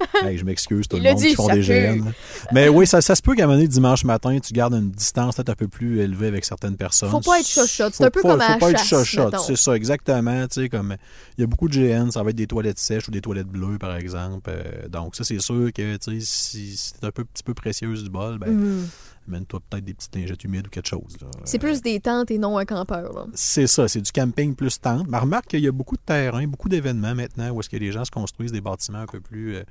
Hey, 0.23 0.37
je 0.37 0.45
m'excuse, 0.45 0.87
tout 0.87 0.97
le 0.97 1.03
monde 1.03 1.17
dit, 1.17 1.29
qui 1.29 1.35
font 1.35 1.47
des 1.47 1.61
là. 1.61 1.93
Mais 2.51 2.69
oui, 2.69 2.85
ça, 2.87 3.01
ça 3.01 3.15
se 3.15 3.21
peut 3.21 3.33
qu'à 3.35 3.43
un 3.43 3.47
moment 3.47 3.57
donné, 3.57 3.67
dimanche 3.67 4.03
matin, 4.03 4.37
tu 4.39 4.53
gardes 4.53 4.73
une 4.73 4.91
distance 4.91 5.35
peut-être 5.35 5.49
un 5.49 5.55
peu 5.55 5.67
plus 5.67 5.99
élevée 5.99 6.27
avec 6.27 6.45
certaines 6.45 6.75
personnes. 6.77 7.09
Faut 7.09 7.19
pas 7.21 7.39
être 7.39 7.47
chochotte. 7.47 7.93
C'est 7.95 8.03
un 8.05 8.09
peu 8.11 8.21
pas- 8.21 8.29
comme 8.29 8.41
à 8.41 8.53
faut 8.53 8.59
pas 8.59 8.71
être 8.71 8.83
chasse, 8.83 9.15
mettons. 9.15 9.39
c'est 9.39 9.55
ça, 9.57 9.75
exactement. 9.75 10.47
Tu 10.47 10.61
sais, 10.63 10.69
comme 10.69 10.95
il 11.37 11.41
y 11.41 11.43
a 11.43 11.47
beaucoup 11.47 11.67
de 11.69 11.73
GN, 11.73 12.11
ça 12.11 12.23
va 12.23 12.29
être 12.31 12.35
des 12.35 12.47
toilettes 12.47 12.79
sèches 12.79 13.07
ou 13.07 13.11
des 13.11 13.21
toilettes 13.21 13.47
bleues, 13.47 13.77
par 13.77 13.95
exemple. 13.95 14.49
Euh, 14.49 14.87
donc, 14.87 15.15
ça, 15.15 15.23
c'est 15.23 15.39
sûr 15.39 15.71
que 15.73 15.95
tu 15.97 16.19
sais, 16.21 16.25
si, 16.75 16.93
t'es 16.99 17.07
un 17.07 17.11
peu, 17.11 17.23
petit 17.25 17.43
peu 17.43 17.53
précieuse 17.53 18.03
du 18.03 18.09
bol, 18.09 18.37
ben, 18.37 18.49
Mhm. 18.51 18.87
Amène-toi 19.27 19.59
peut-être 19.69 19.85
des 19.85 19.93
petites 19.93 20.15
lingettes 20.15 20.43
humides 20.43 20.67
ou 20.67 20.69
quelque 20.69 20.87
chose. 20.87 21.17
C'est 21.43 21.59
plus 21.59 21.81
des 21.81 21.99
tentes 21.99 22.31
et 22.31 22.37
non 22.37 22.57
un 22.57 22.65
campeur. 22.65 23.27
C'est 23.33 23.67
ça, 23.67 23.87
c'est 23.87 24.01
du 24.01 24.11
camping 24.11 24.55
plus 24.55 24.79
tente. 24.79 25.07
Mais 25.07 25.17
remarque 25.17 25.47
qu'il 25.47 25.61
y 25.61 25.67
a 25.67 25.71
beaucoup 25.71 25.95
de 25.95 26.01
terrains, 26.01 26.47
beaucoup 26.47 26.69
d'événements 26.69 27.15
maintenant 27.15 27.51
où 27.51 27.59
est-ce 27.59 27.69
que 27.69 27.77
les 27.77 27.91
gens 27.91 28.05
se 28.05 28.11
construisent 28.11 28.51
des 28.51 28.61
bâtiments 28.61 28.99
un 28.99 29.05
peu 29.05 29.21
plus, 29.21 29.55
euh, 29.55 29.61
un 29.61 29.63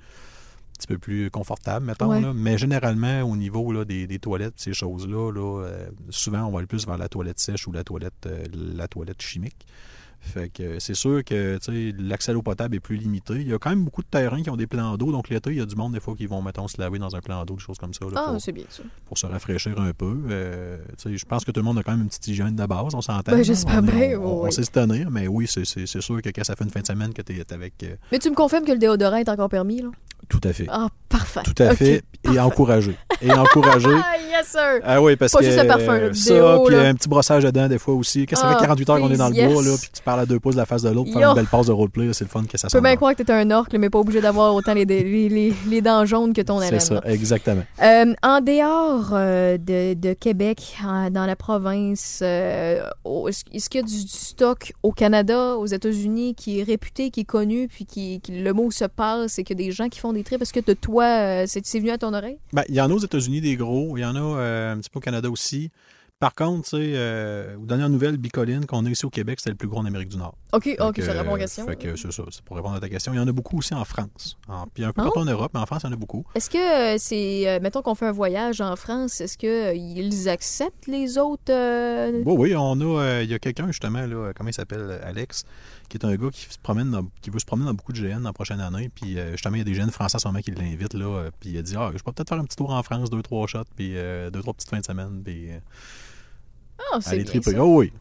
petit 0.79 0.87
peu 0.87 0.99
plus 0.99 1.31
confortables, 1.31 1.87
mettons. 1.87 2.11
Ouais. 2.11 2.21
là. 2.21 2.33
Mais 2.35 2.59
généralement, 2.59 3.23
au 3.23 3.37
niveau 3.37 3.73
là, 3.73 3.85
des, 3.85 4.07
des 4.07 4.19
toilettes, 4.19 4.55
ces 4.57 4.73
choses-là, 4.73 5.33
là, 5.33 5.65
euh, 5.65 5.89
souvent, 6.11 6.45
on 6.45 6.51
va 6.51 6.59
aller 6.59 6.67
plus 6.67 6.87
vers 6.87 6.99
la 6.99 7.09
toilette 7.09 7.39
sèche 7.39 7.67
ou 7.67 7.73
la 7.73 7.85
toilette, 7.85 8.27
euh, 8.27 8.45
la 8.53 8.89
toilette 8.89 9.21
chimique. 9.21 9.67
Fait 10.23 10.49
que 10.51 10.79
c'est 10.79 10.95
sûr 10.95 11.25
que 11.25 11.59
l'accès 11.99 12.31
à 12.31 12.35
l'eau 12.35 12.43
potable 12.43 12.77
est 12.77 12.81
plus 12.81 12.97
limité. 12.97 13.35
Il 13.37 13.49
y 13.49 13.55
a 13.55 13.59
quand 13.59 13.71
même 13.71 13.85
beaucoup 13.85 14.03
de 14.03 14.07
terrains 14.07 14.43
qui 14.43 14.51
ont 14.51 14.57
des 14.57 14.67
plans 14.67 14.97
d'eau. 14.97 15.11
Donc 15.13 15.29
l'été, 15.31 15.51
il 15.51 15.57
y 15.57 15.61
a 15.61 15.67
du 15.67 15.75
monde 15.77 15.95
des 15.95 16.01
fois 16.01 16.15
qui 16.15 16.27
vont, 16.27 16.43
mettons, 16.43 16.69
se 16.69 16.81
laver 16.81 16.99
dans 16.99 17.17
un 17.17 17.21
plan 17.21 17.45
d'eau, 17.45 17.55
des 17.55 17.61
choses 17.63 17.79
comme 17.79 17.95
ça. 17.95 18.05
là, 18.05 18.11
Ah, 18.27 18.31
pour- 18.33 18.41
c'est 18.41 18.53
bien 18.53 18.65
ça. 18.69 18.83
pour 19.07 19.17
se 19.19 19.27
rafraîchir 19.27 19.81
un 19.81 19.93
peu. 19.93 20.17
Euh, 20.31 20.79
je 21.07 21.25
pense 21.25 21.45
que 21.45 21.51
tout 21.51 21.61
le 21.61 21.65
monde 21.65 21.79
a 21.79 21.83
quand 21.83 21.93
même 21.93 22.03
une 22.03 22.09
petite 22.09 22.29
hygiène 22.29 22.55
de 22.55 22.67
base, 22.67 22.95
on 22.95 23.01
s'entend. 23.01 23.33
Ben, 23.33 23.43
j'espère 23.43 23.79
On 23.79 23.83
bien, 23.83 24.21
On, 24.21 24.43
on 24.43 24.45
oui. 24.45 24.53
sait 24.53 24.63
se 24.65 24.71
tenir, 24.71 25.11
mais 25.11 25.27
oui, 25.27 25.47
c'est- 25.49 25.65
c'est 25.65 25.87
c'est 25.87 26.01
sûr 26.03 26.21
que 26.23 26.29
quand 26.29 26.45
ça 26.45 26.55
fait 26.55 26.65
une 26.65 26.71
fin 26.71 26.81
de 26.81 26.87
semaine 26.87 27.13
que 27.15 27.23
tu 27.23 27.37
es 27.39 27.53
avec. 27.53 27.83
euh, 27.83 27.97
Mais 28.13 28.19
tu 28.19 28.29
me 28.31 28.35
confirmes 28.35 28.65
que 28.65 28.73
le 28.73 28.79
déodorant 28.79 29.17
est 29.17 29.29
encore 29.29 29.49
permis, 29.49 29.81
là? 29.83 29.89
tout 30.29 30.41
à 30.45 30.53
fait. 30.53 30.67
Ah, 30.69 30.89
parfait. 31.11 31.41
tout 31.45 31.63
à 31.63 31.75
fait. 31.75 32.03
Et 32.33 32.39
encouragé. 32.39 32.95
Et 33.23 33.33
encouragé. 33.33 33.89
Ah, 34.13 34.17
yes, 34.39 34.47
sir! 34.49 34.81
Ah 34.85 35.01
oui, 35.03 35.17
parce 35.17 35.33
Pas 35.33 35.39
que 35.41 35.45
juste 35.47 35.59
le 35.59 35.67
parfum, 35.67 35.99
le 35.99 36.15
ça, 36.15 36.59
puis 36.67 36.75
un 36.77 36.95
petit 36.95 37.09
brossage 37.09 37.43
dedans 37.45 37.67
des 37.69 37.79
fois 37.79 37.95
aussi. 37.95 38.27
Quand 38.27 38.37
ça 38.37 38.49
Ah, 38.49 38.55
fait 38.55 38.61
48 38.61 38.91
heures 38.91 38.99
qu'on 39.01 39.11
est 39.11 39.17
dans 39.17 39.29
le 39.29 39.35
bois, 39.35 39.63
là, 39.63 39.75
puis 39.81 39.91
tu 39.95 40.03
parles 40.03 40.21
à 40.21 40.27
deux 40.27 40.39
pouces 40.39 40.55
de 40.55 40.61
la 40.61 40.67
face 40.67 40.83
de 40.83 40.91
l'autre, 40.91 41.11
faire 41.13 41.21
Yo. 41.23 41.29
une 41.31 41.35
belle 41.35 41.47
passe 41.47 41.67
de 41.67 41.73
roleplay, 41.73 42.13
c'est 42.13 42.25
le 42.25 42.31
fun 42.31 42.45
que 42.45 42.57
ça 42.59 42.69
Je 42.71 42.77
peux 42.77 42.83
bien 42.83 42.97
croire 42.97 43.15
que 43.15 43.23
t'es 43.23 43.33
un 43.33 43.51
orc, 43.51 43.69
là, 43.73 43.79
mais 43.79 43.91
pas 43.91 43.99
obligé 43.99 44.21
d'avoir 44.21 44.55
autant 44.55 44.73
les, 44.75 44.85
les, 44.85 45.29
les, 45.29 45.53
les 45.69 45.81
dents 45.83 46.05
jaunes 46.07 46.33
que 46.33 46.41
ton 46.43 46.61
C'est 46.61 46.67
haleine. 46.69 46.81
ça, 46.81 46.95
là. 46.95 47.01
exactement. 47.07 47.63
Euh, 47.83 48.15
en 48.23 48.41
dehors 48.41 49.11
euh, 49.13 49.57
de, 49.59 49.95
de 49.95 50.13
Québec, 50.13 50.77
dans 51.11 51.27
la 51.27 51.37
province, 51.37 52.21
euh, 52.23 52.83
est-ce 53.29 53.45
est-ce 53.53 53.71
qu'il 53.71 53.81
y 53.81 53.85
a 53.85 53.87
du, 53.87 54.05
du 54.05 54.09
stock 54.11 54.73
au 54.83 54.93
Canada, 54.93 55.57
aux 55.57 55.67
États-Unis, 55.67 56.35
qui 56.35 56.61
est 56.61 56.63
réputé, 56.65 57.11
qui 57.11 57.21
est 57.21 57.25
connu, 57.25 57.69
puis 57.69 57.85
qui, 57.87 58.21
qui- 58.21 58.41
le 58.43 58.53
mot 58.53 58.71
se 58.71 58.85
passe 58.85 59.39
et 59.39 59.45
qu'il 59.45 59.59
y 59.59 59.63
a 59.63 59.67
des 59.67 59.73
gens 59.73 59.89
qui 59.89 60.01
font 60.01 60.13
des 60.13 60.23
trips? 60.23 60.41
Est-ce 60.43 60.53
que 60.53 60.61
de 60.65 60.75
toi, 60.75 61.00
euh, 61.07 61.45
c'est 61.47 61.79
venu 61.79 61.91
à 61.91 61.99
ton 61.99 62.13
oreille? 62.15 62.39
Ben, 62.53 62.63
il 62.69 62.75
y 62.75 62.81
en 62.81 62.91
a 62.91 62.95
aux 62.95 62.99
États-Unis 62.99 63.41
des 63.41 63.57
gros, 63.57 63.97
il 63.97 64.01
y 64.01 64.05
en 64.05 64.17
a 64.17 64.21
euh, 64.21 64.73
un 64.75 64.79
petit 64.79 64.91
peu 64.91 64.99
au 64.99 65.03
Canada 65.03 65.31
aussi. 65.31 65.71
Par 66.19 66.35
contre, 66.35 66.65
tu 66.65 66.71
sais, 66.77 66.77
euh, 66.97 67.57
aux 67.57 67.65
dernières 67.65 67.89
nouvelles, 67.89 68.19
Bicoline, 68.19 68.67
qu'on 68.67 68.85
a 68.85 68.91
ici 68.91 69.07
au 69.07 69.11
Québec, 69.11 69.39
c'est 69.43 69.49
le 69.49 69.55
plus 69.57 69.69
gros 69.69 69.79
en 69.81 69.87
Amérique 69.87 70.11
du 70.11 70.19
Nord. 70.19 70.35
OK, 70.53 70.65
Fait 70.65 70.79
OK, 70.83 70.97
que, 70.97 71.03
ça 71.03 71.13
répond 71.13 71.31
à 71.31 71.39
la 71.39 71.45
question. 71.45 71.65
Fait 71.67 71.77
que 71.77 71.97
c'est 71.97 72.13
ça, 72.13 72.23
c'est 72.31 72.43
pour 72.45 72.57
répondre 72.57 72.75
à 72.75 72.81
ta 72.81 72.91
question. 72.91 73.15
Il 73.15 73.17
y 73.17 73.21
en 73.21 73.27
a 73.27 73.33
beaucoup 73.33 73.57
aussi 73.57 73.73
en 73.73 73.87
France. 73.87 74.37
En- 74.47 74.67
puis 74.67 74.85
un 74.85 74.89
peu 74.93 75.01
Ah. 75.01 75.05
partout 75.05 75.21
en 75.21 75.25
Europe, 75.25 75.51
mais 75.55 75.61
en 75.61 75.65
France, 75.65 75.81
il 75.85 75.87
y 75.87 75.89
en 75.89 75.95
a 75.95 75.97
beaucoup. 75.97 76.27
Est-ce 76.35 76.51
que 76.51 76.59
euh, 76.95 76.97
c'est. 76.99 77.59
mettons 77.63 77.81
qu'on 77.81 77.95
fait 77.95 78.05
un 78.05 78.13
voyage 78.13 78.61
en 78.61 78.77
France, 78.77 79.23
est-ce 79.23 79.39
qu'ils 79.39 80.29
acceptent 80.29 80.87
les 80.89 81.17
autres. 81.17 81.41
euh, 81.49 82.23
Oui, 82.27 82.35
oui, 82.37 82.55
on 82.55 82.79
a, 82.83 83.01
euh, 83.03 83.23
il 83.25 83.31
y 83.31 83.35
a 83.35 83.39
quelqu'un 83.39 83.69
justement, 83.69 84.05
là, 84.05 84.33
comment 84.37 84.51
il 84.51 84.55
s'appelle, 84.55 85.01
Alex, 85.03 85.45
qui 85.91 85.99
est 85.99 86.05
un 86.07 86.15
gars 86.17 86.31
qui 86.31 86.41
se 86.51 86.59
promène 86.59 86.91
dans- 86.91 87.07
qui 87.21 87.29
veut 87.29 87.39
se 87.39 87.45
promener 87.45 87.67
dans 87.67 87.75
beaucoup 87.75 87.93
de 87.93 87.99
GN 88.01 88.21
dans 88.21 88.31
la 88.31 88.33
prochaine 88.33 88.61
année. 88.61 88.89
Puis 88.95 89.19
euh, 89.19 89.33
justement, 89.33 89.57
il 89.57 89.59
y 89.59 89.61
a 89.61 89.65
des 89.65 89.73
GN 89.75 89.91
français 89.91 90.17
en 90.17 90.19
ce 90.21 90.29
moment 90.29 90.41
qui 90.41 90.53
l'invitent 90.53 90.95
là. 90.95 91.05
euh, 91.07 91.31
Puis 91.41 91.51
il 91.51 91.59
a 91.59 91.63
dit 91.63 91.75
Ah, 91.77 91.91
je 91.95 92.03
peux 92.03 92.13
peut-être 92.13 92.31
faire 92.31 92.39
un 92.39 92.45
petit 92.45 92.57
tour 92.57 92.71
en 92.71 92.83
France, 92.83 93.11
deux, 93.11 93.21
trois 93.23 93.47
shots, 93.47 93.65
puis 93.77 93.99
euh, 93.99 94.31
deux, 94.31 94.41
trois 94.41 94.55
petites 94.55 94.71
fins 94.71 94.81
de 94.81 94.85
semaine, 94.87 95.21
puis 95.23 95.51
euh, 95.51 95.59
Ah, 96.93 96.99
c'est 97.03 97.17
bien 97.17 97.25
triper. 97.25 97.51
ça. 97.53 97.63
Oh 97.65 97.79
oui. 97.81 97.93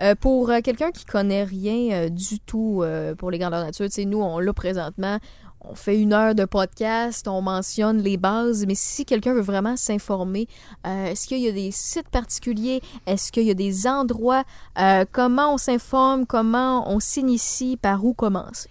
Euh, 0.00 0.14
pour 0.14 0.48
euh, 0.50 0.60
quelqu'un 0.62 0.92
qui 0.92 1.04
connaît 1.04 1.42
rien 1.42 1.92
euh, 2.04 2.08
du 2.08 2.38
tout 2.38 2.84
pour 3.18 3.30
les 3.32 3.38
grandeurs 3.38 3.64
nature, 3.64 3.86
tu 3.86 3.92
sais, 3.92 4.04
nous, 4.04 4.20
on 4.22 4.38
l'a 4.38 4.52
présentement. 4.52 5.18
On 5.60 5.74
fait 5.74 6.00
une 6.00 6.12
heure 6.12 6.34
de 6.34 6.44
podcast, 6.44 7.26
on 7.28 7.42
mentionne 7.42 7.98
les 8.00 8.16
bases, 8.16 8.64
mais 8.66 8.74
si 8.76 9.04
quelqu'un 9.04 9.34
veut 9.34 9.40
vraiment 9.42 9.76
s'informer, 9.76 10.46
euh, 10.86 11.06
est-ce 11.06 11.26
qu'il 11.26 11.40
y 11.40 11.48
a 11.48 11.52
des 11.52 11.70
sites 11.72 12.08
particuliers? 12.08 12.80
Est-ce 13.06 13.32
qu'il 13.32 13.42
y 13.42 13.50
a 13.50 13.54
des 13.54 13.86
endroits? 13.86 14.44
Euh, 14.78 15.04
comment 15.10 15.54
on 15.54 15.58
s'informe? 15.58 16.26
Comment 16.26 16.90
on 16.90 17.00
s'initie? 17.00 17.76
Par 17.76 18.04
où 18.04 18.14
commencer? 18.14 18.70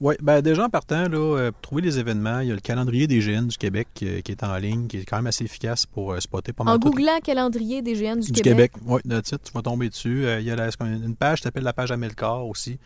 Oui, 0.00 0.14
ben 0.20 0.42
déjà 0.42 0.64
en 0.64 0.68
partant, 0.68 1.08
là, 1.08 1.16
euh, 1.16 1.50
pour 1.52 1.60
trouver 1.60 1.82
les 1.82 1.98
événements, 1.98 2.40
il 2.40 2.48
y 2.48 2.50
a 2.50 2.54
le 2.54 2.60
calendrier 2.60 3.06
des 3.06 3.20
GN 3.20 3.46
du 3.46 3.56
Québec 3.56 3.86
euh, 4.02 4.20
qui 4.20 4.32
est 4.32 4.42
en 4.42 4.56
ligne, 4.56 4.88
qui 4.88 4.96
est 4.98 5.04
quand 5.04 5.16
même 5.16 5.28
assez 5.28 5.44
efficace 5.44 5.86
pour 5.86 6.12
euh, 6.12 6.18
spotter 6.20 6.52
pas 6.52 6.64
mal 6.64 6.74
En 6.74 6.78
googlant 6.78 7.20
calendrier 7.22 7.82
des 7.82 7.94
GN 7.94 8.16
du, 8.18 8.32
du 8.32 8.42
Québec. 8.42 8.72
Oui, 8.84 9.00
de 9.04 9.20
titre, 9.20 9.42
tu 9.44 9.52
vas 9.52 9.62
tomber 9.62 9.88
dessus. 9.88 10.24
Il 10.40 10.44
y 10.44 10.50
a 10.50 10.56
la- 10.56 10.70
une 10.80 11.14
page 11.14 11.38
qui 11.38 11.44
s'appelle 11.44 11.62
la 11.62 11.72
page 11.72 11.92
Amelcar 11.92 12.44
aussi, 12.46 12.78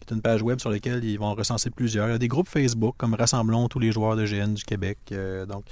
qui 0.00 0.12
est 0.12 0.14
une 0.14 0.22
page 0.22 0.42
web 0.42 0.58
sur 0.58 0.70
laquelle 0.70 1.04
ils 1.04 1.18
vont 1.18 1.34
recenser 1.34 1.70
plusieurs. 1.70 2.08
Il 2.08 2.12
y 2.12 2.14
a 2.14 2.18
des 2.18 2.28
groupes 2.28 2.48
Facebook 2.48 2.94
comme 2.96 3.14
Rassemblons 3.14 3.68
tous 3.68 3.78
les 3.78 3.92
joueurs 3.92 4.16
de 4.16 4.24
GN 4.24 4.54
du 4.54 4.64
Québec. 4.64 4.98
Euh, 5.12 5.46
donc, 5.46 5.64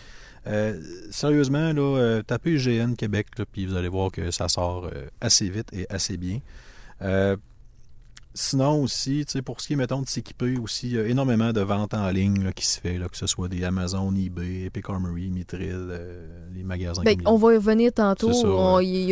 euh, 0.46 0.80
sérieusement, 1.10 1.72
là, 1.72 1.98
euh, 1.98 2.22
tapez 2.22 2.56
GN 2.56 2.94
Québec, 2.94 3.26
là, 3.38 3.44
puis 3.50 3.66
vous 3.66 3.76
allez 3.76 3.88
voir 3.88 4.10
que 4.10 4.30
ça 4.30 4.48
sort 4.48 4.90
assez 5.20 5.48
vite 5.48 5.68
et 5.72 5.86
assez 5.90 6.16
bien. 6.16 6.40
Sinon 8.34 8.82
aussi, 8.82 9.24
tu 9.26 9.32
sais, 9.32 9.42
pour 9.42 9.60
ce 9.60 9.66
qui 9.66 9.72
est, 9.72 9.76
mettons, 9.76 10.00
de 10.02 10.08
s'équiper 10.08 10.58
aussi, 10.58 10.86
il 10.88 10.92
y 10.94 10.98
a 10.98 11.06
énormément 11.06 11.52
de 11.52 11.60
ventes 11.60 11.94
en 11.94 12.08
ligne 12.10 12.44
là, 12.44 12.52
qui 12.52 12.64
se 12.66 12.78
fait, 12.80 12.96
là, 12.96 13.08
que 13.08 13.16
ce 13.16 13.26
soit 13.26 13.48
des 13.48 13.64
Amazon, 13.64 14.14
eBay, 14.14 14.66
Epic 14.66 14.84
Armory, 14.88 15.30
Mitril, 15.30 15.70
euh, 15.72 16.26
les 16.54 16.62
magasins. 16.62 17.02
Comme 17.02 17.16
on 17.26 17.36
va 17.36 17.54
y 17.54 17.56
revenir 17.56 17.92
tantôt. 17.92 18.32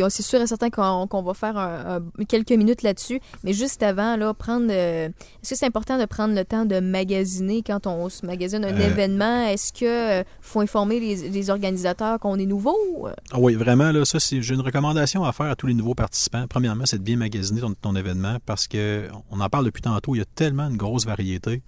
C'est 0.09 0.23
sûr 0.23 0.41
et 0.41 0.47
certain 0.47 0.69
qu'on 0.69 1.21
va 1.23 1.33
faire 1.33 1.57
un- 1.57 1.97
un- 2.19 2.23
quelques 2.25 2.51
minutes 2.51 2.83
là-dessus. 2.83 3.19
Mais 3.43 3.53
juste 3.53 3.83
avant, 3.83 4.15
là, 4.15 4.33
prendre. 4.33 4.67
euh, 4.69 5.09
Est-ce 5.43 5.49
que 5.51 5.55
c'est 5.57 5.65
important 5.65 5.97
de 5.97 6.05
prendre 6.05 6.33
le 6.33 6.45
temps 6.45 6.65
de 6.65 6.79
magasiner 6.79 7.63
quand 7.65 7.85
on 7.87 8.09
se 8.09 8.25
magasine 8.25 8.63
un 8.63 8.73
Euh. 8.75 8.87
événement? 8.89 9.47
Est-ce 9.47 9.73
que 9.73 10.19
euh, 10.21 10.23
faut 10.41 10.61
informer 10.61 10.99
les, 10.99 11.29
les 11.29 11.49
organisateurs 11.49 12.19
qu'on 12.19 12.37
est 12.39 12.45
nouveau? 12.45 13.07
Ah 13.31 13.39
oui, 13.39 13.55
vraiment, 13.55 13.91
là, 13.91 14.05
ça, 14.05 14.19
c'est, 14.19 14.41
j'ai 14.41 14.53
une 14.55 14.61
recommandation 14.61 15.23
à 15.25 15.31
faire 15.33 15.47
à 15.47 15.55
tous 15.55 15.67
les 15.67 15.73
nouveaux 15.73 15.95
participants. 15.95 16.45
Premièrement, 16.49 16.85
c'est 16.85 16.97
de 16.99 17.03
bien 17.03 17.17
magasiner 17.17 17.61
ton, 17.61 17.73
ton 17.73 17.95
événement 17.95 18.37
parce 18.45 18.67
que 18.67 19.06
on 19.29 19.39
en 19.39 19.49
parle 19.49 19.65
depuis 19.65 19.81
tantôt, 19.81 20.15
il 20.15 20.19
y 20.19 20.21
a 20.21 20.25
tellement 20.35 20.67
une 20.67 20.77
grosse 20.77 21.05
variété. 21.05 21.61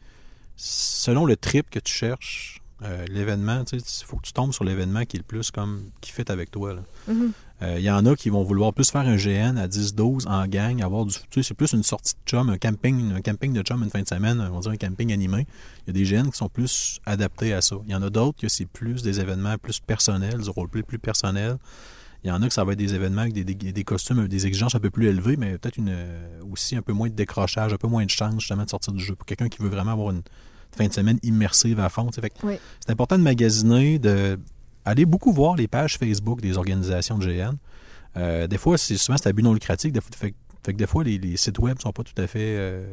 Selon 0.56 1.25
le 1.25 1.36
trip 1.38 1.69
que 1.69 1.80
tu 1.80 1.93
cherches, 1.93 2.62
euh, 2.82 3.06
l'événement, 3.10 3.63
il 3.73 3.82
faut 4.06 4.17
que 4.17 4.21
tu 4.21 4.34
tombes 4.34 4.54
sur 4.54 4.63
l'événement 4.63 5.04
qui 5.04 5.17
est 5.17 5.19
le 5.19 5.25
plus 5.25 5.52
comme 5.52 5.89
qui 5.99 6.12
fit 6.12 6.23
avec 6.30 6.49
toi. 6.49 6.75
Mhm. 7.08 7.32
Euh, 7.62 7.75
Il 7.78 7.84
y 7.84 7.91
en 7.91 8.06
a 8.06 8.15
qui 8.15 8.30
vont 8.30 8.43
vouloir 8.43 8.73
plus 8.73 8.89
faire 8.89 9.02
un 9.02 9.17
GN 9.17 9.58
à 9.58 9.67
10-12 9.67 10.28
en 10.28 10.47
gang, 10.47 10.82
avoir 10.82 11.06
du. 11.06 11.13
C'est 11.43 11.54
plus 11.54 11.73
une 11.73 11.84
sortie 11.84 12.13
de 12.13 12.30
chum, 12.30 12.49
un 12.49 12.58
camping, 12.58 13.12
un 13.13 13.21
camping 13.21 13.52
de 13.52 13.62
chum 13.62 13.84
une 13.84 13.89
fin 13.89 14.02
de 14.02 14.08
semaine, 14.08 14.39
on 14.39 14.56
va 14.56 14.62
dire 14.62 14.71
un 14.71 14.78
camping 14.78 15.12
animé. 15.12 15.45
Il 15.86 15.88
y 15.88 15.89
a 15.89 15.93
des 15.93 16.10
GN 16.10 16.30
qui 16.30 16.38
sont 16.38 16.47
plus 16.47 17.02
adaptés 17.06 17.54
à 17.54 17.60
ça. 17.60 17.75
Il 17.86 17.91
y 17.91 17.95
en 17.95 18.02
a 18.02 18.10
d'autres 18.10 18.39
que 18.39 18.47
c'est 18.47 18.65
plus 18.65 19.04
des 19.04 19.19
événements 19.19 19.58
plus 19.58 19.82
personnels, 19.82 20.39
du 20.39 20.49
roleplay 20.49 20.84
plus 20.84 20.99
personnel. 20.99 21.58
Il 22.23 22.27
y 22.27 22.32
en 22.32 22.41
a 22.41 22.47
que 22.47 22.53
ça 22.53 22.63
va 22.65 22.73
être 22.73 22.77
des 22.79 22.93
événements 22.95 23.21
avec 23.21 23.34
des, 23.34 23.43
des, 23.45 23.55
des 23.55 23.84
costumes, 23.84 24.27
des 24.27 24.45
exigences 24.45 24.75
un 24.75 24.79
peu 24.79 24.89
plus 24.89 25.08
élevées, 25.08 25.38
mais 25.38 25.58
peut-être 25.58 25.77
une 25.77 25.89
euh, 25.89 26.41
aussi 26.51 26.75
un 26.75 26.82
peu 26.82 26.91
moins 26.91 27.08
de 27.10 27.13
décrochage, 27.13 27.73
un 27.73 27.77
peu 27.77 27.88
moins 27.88 28.03
de 28.03 28.10
chance 28.10 28.34
justement 28.39 28.65
de 28.65 28.69
sortir 28.69 28.91
du 28.93 29.03
jeu. 29.03 29.15
Pour 29.15 29.25
quelqu'un 29.25 29.47
qui 29.47 29.62
veut 29.62 29.69
vraiment 29.69 29.91
avoir 29.93 30.12
une 30.12 30.21
fin 30.75 30.88
de 30.88 30.93
semaine 30.93 31.17
immersive 31.23 31.79
à 31.79 31.88
fond. 31.89 32.10
Oui. 32.43 32.55
C'est 32.82 32.91
important 32.91 33.17
de 33.17 33.23
magasiner, 33.23 33.99
de 33.99 34.38
aller 34.86 35.05
beaucoup 35.05 35.32
voir 35.32 35.55
les 35.55 35.67
pages 35.67 35.97
Facebook 35.97 36.41
des 36.41 36.58
organisations 36.58 37.17
de 37.17 37.25
GN. 37.25 37.53
Euh, 38.17 38.47
des 38.47 38.58
fois, 38.58 38.77
c'est 38.77 38.97
souvent 38.97 39.17
c'est 39.17 39.29
à 39.29 39.34
but 39.34 39.43
non 39.43 39.53
lucratif. 39.53 39.91
Des 39.93 40.01
fois, 40.01 40.10
fait, 40.15 40.34
fait 40.63 40.73
que 40.73 40.77
des 40.77 40.88
fois, 40.88 41.03
les, 41.05 41.17
les 41.17 41.38
sites 41.38 41.58
web 41.60 41.79
sont 41.79 41.91
pas 41.93 42.03
tout 42.03 42.19
à 42.21 42.27
fait, 42.27 42.55
euh, 42.58 42.86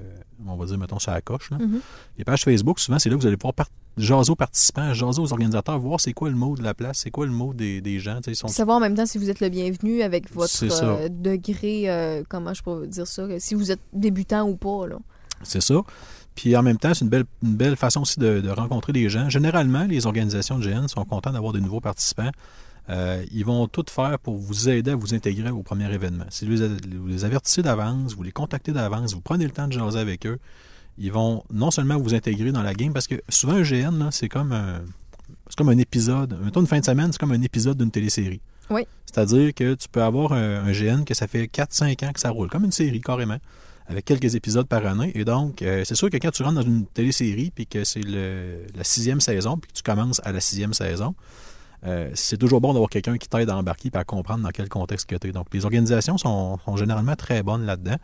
on 0.46 0.56
va 0.56 0.66
dire, 0.66 0.78
mettons, 0.78 0.98
ça 1.00 1.12
à 1.12 1.14
la 1.14 1.20
coche. 1.20 1.50
là. 1.50 1.58
Mhm. 1.58 1.80
Les 2.16 2.24
pages 2.24 2.44
Facebook, 2.44 2.78
souvent, 2.78 2.98
c'est 3.00 3.08
là 3.10 3.16
que 3.16 3.20
vous 3.22 3.26
allez 3.26 3.36
pouvoir 3.36 3.54
par- 3.54 3.68
jaser 3.96 4.30
aux 4.30 4.36
participants, 4.36 4.92
jaser 4.92 5.20
aux 5.20 5.32
organisateurs, 5.32 5.78
voir 5.78 6.00
c'est 6.00 6.12
quoi 6.12 6.28
le 6.28 6.36
mot 6.36 6.56
de 6.56 6.62
la 6.62 6.74
place, 6.74 6.98
c'est 6.98 7.10
quoi 7.10 7.26
le 7.26 7.32
mot 7.32 7.54
des, 7.54 7.80
des 7.80 7.98
gens. 7.98 8.20
sont 8.34 8.48
Savoir 8.48 8.78
en 8.78 8.80
même 8.80 8.94
temps 8.94 9.06
si 9.06 9.18
vous 9.18 9.30
êtes 9.30 9.40
le 9.40 9.48
bienvenu 9.48 10.02
avec 10.02 10.32
votre 10.32 10.52
euh, 10.62 11.08
degré, 11.10 11.88
euh, 11.88 12.22
comment 12.28 12.54
je 12.54 12.62
peux 12.62 12.86
dire 12.86 13.06
ça, 13.06 13.26
si 13.38 13.54
vous 13.54 13.70
êtes 13.70 13.80
débutant 13.92 14.48
ou 14.48 14.56
pas. 14.56 14.86
Là. 14.86 14.96
C'est 15.42 15.62
ça. 15.62 15.82
Puis 16.34 16.54
en 16.54 16.62
même 16.62 16.76
temps, 16.76 16.92
c'est 16.92 17.04
une 17.04 17.10
belle, 17.10 17.24
une 17.42 17.56
belle 17.56 17.76
façon 17.76 18.02
aussi 18.02 18.18
de, 18.18 18.40
de 18.40 18.50
rencontrer 18.50 18.92
des 18.92 19.08
gens. 19.08 19.30
Généralement, 19.30 19.84
les 19.84 20.06
organisations 20.06 20.58
de 20.58 20.68
GN 20.68 20.86
sont 20.86 21.04
contents 21.04 21.32
d'avoir 21.32 21.52
des 21.52 21.60
nouveaux 21.60 21.80
participants. 21.80 22.30
Euh, 22.88 23.24
ils 23.32 23.44
vont 23.44 23.66
tout 23.66 23.84
faire 23.88 24.18
pour 24.18 24.36
vous 24.36 24.68
aider 24.68 24.92
à 24.92 24.96
vous 24.96 25.14
intégrer 25.14 25.50
au 25.50 25.62
premier 25.62 25.92
événement. 25.92 26.26
Si 26.28 26.46
vous 26.46 26.52
les, 26.52 26.96
vous 26.96 27.08
les 27.08 27.24
avertissez 27.24 27.62
d'avance, 27.62 28.14
vous 28.14 28.22
les 28.22 28.32
contactez 28.32 28.72
d'avance, 28.72 29.14
vous 29.14 29.20
prenez 29.20 29.44
le 29.44 29.50
temps 29.50 29.66
de 29.66 29.72
jaser 29.72 29.98
avec 29.98 30.26
eux, 30.26 30.38
ils 30.98 31.12
vont 31.12 31.44
non 31.52 31.70
seulement 31.70 31.98
vous 31.98 32.14
intégrer 32.14 32.52
dans 32.52 32.62
la 32.62 32.74
game, 32.74 32.92
parce 32.92 33.06
que 33.06 33.16
souvent 33.28 33.54
un 33.54 33.62
GN, 33.62 33.98
là, 33.98 34.08
c'est 34.10 34.28
comme 34.28 34.52
un, 34.52 34.82
c'est 35.48 35.56
comme 35.56 35.68
un 35.68 35.78
épisode. 35.78 36.38
Mettons 36.42 36.60
une 36.60 36.66
fin 36.66 36.80
de 36.80 36.84
semaine, 36.84 37.12
c'est 37.12 37.18
comme 37.18 37.32
un 37.32 37.42
épisode 37.42 37.78
d'une 37.78 37.90
télésérie. 37.90 38.40
Oui. 38.70 38.86
C'est-à-dire 39.04 39.54
que 39.54 39.74
tu 39.74 39.88
peux 39.88 40.02
avoir 40.02 40.32
un, 40.32 40.64
un 40.64 40.72
GN 40.72 41.04
que 41.04 41.14
ça 41.14 41.26
fait 41.26 41.44
4-5 41.44 42.06
ans 42.06 42.12
que 42.12 42.20
ça 42.20 42.30
roule, 42.30 42.48
comme 42.48 42.64
une 42.64 42.72
série 42.72 43.00
carrément 43.00 43.38
avec 43.88 44.04
quelques 44.04 44.34
épisodes 44.34 44.66
par 44.66 44.84
année. 44.86 45.12
Et 45.14 45.24
donc, 45.24 45.62
euh, 45.62 45.84
c'est 45.84 45.94
sûr 45.94 46.10
que 46.10 46.16
quand 46.16 46.30
tu 46.30 46.42
rentres 46.42 46.56
dans 46.56 46.62
une 46.62 46.86
télésérie, 46.86 47.50
puis 47.54 47.66
que 47.66 47.84
c'est 47.84 48.02
la 48.02 48.84
sixième 48.84 49.20
saison, 49.20 49.58
puis 49.58 49.70
que 49.70 49.76
tu 49.76 49.82
commences 49.82 50.20
à 50.24 50.32
la 50.32 50.40
sixième 50.40 50.74
saison, 50.74 51.14
euh, 51.84 52.10
c'est 52.14 52.36
toujours 52.36 52.60
bon 52.60 52.72
d'avoir 52.72 52.90
quelqu'un 52.90 53.16
qui 53.16 53.28
t'aide 53.28 53.48
à 53.50 53.56
embarquer 53.56 53.90
et 53.92 53.96
à 53.96 54.04
comprendre 54.04 54.42
dans 54.42 54.50
quel 54.50 54.68
contexte 54.68 55.08
que 55.08 55.16
tu 55.16 55.28
es. 55.28 55.32
Donc, 55.32 55.46
les 55.52 55.64
organisations 55.64 56.18
sont, 56.18 56.58
sont 56.64 56.76
généralement 56.76 57.14
très 57.14 57.42
bonnes 57.42 57.64
là-dedans. 57.64 57.96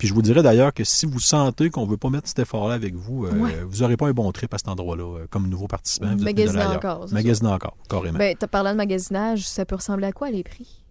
Puis 0.00 0.08
je 0.08 0.14
vous 0.14 0.22
dirais 0.22 0.42
d'ailleurs 0.42 0.72
que 0.72 0.82
si 0.82 1.04
vous 1.04 1.20
sentez 1.20 1.68
qu'on 1.68 1.84
ne 1.84 1.90
veut 1.90 1.98
pas 1.98 2.08
mettre 2.08 2.26
cet 2.26 2.38
effort-là 2.38 2.74
avec 2.74 2.94
vous, 2.94 3.26
euh, 3.26 3.32
Ouais. 3.34 3.54
vous 3.68 3.80
n'aurez 3.82 3.98
pas 3.98 4.06
un 4.08 4.12
bon 4.12 4.32
trip 4.32 4.54
à 4.54 4.56
cet 4.56 4.68
endroit-là 4.68 5.02
euh, 5.04 5.26
comme 5.28 5.46
nouveau 5.46 5.66
participant. 5.66 6.16
Magasiner 6.16 6.64
encore. 6.64 7.06
Magasiner 7.12 7.50
encore, 7.50 7.76
carrément. 7.86 8.18
Ben, 8.18 8.34
t'as 8.34 8.46
parlé 8.46 8.70
de 8.70 8.76
magasinage, 8.76 9.46
ça 9.46 9.66
peut 9.66 9.74
ressembler 9.76 10.06
à 10.06 10.12
quoi 10.12 10.30
les 10.30 10.42
prix? 10.42 10.82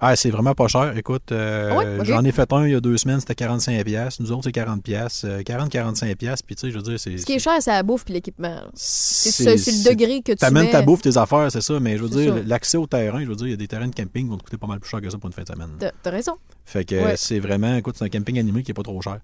Ah, 0.00 0.14
c'est 0.14 0.30
vraiment 0.30 0.54
pas 0.54 0.68
cher. 0.68 0.96
Écoute, 0.96 1.32
euh, 1.32 1.98
Ah 2.00 2.04
j'en 2.04 2.24
ai 2.24 2.30
fait 2.32 2.52
un 2.52 2.66
il 2.66 2.72
y 2.72 2.74
a 2.74 2.80
deux 2.80 2.96
semaines, 2.96 3.18
c'était 3.20 3.34
45$. 3.34 3.82
piastres. 3.84 4.22
Nous 4.22 4.30
autres, 4.30 4.44
c'est 4.44 4.52
40$. 4.52 4.80
piastres. 4.80 5.26
Euh, 5.26 5.42
40-45$. 5.42 6.14
piastres. 6.14 6.46
Puis, 6.46 6.54
tu 6.54 6.60
sais, 6.60 6.70
je 6.70 6.76
veux 6.76 6.82
dire, 6.82 7.00
c'est. 7.00 7.16
Ce 7.18 7.26
qui 7.26 7.32
est 7.32 7.38
cher, 7.40 7.54
c'est 7.60 7.70
la 7.72 7.82
bouffe 7.82 8.04
puis 8.04 8.14
l'équipement. 8.14 8.60
C'est 8.74 9.30
c'est- 9.32 9.56
c'est 9.58 9.72
le 9.90 9.90
degré 9.96 10.22
que 10.22 10.32
tu 10.32 10.38
T'amènes 10.38 10.66
mets. 10.66 10.70
ta 10.70 10.82
bouffe, 10.82 11.02
tes 11.02 11.16
affaires, 11.16 11.50
c'est 11.50 11.60
ça. 11.60 11.80
Mais 11.80 11.96
je 11.96 12.04
veux 12.04 12.08
C'est 12.10 12.22
dire, 12.32 12.34
l'accès 12.46 12.76
au 12.76 12.86
terrain, 12.86 13.20
je 13.22 13.28
veux 13.28 13.34
dire, 13.36 13.46
il 13.48 13.50
y 13.50 13.54
a 13.54 13.56
des 13.56 13.66
terrains 13.68 13.88
de 13.88 13.94
camping 13.94 14.24
qui 14.26 14.30
vont 14.30 14.36
te 14.36 14.44
coûter 14.44 14.56
pas 14.56 14.66
mal 14.68 14.78
plus 14.78 14.88
cher 14.88 15.00
que 15.00 15.10
ça 15.10 15.18
pour 15.18 15.26
une 15.28 15.32
fin 15.32 15.42
de 15.42 15.48
semaine. 15.48 15.70
T'as 16.02 16.10
raison. 16.10 16.34
Fait 16.64 16.84
que 16.84 16.94
Ouais. 16.94 17.14
c'est 17.16 17.38
vraiment, 17.40 17.74
écoute, 17.76 17.94
c'est 17.98 18.04
un 18.04 18.08
camping 18.10 18.38
animé 18.38 18.62
qui 18.62 18.70
est 18.72 18.74
pas 18.74 18.82
trop 18.82 19.00
cher. 19.00 19.18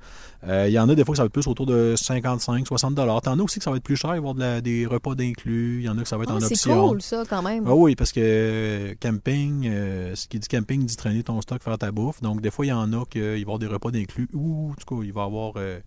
Euh, 0.49 0.65
Il 0.67 0.73
y 0.73 0.79
en 0.79 0.89
a 0.89 0.95
des 0.95 1.05
fois 1.05 1.13
que 1.13 1.19
ça 1.19 1.23
va 1.23 1.27
être 1.27 1.33
plus 1.33 1.47
autour 1.47 1.67
de 1.67 1.95
55, 1.95 2.67
60 2.67 2.95
dollars. 2.95 3.21
T'en 3.21 3.39
as 3.39 3.43
aussi 3.43 3.59
que 3.59 3.65
ça 3.65 3.71
va 3.71 3.77
être 3.77 3.83
plus 3.83 3.97
cher, 3.97 4.11
il 4.11 4.13
va 4.13 4.17
y 4.17 4.19
avoir 4.19 4.35
de 4.35 4.41
la- 4.41 4.61
des 4.63 4.87
repas 4.87 5.15
d'inclus. 5.15 5.81
Il 5.81 5.85
y 5.85 5.89
en 5.91 5.99
a 5.99 6.03
que 6.03 6.09
ça 6.09 6.17
va 6.17 6.25
être 6.25 6.31
Ah, 6.33 6.37
en 6.37 6.41
c'est 6.41 6.53
option. 6.55 6.89
cool, 6.89 7.03
ça, 7.03 7.23
quand 7.29 7.43
même. 7.43 7.65
Ah 7.67 7.75
oui, 7.75 7.95
parce 7.97 8.13
que 8.13 8.21
euh, 8.23 8.95
camping, 8.99 9.69
euh, 9.69 10.15
ce 10.15 10.27
qui 10.27 10.39
dit 10.39 10.49
camping 10.49 10.64
dit 10.65 10.97
traîner 10.97 11.23
ton 11.23 11.41
stock, 11.41 11.63
faire 11.63 11.79
ta 11.79 11.93
bouffe. 11.93 12.21
Donc, 12.21 12.41
des 12.41 12.51
fois, 12.51 12.67
il 12.67 12.71
y 12.71 12.73
en 12.73 12.93
a 12.93 13.05
qu'il 13.07 13.23
va 13.23 13.37
y 13.37 13.43
avoir 13.43 13.59
des 13.59 13.67
repas 13.67 13.91
d'inclus 13.91 14.29
ou, 14.33 14.71
en 14.71 14.75
tout 14.75 14.85
cas, 14.97 15.03
il 15.05 15.13
va 15.13 15.23
y 15.23 15.25
avoir 15.25 15.53
euh, 15.57 15.81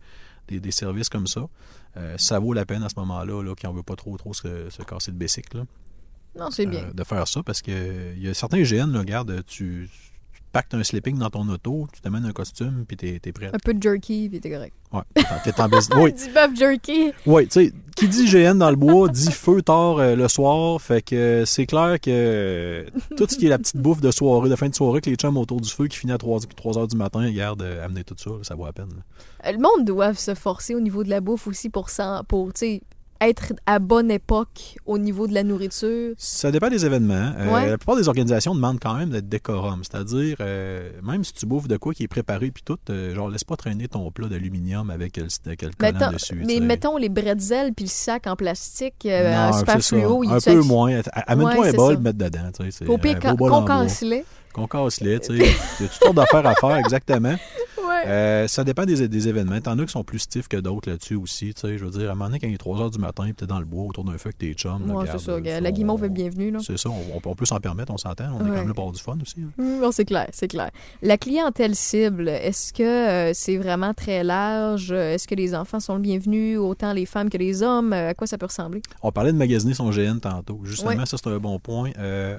des, 0.48 0.60
des 0.60 0.72
services 0.72 1.10
comme 1.10 1.28
ça. 1.28 1.48
Euh, 1.98 2.16
ça 2.18 2.40
vaut 2.40 2.54
la 2.54 2.66
peine 2.66 2.84
à 2.84 2.90
ce 2.90 2.96
moment-là, 2.98 3.42
là, 3.44 3.54
quand 3.60 3.70
on 3.70 3.74
veut 3.74 3.84
pas 3.84 3.96
trop 3.96 4.16
trop 4.18 4.34
se, 4.34 4.70
se 4.70 4.84
casser 4.84 5.12
le 5.12 5.18
basic, 5.18 5.54
là, 5.54 5.64
Non, 6.38 6.52
c'est 6.52 6.66
bien. 6.68 6.84
euh, 6.86 6.94
de 6.94 7.04
faire 7.04 7.28
ça. 7.28 7.42
Parce 7.44 7.62
que 7.62 8.14
il 8.16 8.22
y 8.24 8.28
a 8.30 8.34
certains 8.34 8.62
GN, 8.62 8.92
là, 8.92 9.00
regarde, 9.00 9.44
tu 9.48 9.90
pactes 10.52 10.74
un 10.74 10.84
sleeping 10.84 11.18
dans 11.18 11.30
ton 11.30 11.48
auto, 11.50 11.88
tu 11.94 12.02
t'amènes 12.02 12.26
un 12.26 12.32
costume, 12.32 12.86
puis 12.88 12.98
t'es 12.98 13.20
es 13.24 13.32
prêt. 13.32 13.48
Un 13.54 13.58
peu 13.64 13.74
de 13.74 13.82
jerky, 13.84 14.28
puis 14.30 14.40
t'es 14.40 14.50
correct. 14.50 14.74
Ouais, 14.94 15.02
t'es 15.44 15.60
en 15.62 15.68
business. 15.68 15.90
Oui, 16.02 16.14
Du 16.14 16.32
bœuf 16.34 16.56
jerky. 16.56 17.12
oui, 17.26 17.48
tu 17.48 17.52
sais, 17.66 17.74
qui 17.96 18.08
dit 18.08 18.26
GN 18.30 18.58
dans 18.58 18.70
le 18.70 18.76
bois 18.76 19.10
dit 19.10 19.32
feu 19.32 19.62
tard 19.62 19.98
euh, 19.98 20.16
le 20.16 20.28
soir. 20.28 20.82
Fait 20.82 21.02
que 21.02 21.16
euh, 21.16 21.46
c'est 21.46 21.66
clair 21.66 22.00
que 22.00 22.10
euh, 22.12 22.86
tout 23.18 23.26
ce 23.30 23.36
qui 23.38 23.48
est 23.48 23.50
la 23.50 23.58
petite 23.58 23.78
bouffe 23.78 24.02
de 24.02 24.12
soirée, 24.12 24.50
de 24.50 24.56
fin 24.56 24.70
de 24.70 24.76
soirée, 24.76 25.02
que 25.02 25.10
les 25.10 25.16
chums 25.16 25.38
autour 25.38 25.60
du 25.62 25.70
feu 25.70 25.88
qui 25.88 25.98
finit 25.98 26.14
à 26.14 26.18
3, 26.18 26.40
heures 26.78 26.88
du 26.88 26.96
matin, 26.96 27.20
regarde, 27.20 27.62
amener 27.84 28.04
tout 28.04 28.16
ça, 28.18 28.30
là, 28.30 28.38
ça 28.44 28.56
vaut 28.56 28.66
la 28.66 28.74
peine. 28.74 28.90
là. 29.44 29.52
Le 29.52 29.58
monde 29.58 29.86
doit 29.86 30.14
se 30.14 30.34
forcer 30.36 30.74
au 30.76 30.80
niveau 30.80 31.04
de 31.04 31.10
la 31.10 31.22
bouffe 31.22 31.48
aussi 31.48 31.70
pour, 31.70 31.90
s'en- 31.90 32.24
pour 32.24 32.54
tu 32.54 32.60
sais, 32.60 32.82
être 33.22 33.54
à 33.66 33.80
bonne 33.80 34.12
époque 34.12 34.76
au 34.86 34.98
niveau 34.98 35.28
de 35.28 35.34
la 35.34 35.44
nourriture? 35.44 36.14
Ça 36.18 36.52
dépend 36.52 36.70
des 36.70 36.86
événements. 36.86 37.32
Euh, 37.38 37.48
Ouais. 37.54 37.70
La 37.70 37.78
plupart 37.78 37.96
des 37.96 38.08
organisations 38.08 38.54
demandent 38.56 38.80
quand 38.80 38.94
même 38.96 39.10
d'être 39.10 39.30
décorum. 39.30 39.82
C'est-à-dire, 39.84 40.38
euh, 40.42 40.90
même 41.04 41.24
si 41.24 41.34
tu 41.34 41.46
bouffes 41.46 41.68
de 41.68 41.78
quoi 41.78 41.94
qui 41.94 42.04
est 42.04 42.08
préparé 42.08 42.52
puis 42.52 42.64
tout, 42.64 42.78
euh, 42.90 43.16
genre, 43.16 43.30
laisse 43.30 43.44
pas 43.44 43.56
traîner 43.56 43.88
ton 43.88 44.12
plat 44.12 44.28
d'aluminium 44.28 44.90
avec, 44.90 45.18
le, 45.18 45.24
le 45.24 45.72
Mettons- 45.80 46.12
dessus. 46.12 46.44
mais 46.46 46.60
mettons 46.60 46.98
les 46.98 47.10
bretzels 47.10 47.74
puis 47.74 47.86
le 47.86 47.90
sac 47.90 48.28
en 48.28 48.36
plastique 48.36 49.06
euh, 49.06 49.52
Non, 49.52 49.58
super 49.58 49.82
fluo. 49.82 50.24
Un 50.30 50.40
peu 50.40 50.62
moins. 50.62 51.02
Amène-toi 51.28 51.60
Ouais, 51.60 51.70
un 51.70 51.74
bol 51.74 51.98
mettre 52.00 52.18
dedans. 52.18 52.52
Au 52.88 52.98
pire, 52.98 53.20
qu'on 53.20 53.64
casse-les. 53.66 54.26
Qu'on 54.54 54.68
casse-les. 54.68 55.20
tu 55.20 55.28
sais. 55.28 55.34
Il 55.34 55.40
y 55.46 55.86
a 55.86 55.88
toutes 55.88 55.92
sortes 55.92 56.16
d'affaires 56.16 56.46
à 56.46 56.56
faire, 56.56 56.78
exactement. 56.78 57.36
Euh, 58.08 58.48
ça 58.48 58.64
dépend 58.64 58.86
des, 58.86 59.08
des 59.08 59.28
événements. 59.28 59.60
T'en 59.62 59.78
as 59.80 59.86
qui 59.86 59.92
sont 59.92 60.04
plus 60.04 60.20
stiffs 60.20 60.48
que 60.48 60.58
d'autres 60.58 60.90
là-dessus 60.90 61.16
aussi. 61.16 61.54
tu 61.54 61.62
sais. 61.62 61.78
Je 61.78 61.86
veux 61.86 61.92
dire, 61.92 62.10
à 62.10 62.12
un 62.14 62.16
moment 62.16 62.26
donné, 62.26 62.40
quand 62.40 62.48
il 62.48 62.54
est 62.54 62.58
3 62.58 62.78
h 62.88 62.92
du 62.92 63.00
matin, 63.00 63.30
tu 63.38 63.44
es 63.44 63.48
dans 63.48 63.60
le 63.60 63.66
bois 63.66 63.84
autour 63.86 64.04
d'un 64.04 64.14
feu 64.18 64.28
avec 64.28 64.38
tes 64.38 64.54
chums. 64.54 64.90
Ouais, 64.92 65.06
c'est 65.12 65.20
ça. 65.20 65.40
La 65.62 65.72
guimauve 65.72 66.04
est 66.06 66.10
bienvenue. 66.10 66.52
Là. 66.52 66.60
C'est 66.66 66.78
ça, 66.78 66.90
on, 66.90 67.22
on 67.24 67.36
peut 67.36 67.46
s'en 67.46 67.60
permettre, 67.60 67.92
on 67.94 67.98
s'entend. 67.98 68.26
On 68.34 68.40
est 68.46 68.50
quand 68.50 68.56
même 68.56 68.68
là 68.68 68.74
pour 68.74 68.84
avoir 68.86 68.92
du 68.94 69.02
fun 69.02 69.18
aussi. 69.22 69.42
hein. 69.60 69.90
C'est 69.92 70.06
clair, 70.06 70.28
c'est 70.32 70.48
clair. 70.48 70.70
La 71.02 71.18
clientèle 71.18 71.76
cible, 71.76 72.30
est-ce 72.30 72.74
que 72.74 72.84
euh, 72.84 73.32
c'est 73.34 73.58
vraiment 73.58 73.94
très 73.94 74.24
large? 74.24 74.92
Est-ce 74.92 75.28
que 75.28 75.36
les 75.36 75.54
enfants 75.56 75.80
sont 75.80 75.96
le 75.96 76.02
bienvenus, 76.02 76.58
autant 76.60 76.94
les 76.94 77.06
femmes 77.06 77.30
que 77.30 77.38
les 77.38 77.64
hommes? 77.64 77.94
Euh, 77.94 78.10
À 78.10 78.14
quoi 78.14 78.28
ça 78.28 78.38
peut 78.38 78.46
ressembler? 78.46 78.82
On 79.02 79.12
parlait 79.12 79.32
de 79.34 79.38
magasiner 79.38 79.74
son 79.74 79.90
GN 79.90 80.20
tantôt. 80.20 80.60
Justement, 80.64 80.90
Ouais. 80.92 81.06
ça, 81.06 81.18
c'est 81.18 81.28
un 81.28 81.38
bon 81.40 81.60
point. 81.60 81.92
Euh, 81.98 82.38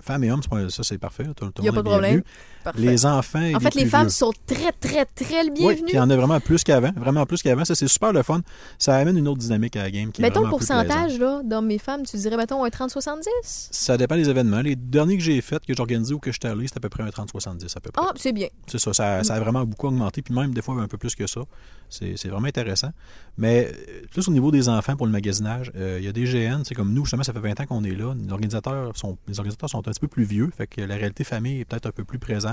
femmes 0.00 0.24
et 0.24 0.30
hommes, 0.30 0.40
c'est 0.42 0.48
pas- 0.50 0.68
ça, 0.70 0.82
c'est 0.82 0.98
parfait. 0.98 1.24
Tout, 1.36 1.44
le 1.44 1.46
monde 1.46 1.54
pas 1.54 1.62
est 1.62 1.72
de 1.72 1.88
problème. 1.88 2.22
Parfait. 2.62 2.80
Les 2.80 3.06
enfants 3.06 3.40
et 3.40 3.54
en 3.54 3.60
fait, 3.60 3.74
les 3.74 3.86
femmes 3.86 4.02
vieux. 4.02 4.10
sont 4.10 4.32
très, 4.46 4.72
très, 4.72 5.06
très 5.06 5.44
le 5.44 5.50
Oui, 5.50 5.58
bienvenues. 5.58 5.82
puis 5.84 5.92
il 5.94 5.96
y 5.96 6.00
en 6.00 6.10
a 6.10 6.16
vraiment 6.16 6.40
plus 6.40 6.62
qu'avant. 6.62 6.92
Vraiment 6.96 7.24
plus 7.24 7.42
qu'avant. 7.42 7.64
Ça, 7.64 7.74
c'est 7.74 7.88
super 7.88 8.12
le 8.12 8.22
fun. 8.22 8.42
Ça 8.78 8.96
amène 8.96 9.16
une 9.16 9.28
autre 9.28 9.38
dynamique 9.38 9.76
à 9.76 9.82
la 9.82 9.90
game 9.90 10.12
qui 10.12 10.20
est 10.20 10.24
mettons 10.24 10.42
le 10.42 10.50
pourcentage 10.50 11.18
là, 11.18 11.42
d'hommes 11.42 11.70
et 11.70 11.78
femmes, 11.78 12.04
tu 12.04 12.16
dirais, 12.16 12.36
mettons, 12.36 12.64
un 12.64 12.68
30-70? 12.68 13.22
Ça 13.70 13.96
dépend 13.96 14.16
des 14.16 14.28
événements. 14.28 14.60
Les 14.60 14.76
derniers 14.76 15.16
que 15.16 15.22
j'ai 15.22 15.40
faits, 15.40 15.64
que 15.64 15.74
j'ai 15.74 15.80
organisés 15.80 16.14
ou 16.14 16.18
que 16.18 16.32
j'étais 16.32 16.48
allé, 16.48 16.66
c'était 16.66 16.78
à 16.78 16.80
peu 16.80 16.88
près 16.88 17.02
un 17.02 17.08
30-70 17.08 17.76
à 17.76 17.80
peu 17.80 17.90
près. 17.90 18.02
Ah, 18.06 18.12
c'est 18.16 18.32
bien. 18.32 18.48
C'est 18.66 18.78
ça, 18.78 18.92
ça, 18.92 19.24
ça 19.24 19.34
a 19.34 19.40
vraiment 19.40 19.64
beaucoup 19.64 19.86
augmenté, 19.88 20.22
puis 20.22 20.34
même 20.34 20.52
des 20.52 20.62
fois 20.62 20.74
un 20.74 20.88
peu 20.88 20.98
plus 20.98 21.14
que 21.14 21.26
ça. 21.26 21.40
C'est 21.88 22.16
c'est 22.16 22.28
vraiment 22.28 22.46
intéressant. 22.46 22.90
Mais 23.38 23.72
euh, 23.72 24.02
plus 24.10 24.28
au 24.28 24.32
niveau 24.32 24.50
des 24.50 24.68
enfants 24.68 24.96
pour 24.96 25.06
le 25.06 25.12
magasinage, 25.12 25.72
euh, 25.76 25.96
il 25.98 26.04
y 26.04 26.08
a 26.08 26.12
des 26.12 26.24
GN, 26.24 26.62
c'est 26.64 26.74
comme 26.74 26.92
nous, 26.92 27.04
justement, 27.04 27.22
ça 27.22 27.32
fait 27.32 27.40
20 27.40 27.60
ans 27.60 27.66
qu'on 27.66 27.84
est 27.84 27.94
là. 27.94 28.14
Les 28.14 28.32
organisateurs, 28.32 28.96
sont, 28.96 29.16
les 29.26 29.38
organisateurs 29.38 29.70
sont 29.70 29.78
un 29.78 29.90
petit 29.90 30.00
peu 30.00 30.08
plus 30.08 30.24
vieux, 30.24 30.50
fait 30.56 30.66
que 30.66 30.80
la 30.82 30.96
réalité 30.96 31.24
famille 31.24 31.60
est 31.60 31.64
peut-être 31.64 31.86
un 31.86 31.92
peu 31.92 32.04
plus 32.04 32.18
présente. 32.18 32.49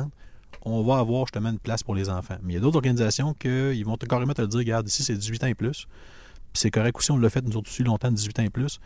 On 0.64 0.84
va 0.84 1.00
avoir 1.00 1.26
justement 1.26 1.50
une 1.50 1.60
place 1.60 1.84
pour 1.84 1.96
les 1.96 2.10
enfants. 2.10 2.38
Mais 2.44 2.54
il 2.54 2.56
y 2.56 2.60
a 2.60 2.62
d'autres 2.62 2.78
organisations 2.78 3.34
qui 3.34 3.84
vont 3.84 3.96
carrément 3.98 4.34
te 4.34 4.42
dire, 4.42 4.60
regarde, 4.60 4.88
ici 4.88 5.04
c'est 5.04 5.16
18 5.16 5.44
ans 5.44 5.48
et 5.48 5.56
plus. 5.56 5.88
Puis 6.54 6.62
c'est 6.62 6.72
correct 6.72 6.98
aussi, 6.98 7.12
on 7.12 7.18
l'a 7.18 7.30
fait 7.30 7.42
nous 7.42 7.56
autres 7.58 7.70
aussi 7.70 7.84
longtemps, 7.84 8.12
18 8.12 8.40
ans 8.40 8.44
et 8.44 8.50
plus. 8.50 8.80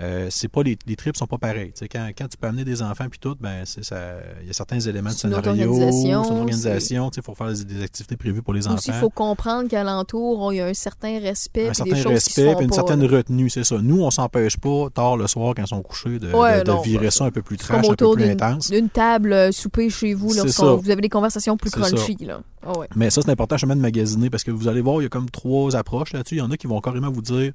Euh, 0.00 0.28
c'est 0.30 0.46
pas 0.46 0.62
les, 0.62 0.78
les 0.86 0.94
trips 0.94 1.16
sont 1.16 1.26
pas 1.26 1.38
sais, 1.74 1.88
quand, 1.88 2.08
quand 2.16 2.28
tu 2.28 2.36
peux 2.36 2.46
amener 2.46 2.64
des 2.64 2.82
enfants 2.82 3.06
puis 3.10 3.18
tout, 3.18 3.34
ben 3.40 3.64
c'est 3.64 3.82
ça. 3.84 4.18
Il 4.40 4.46
y 4.46 4.50
a 4.50 4.52
certains 4.52 4.78
éléments 4.78 5.08
de 5.10 5.14
une 5.14 5.18
scénario, 5.18 5.50
organisation, 5.50 6.22
c'est 6.24 6.30
une 6.30 6.38
organisation. 6.38 7.10
Il 7.16 7.22
faut 7.22 7.34
faire 7.34 7.52
des, 7.52 7.64
des 7.64 7.82
activités 7.82 8.16
prévues 8.16 8.42
pour 8.42 8.54
les 8.54 8.68
enfants. 8.68 8.76
Aussi, 8.76 8.90
il 8.90 8.94
faut 8.94 9.10
comprendre 9.10 9.68
qu'alentour, 9.68 10.52
il 10.52 10.56
y 10.56 10.60
a 10.60 10.66
un 10.66 10.74
certain 10.74 11.18
respect. 11.18 11.68
un 11.70 11.74
certain 11.74 11.94
des 11.94 12.02
respect 12.02 12.54
puis 12.54 12.64
une 12.64 12.70
pas, 12.70 12.76
certaine 12.76 13.02
là. 13.04 13.16
retenue, 13.16 13.50
c'est 13.50 13.64
ça. 13.64 13.78
Nous, 13.82 14.00
on 14.00 14.10
s'empêche 14.12 14.56
pas, 14.56 14.88
tard 14.94 15.16
le 15.16 15.26
soir, 15.26 15.54
quand 15.56 15.64
ils 15.64 15.68
sont 15.68 15.82
couchés, 15.82 16.20
de, 16.20 16.32
Ouais, 16.32 16.60
de- 16.60 16.64
de 16.64 16.70
non, 16.70 16.80
virer 16.80 17.10
ça 17.10 17.24
un 17.24 17.30
peu 17.32 17.42
plus 17.42 17.56
trash, 17.56 17.88
un 17.88 17.94
peu 17.94 18.12
plus 18.14 18.30
intense. 18.30 18.70
d'une 18.70 18.90
table 18.90 19.32
euh, 19.32 19.50
souper 19.50 19.90
chez 19.90 20.14
vous 20.14 20.28
vous 20.28 20.90
avez 20.90 21.00
des 21.02 21.08
conversations 21.08 21.56
plus 21.56 21.70
crunchy. 21.70 22.16
Là. 22.20 22.40
Ah 22.64 22.78
ouais. 22.78 22.86
Mais 22.94 23.10
ça, 23.10 23.20
c'est 23.22 23.30
important 23.30 23.56
chemin 23.56 23.74
de 23.76 23.80
magasiner 23.80 24.30
parce 24.30 24.44
que 24.44 24.50
vous 24.52 24.68
allez 24.68 24.80
voir, 24.80 25.00
il 25.00 25.04
y 25.04 25.06
a 25.06 25.08
comme 25.08 25.28
trois 25.30 25.74
approches 25.74 26.12
là-dessus. 26.12 26.36
Il 26.36 26.38
y 26.38 26.42
en 26.42 26.50
a 26.50 26.56
qui 26.56 26.66
vont 26.66 26.80
carrément 26.80 27.10
vous 27.10 27.22
dire 27.22 27.52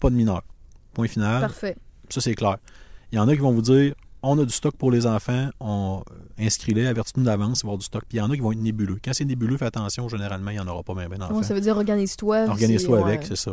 pas 0.00 0.08
de 0.10 0.14
mineurs. 0.14 0.42
Point 0.96 1.08
final. 1.08 1.40
Parfait. 1.42 1.76
Ça, 2.08 2.20
c'est 2.20 2.34
clair. 2.34 2.56
Il 3.12 3.16
y 3.16 3.18
en 3.18 3.28
a 3.28 3.34
qui 3.34 3.40
vont 3.40 3.52
vous 3.52 3.62
dire 3.62 3.94
on 4.22 4.36
a 4.40 4.44
du 4.44 4.52
stock 4.52 4.74
pour 4.76 4.90
les 4.90 5.06
enfants, 5.06 5.50
on 5.60 6.02
inscrit-les, 6.38 6.86
avertis-nous 6.86 7.22
d'avance, 7.24 7.60
il 7.60 7.62
va 7.62 7.66
y 7.66 7.70
avoir 7.70 7.78
du 7.78 7.84
stock. 7.84 8.02
Puis 8.08 8.16
il 8.18 8.20
y 8.20 8.22
en 8.22 8.30
a 8.30 8.34
qui 8.34 8.40
vont 8.40 8.50
être 8.50 8.58
nébuleux. 8.60 8.96
Quand 9.04 9.12
c'est 9.14 9.24
nébuleux, 9.24 9.56
fais 9.56 9.66
attention, 9.66 10.08
généralement, 10.08 10.50
il 10.50 10.54
n'y 10.54 10.60
en 10.60 10.66
aura 10.66 10.82
pas 10.82 10.94
bien 10.94 11.08
d'enfants. 11.08 11.34
Ouais, 11.36 11.44
ça 11.44 11.54
veut 11.54 11.60
dire 11.60 11.76
organise-toi. 11.76 12.46
Organise-toi 12.48 12.98
c'est- 12.98 13.04
avec, 13.04 13.20
ouais. 13.20 13.26
c'est 13.28 13.36
ça. 13.36 13.52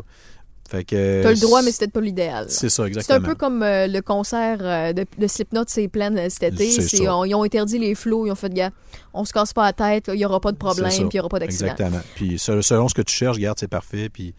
Fait 0.70 0.86
que. 0.86 1.22
T'as 1.22 1.32
le 1.34 1.40
droit, 1.40 1.62
mais 1.62 1.72
c'est 1.72 1.80
peut-être 1.80 1.92
pas 1.94 2.02
l'idéal. 2.02 2.46
C'est 2.48 2.70
ça, 2.70 2.84
C'est 2.84 2.88
exactement. 2.88 3.20
un 3.20 3.22
peu 3.30 3.36
comme 3.36 3.62
euh, 3.62 3.86
le 3.86 4.02
concert 4.02 4.60
euh, 4.62 4.94
de, 4.94 5.06
de 5.20 5.28
Slipknot, 5.28 5.66
c'est 5.68 5.90
plein 5.90 6.16
euh, 6.16 6.28
cet 6.30 6.54
été. 6.54 6.72
C'est 6.72 6.82
C'est- 6.88 7.10
on- 7.10 7.26
ils 7.26 7.36
ont 7.36 7.44
interdit 7.44 7.78
les 7.78 7.94
flots, 7.94 8.26
ils 8.26 8.32
ont 8.32 8.36
fait, 8.36 8.52
gars, 8.52 8.72
on 9.14 9.26
se 9.26 9.34
casse 9.34 9.54
pas 9.54 9.66
la 9.66 9.74
tête, 9.74 10.10
il 10.12 10.20
y 10.20 10.26
aura 10.26 10.40
pas 10.40 10.54
de 10.54 10.58
problème, 10.58 10.90
C'est 10.90 11.00
puis 11.02 11.10
il 11.14 11.18
y 11.18 11.20
aura 11.20 11.30
pas 11.30 11.40
d'accident. 11.40 11.66
Exactement. 11.72 12.02
Puis 12.16 12.40
se- 12.40 12.62
selon 12.62 12.88
ce 12.88 12.94
que 12.96 13.02
tu 13.04 13.14
cherches, 13.14 13.38
garde, 13.38 13.60
c'est 13.60 13.68
parfait. 13.68 14.08
Puis, 14.10 14.34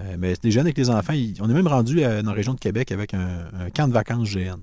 euh, 0.00 0.16
mais 0.18 0.34
les 0.42 0.50
jeunes 0.50 0.66
avec 0.66 0.78
les 0.78 0.90
enfants, 0.90 1.12
ils- 1.12 1.36
on 1.40 1.48
est 1.50 1.54
même 1.54 1.66
rendu 1.68 2.02
à- 2.02 2.22
dans 2.22 2.30
la 2.30 2.36
région 2.36 2.54
de 2.54 2.58
Québec 2.60 2.90
avec 2.92 3.14
un, 3.14 3.44
un 3.58 3.70
camp 3.70 3.88
de 3.88 3.92
vacances 3.92 4.28
GN. 4.30 4.56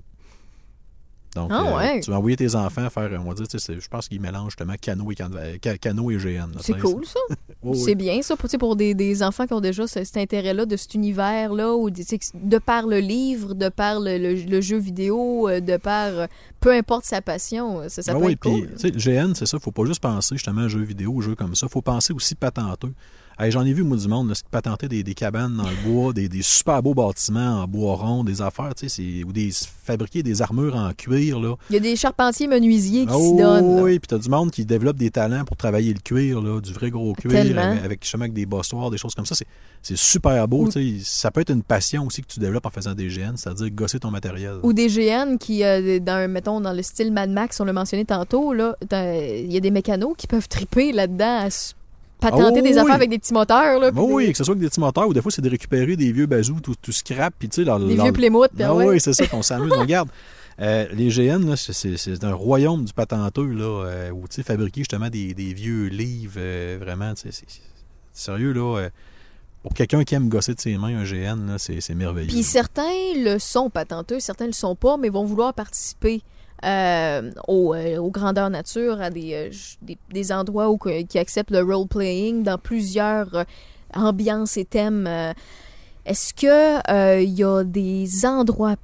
Donc, 1.35 1.51
Ah, 1.53 1.79
euh, 1.95 1.99
tu 2.01 2.09
vas 2.09 2.17
envoyer 2.17 2.35
tes 2.35 2.55
enfants 2.55 2.89
faire, 2.89 3.11
on 3.23 3.29
va 3.29 3.35
dire, 3.35 3.45
je 3.51 3.87
pense 3.89 4.07
qu'ils 4.07 4.19
mélangent 4.19 4.51
justement 4.57 4.73
canot 4.81 5.11
et, 5.11 5.15
camp 5.15 5.29
de 5.29 5.35
va- 5.35 5.41
ca- 5.63 5.77
canot 5.77 6.09
et 6.09 6.17
GN. 6.17 6.47
C'est 6.61 6.79
cool, 6.79 7.05
ça. 7.05 7.19
Oui. 7.63 7.77
C'est 7.77 7.95
bien, 7.95 8.21
ça, 8.21 8.35
pour, 8.37 8.49
pour 8.59 8.75
des, 8.75 8.93
des 8.93 9.21
enfants 9.23 9.45
qui 9.45 9.53
ont 9.53 9.59
déjà 9.61 9.85
ce- 9.87 10.03
cet 10.03 10.17
intérêt-là 10.17 10.65
de 10.65 10.75
cet 10.77 10.93
univers-là, 10.95 11.75
ou 11.75 11.89
de 11.91 12.57
par 12.59 12.87
le 12.87 12.99
livre, 12.99 13.53
de 13.55 13.67
par 13.69 13.99
le, 13.99 14.17
le- 14.17 14.33
le 14.49 14.61
jeu 14.61 14.77
vidéo, 14.77 15.47
euh, 15.49 15.59
de 15.59 15.77
par 15.77 16.07
euh, 16.13 16.27
peu 16.59 16.71
importe 16.71 17.05
sa 17.05 17.21
passion, 17.21 17.81
euh, 17.81 17.89
ça, 17.89 18.01
ça 18.01 18.13
Ah 18.15 18.19
peut 18.19 18.25
oui, 18.27 18.31
être 18.33 18.39
puis, 18.39 18.65
cool. 18.81 18.91
GN, 18.97 19.33
c'est 19.35 19.45
ça, 19.47 19.59
faut 19.59 19.71
pas 19.71 19.85
juste 19.85 20.01
penser 20.01 20.35
justement 20.35 20.61
à 20.61 20.67
jeux 20.69 20.81
vidéo, 20.83 21.19
jeux 21.21 21.35
comme 21.35 21.55
ça, 21.55 21.67
faut 21.67 21.81
penser 21.81 22.13
aussi 22.13 22.33
patenteux. 22.35 22.93
Hey, 23.39 23.51
J'en 23.51 23.63
ai 23.65 23.73
vu, 23.73 23.83
moi, 23.83 23.97
du 23.97 24.07
monde, 24.07 24.29
là, 24.29 24.33
patenter 24.49 24.87
des, 24.87 25.03
des 25.03 25.13
cabanes 25.13 25.57
dans 25.57 25.69
le 25.69 25.75
bois, 25.85 26.11
des, 26.11 26.27
des 26.27 26.41
super 26.41 26.81
beaux 26.81 26.95
bâtiments 26.95 27.61
en 27.61 27.67
bois 27.67 27.95
rond, 27.95 28.23
des 28.23 28.41
affaires, 28.41 28.73
tu 28.73 28.89
sais, 28.89 29.23
ou 29.23 29.31
des 29.31 29.51
fabriquer 29.83 30.23
des 30.23 30.41
armures 30.41 30.75
en 30.75 30.91
cuir, 30.93 31.39
là. 31.39 31.55
Il 31.69 31.73
y 31.73 31.77
a 31.77 31.79
des 31.79 31.95
charpentiers 31.95 32.47
menuisiers 32.47 33.05
qui 33.05 33.13
s'y 33.13 33.35
donnent. 33.35 33.75
là. 33.75 33.83
oui, 33.83 33.99
puis 33.99 34.07
t'as 34.07 34.17
du 34.17 34.27
monde 34.27 34.49
qui 34.49 34.65
développe 34.65 34.97
des 34.97 35.11
talents 35.11 35.45
pour 35.45 35.55
travailler 35.55 35.93
le 35.93 35.99
cuir, 35.99 36.41
là, 36.41 36.59
du 36.59 36.73
vrai 36.73 36.89
gros 36.89 37.13
cuir, 37.13 37.31
Tellement. 37.31 37.61
avec, 37.61 37.85
avec, 37.85 38.03
justement 38.03 38.23
avec 38.23 38.33
des 38.33 38.47
bossoirs, 38.47 38.89
des 38.89 38.97
choses 38.97 39.13
comme 39.13 39.27
ça. 39.27 39.35
C'est, 39.35 39.97
super 39.97 40.47
beau. 40.47 40.67
Tu. 40.69 40.99
Ça 41.03 41.29
peut 41.29 41.41
être 41.41 41.51
une 41.51 41.63
passion 41.63 42.07
aussi 42.07 42.23
que 42.23 42.27
tu 42.27 42.39
développes 42.39 42.65
en 42.65 42.71
faisant 42.71 42.95
des 42.95 43.07
GN, 43.07 43.35
c'est-à-dire 43.35 43.69
gosser 43.69 43.99
ton 43.99 44.09
matériel. 44.09 44.55
Ou 44.63 44.73
des 44.73 44.87
GN 44.87 45.37
qui, 45.37 45.63
euh, 45.63 45.99
dans, 45.99 46.29
mettons, 46.29 46.59
dans 46.59 46.73
le 46.73 46.81
style 46.81 47.13
Mad 47.13 47.29
Max, 47.29 47.59
on 47.59 47.65
l'a 47.65 47.73
mentionné 47.73 48.03
tantôt, 48.03 48.53
il 48.53 49.51
y 49.51 49.57
a 49.57 49.59
des 49.59 49.71
mécanos 49.71 50.15
qui 50.17 50.25
peuvent 50.25 50.47
triper 50.49 50.91
là-dedans 50.91 51.45
à 51.45 51.49
patenter 52.19 52.43
Oh, 52.59 52.61
des 52.61 52.73
oui. 52.73 52.77
affaires 52.79 52.95
avec 52.95 53.09
des 53.09 53.19
petits 53.19 53.33
moteurs. 53.33 53.79
Là, 53.79 53.91
oui, 53.93 54.31
que 54.31 54.37
ce 54.37 54.43
soit 54.43 54.53
avec 54.53 54.61
des 54.61 54.69
petits 54.69 54.79
moteurs 54.79 55.07
ou 55.07 55.13
des 55.13 55.21
fois 55.21 55.31
c'est 55.31 55.41
de 55.41 55.49
récupérer 55.49 55.95
des 55.95 56.11
vieux 56.11 56.25
bazous, 56.25 56.59
tout, 56.61 56.75
tout 56.81 56.91
scrap, 56.91 57.33
puis 57.37 57.49
tu 57.49 57.63
sais, 57.63 57.79
des 57.79 57.95
vieux 57.95 58.11
Plymouth. 58.11 58.49
puis 58.53 58.63
Ah 58.63 58.73
ouais. 58.75 58.85
oui, 58.87 58.99
c'est 58.99 59.13
ça 59.13 59.25
qu'on 59.27 59.41
s'amuse. 59.41 59.71
On 59.75 59.79
regarde. 59.81 60.09
euh, 60.59 60.87
les 60.93 61.09
GN, 61.09 61.47
là, 61.47 61.55
c'est- 61.55 62.23
un 62.23 62.33
royaume 62.33 62.83
du 62.85 62.93
patenteux, 62.93 63.45
là, 63.53 63.85
euh, 63.85 64.09
où 64.11 64.27
tu 64.27 64.35
sais, 64.37 64.43
fabriquer 64.43 64.81
justement 64.81 65.09
des, 65.09 65.33
des 65.35 65.53
vieux 65.53 65.85
livres, 65.87 66.33
euh, 66.37 66.77
vraiment, 66.81 67.13
c'est 67.15 67.31
sérieux, 68.13 68.53
là. 68.53 68.89
pour 69.61 69.73
quelqu'un 69.73 70.03
qui 70.03 70.15
aime 70.15 70.29
gosser 70.29 70.55
de 70.55 70.59
ses 70.59 70.77
mains 70.77 70.97
un 70.97 71.03
GN, 71.03 71.57
c'est 71.57 71.93
merveilleux. 71.93 72.29
Puis 72.29 72.41
certains 72.43 72.89
le 73.15 73.37
sont 73.37 73.69
patenteux, 73.69 74.19
certains 74.19 74.47
le 74.47 74.53
sont 74.53 74.75
pas, 74.75 74.97
mais 74.97 75.09
vont 75.09 75.25
vouloir 75.25 75.53
participer 75.53 76.21
euh, 76.65 77.31
euh, 77.49 77.97
aux 77.97 78.09
grandeurs 78.09 78.49
nature, 78.49 78.99
à 79.01 79.09
des, 79.09 79.33
euh, 79.33 79.93
des, 80.09 80.31
endroits 80.31 80.69
où, 80.69 80.77
qui 80.77 81.19
acceptent 81.19 81.51
le 81.51 81.61
role-playing 81.61 82.43
dans 82.43 82.57
plusieurs 82.57 83.35
euh, 83.35 83.43
ambiances 83.93 84.57
et 84.57 84.65
thèmes. 84.65 85.07
Est-ce 86.05 86.33
que 86.33 87.21
il 87.21 87.33
y 87.33 87.43
a 87.43 87.63
des 87.63 88.25
endroits 88.25 88.75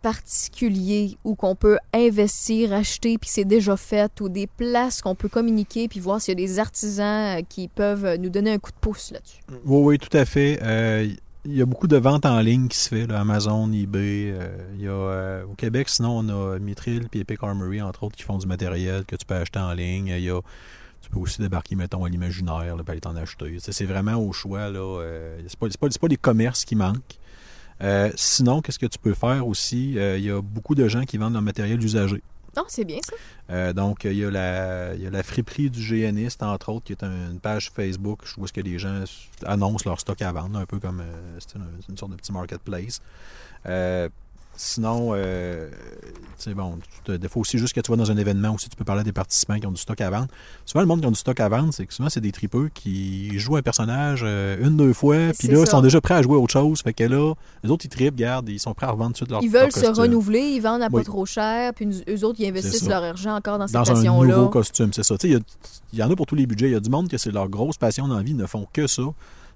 particuliers 0.00 1.16
où 1.22 1.36
qu'on 1.36 1.54
peut 1.54 1.78
investir, 1.92 2.72
acheter, 2.72 3.18
puis 3.18 3.30
c'est 3.30 3.44
déjà 3.44 3.76
fait, 3.76 4.20
ou 4.20 4.28
des 4.28 4.48
places 4.48 5.00
qu'on 5.00 5.14
peut 5.14 5.28
communiquer, 5.28 5.86
puis 5.86 6.00
voir 6.00 6.20
s'il 6.20 6.40
y 6.40 6.42
a 6.42 6.46
des 6.46 6.58
artisans 6.58 7.40
qui 7.48 7.68
peuvent 7.68 8.16
nous 8.16 8.30
donner 8.30 8.52
un 8.52 8.58
coup 8.58 8.72
de 8.72 8.76
pouce 8.80 9.12
là-dessus? 9.12 9.42
Oui, 9.64 9.82
oui, 9.82 9.98
tout 9.98 10.16
à 10.16 10.24
fait. 10.24 10.58
Il 11.44 11.56
y 11.56 11.62
a 11.62 11.66
beaucoup 11.66 11.88
de 11.88 11.96
ventes 11.96 12.24
en 12.24 12.38
ligne 12.40 12.68
qui 12.68 12.78
se 12.78 12.88
fait, 12.88 13.06
là, 13.08 13.20
Amazon, 13.20 13.70
eBay. 13.72 14.32
euh, 14.32 14.74
il 14.74 14.82
y 14.82 14.86
a, 14.86 14.92
euh, 14.92 15.44
au 15.44 15.54
Québec, 15.54 15.88
sinon, 15.88 16.18
on 16.20 16.28
a 16.28 16.58
Mitril 16.60 17.08
et 17.12 17.18
Epic 17.18 17.42
Armory, 17.42 17.82
entre 17.82 18.04
autres, 18.04 18.14
qui 18.16 18.22
font 18.22 18.38
du 18.38 18.46
matériel 18.46 19.04
que 19.04 19.16
tu 19.16 19.26
peux 19.26 19.34
acheter 19.34 19.58
en 19.58 19.72
ligne. 19.72 20.06
Il 20.06 20.22
y 20.22 20.30
a, 20.30 20.40
tu 21.00 21.10
peux 21.10 21.18
aussi 21.18 21.40
débarquer, 21.40 21.74
mettons, 21.74 22.04
à 22.04 22.08
l'imaginaire, 22.08 22.76
là, 22.76 22.84
aller 22.86 23.00
t'en 23.00 23.16
acheter. 23.16 23.56
C'est 23.58 23.84
vraiment 23.86 24.14
au 24.14 24.32
choix. 24.32 24.70
là. 24.70 24.78
euh, 24.78 25.40
c'est 25.48 25.58
pas, 25.58 25.66
pas, 25.80 25.88
pas 25.88 26.08
des 26.08 26.16
commerces 26.16 26.64
qui 26.64 26.76
manquent. 26.76 27.18
Euh, 27.82 28.12
sinon, 28.14 28.62
qu'est-ce 28.62 28.78
que 28.78 28.86
tu 28.86 28.98
peux 29.00 29.14
faire 29.14 29.44
aussi? 29.48 29.98
Euh, 29.98 30.18
il 30.18 30.24
y 30.24 30.30
a 30.30 30.40
beaucoup 30.40 30.76
de 30.76 30.86
gens 30.86 31.02
qui 31.02 31.18
vendent 31.18 31.32
leur 31.32 31.42
matériel 31.42 31.82
usagé. 31.82 32.22
Non, 32.56 32.64
c'est 32.68 32.84
bien 32.84 32.98
ça. 33.02 33.14
Euh, 33.50 33.72
donc, 33.72 34.04
il 34.04 34.12
y, 34.12 34.24
a 34.24 34.30
la, 34.30 34.94
il 34.94 35.02
y 35.02 35.06
a 35.06 35.10
la 35.10 35.22
friperie 35.22 35.70
du 35.70 35.80
GNiste, 35.82 36.42
entre 36.42 36.68
autres, 36.70 36.84
qui 36.84 36.92
est 36.92 37.02
un- 37.02 37.30
une 37.30 37.40
page 37.40 37.70
Facebook 37.74 38.20
où 38.36 38.44
est-ce 38.44 38.52
que 38.52 38.60
les 38.60 38.78
gens 38.78 39.04
annoncent 39.46 39.88
leur 39.88 39.98
stock 40.00 40.20
à 40.20 40.32
vendre, 40.32 40.58
un 40.58 40.66
peu 40.66 40.78
comme 40.78 41.00
euh, 41.00 41.38
une 41.88 41.96
sorte 41.96 42.12
de 42.12 42.16
petit 42.16 42.32
marketplace. 42.32 43.00
Euh, 43.66 44.08
Sinon, 44.54 45.12
euh, 45.14 45.70
c'est 46.36 46.52
bon, 46.54 46.78
des 47.08 47.28
fois 47.28 47.40
aussi, 47.40 47.56
juste 47.58 47.74
que 47.74 47.80
tu 47.80 47.90
vas 47.90 47.96
dans 47.96 48.10
un 48.10 48.16
événement 48.16 48.54
aussi, 48.54 48.68
tu 48.68 48.76
peux 48.76 48.84
parler 48.84 49.00
à 49.00 49.04
des 49.04 49.12
participants 49.12 49.58
qui 49.58 49.66
ont 49.66 49.72
du 49.72 49.80
stock 49.80 49.98
à 50.00 50.10
vendre. 50.10 50.28
Souvent, 50.66 50.82
le 50.82 50.86
monde 50.86 51.00
qui 51.00 51.06
ont 51.06 51.10
du 51.10 51.18
stock 51.18 51.40
à 51.40 51.48
vendre, 51.48 51.72
c'est 51.72 51.86
que 51.86 51.94
souvent, 51.94 52.10
c'est 52.10 52.20
des 52.20 52.32
tripeux 52.32 52.68
qui 52.74 53.38
jouent 53.38 53.56
un 53.56 53.62
personnage 53.62 54.20
euh, 54.24 54.58
une, 54.62 54.76
deux 54.76 54.92
fois, 54.92 55.16
puis 55.38 55.48
là, 55.48 55.60
ils 55.60 55.66
sont 55.66 55.80
déjà 55.80 56.00
prêts 56.02 56.14
à 56.14 56.22
jouer 56.22 56.34
à 56.36 56.38
autre 56.38 56.52
chose. 56.52 56.82
Fait 56.82 56.92
que 56.92 57.02
là, 57.04 57.32
les 57.64 57.70
autres, 57.70 57.86
ils 57.86 57.88
tripent, 57.88 58.14
regardent, 58.14 58.48
ils 58.50 58.60
sont 58.60 58.74
prêts 58.74 58.86
à 58.86 58.90
revendre 58.90 59.16
tout 59.16 59.24
de 59.24 59.30
leur 59.30 59.42
Ils 59.42 59.50
veulent 59.50 59.62
leur 59.62 59.72
se 59.72 60.00
renouveler, 60.00 60.40
ils 60.40 60.60
vendent 60.60 60.82
à 60.82 60.90
pas 60.90 60.98
Oui. 60.98 61.04
trop 61.04 61.24
cher, 61.24 61.72
puis 61.74 61.88
eux 62.08 62.24
autres, 62.24 62.38
ils 62.40 62.46
investissent 62.48 62.86
leur 62.88 63.02
argent 63.02 63.34
encore 63.34 63.58
dans 63.58 63.66
cette 63.66 63.74
dans 63.74 63.90
un 63.90 63.94
passion-là. 63.94 64.36
nouveau 64.36 64.48
costume, 64.50 64.92
c'est 64.92 65.02
ça. 65.02 65.16
Tu 65.16 65.28
sais, 65.28 65.28
Il 65.28 65.32
y, 65.32 65.36
a- 65.36 65.44
il 65.94 65.98
y 65.98 66.02
en 66.02 66.10
a 66.10 66.14
pour 66.16 66.26
tous 66.26 66.34
les 66.34 66.46
budgets. 66.46 66.66
Il 66.68 66.72
y 66.72 66.76
a 66.76 66.80
du 66.80 66.90
monde 66.90 67.08
que 67.08 67.16
c'est 67.16 67.30
leur 67.32 67.48
grosse 67.48 67.78
passion 67.78 68.06
dans 68.06 68.16
la 68.16 68.22
vie, 68.22 68.32
ils 68.32 68.36
ne 68.36 68.46
font 68.46 68.66
que 68.72 68.86
ça. 68.86 69.02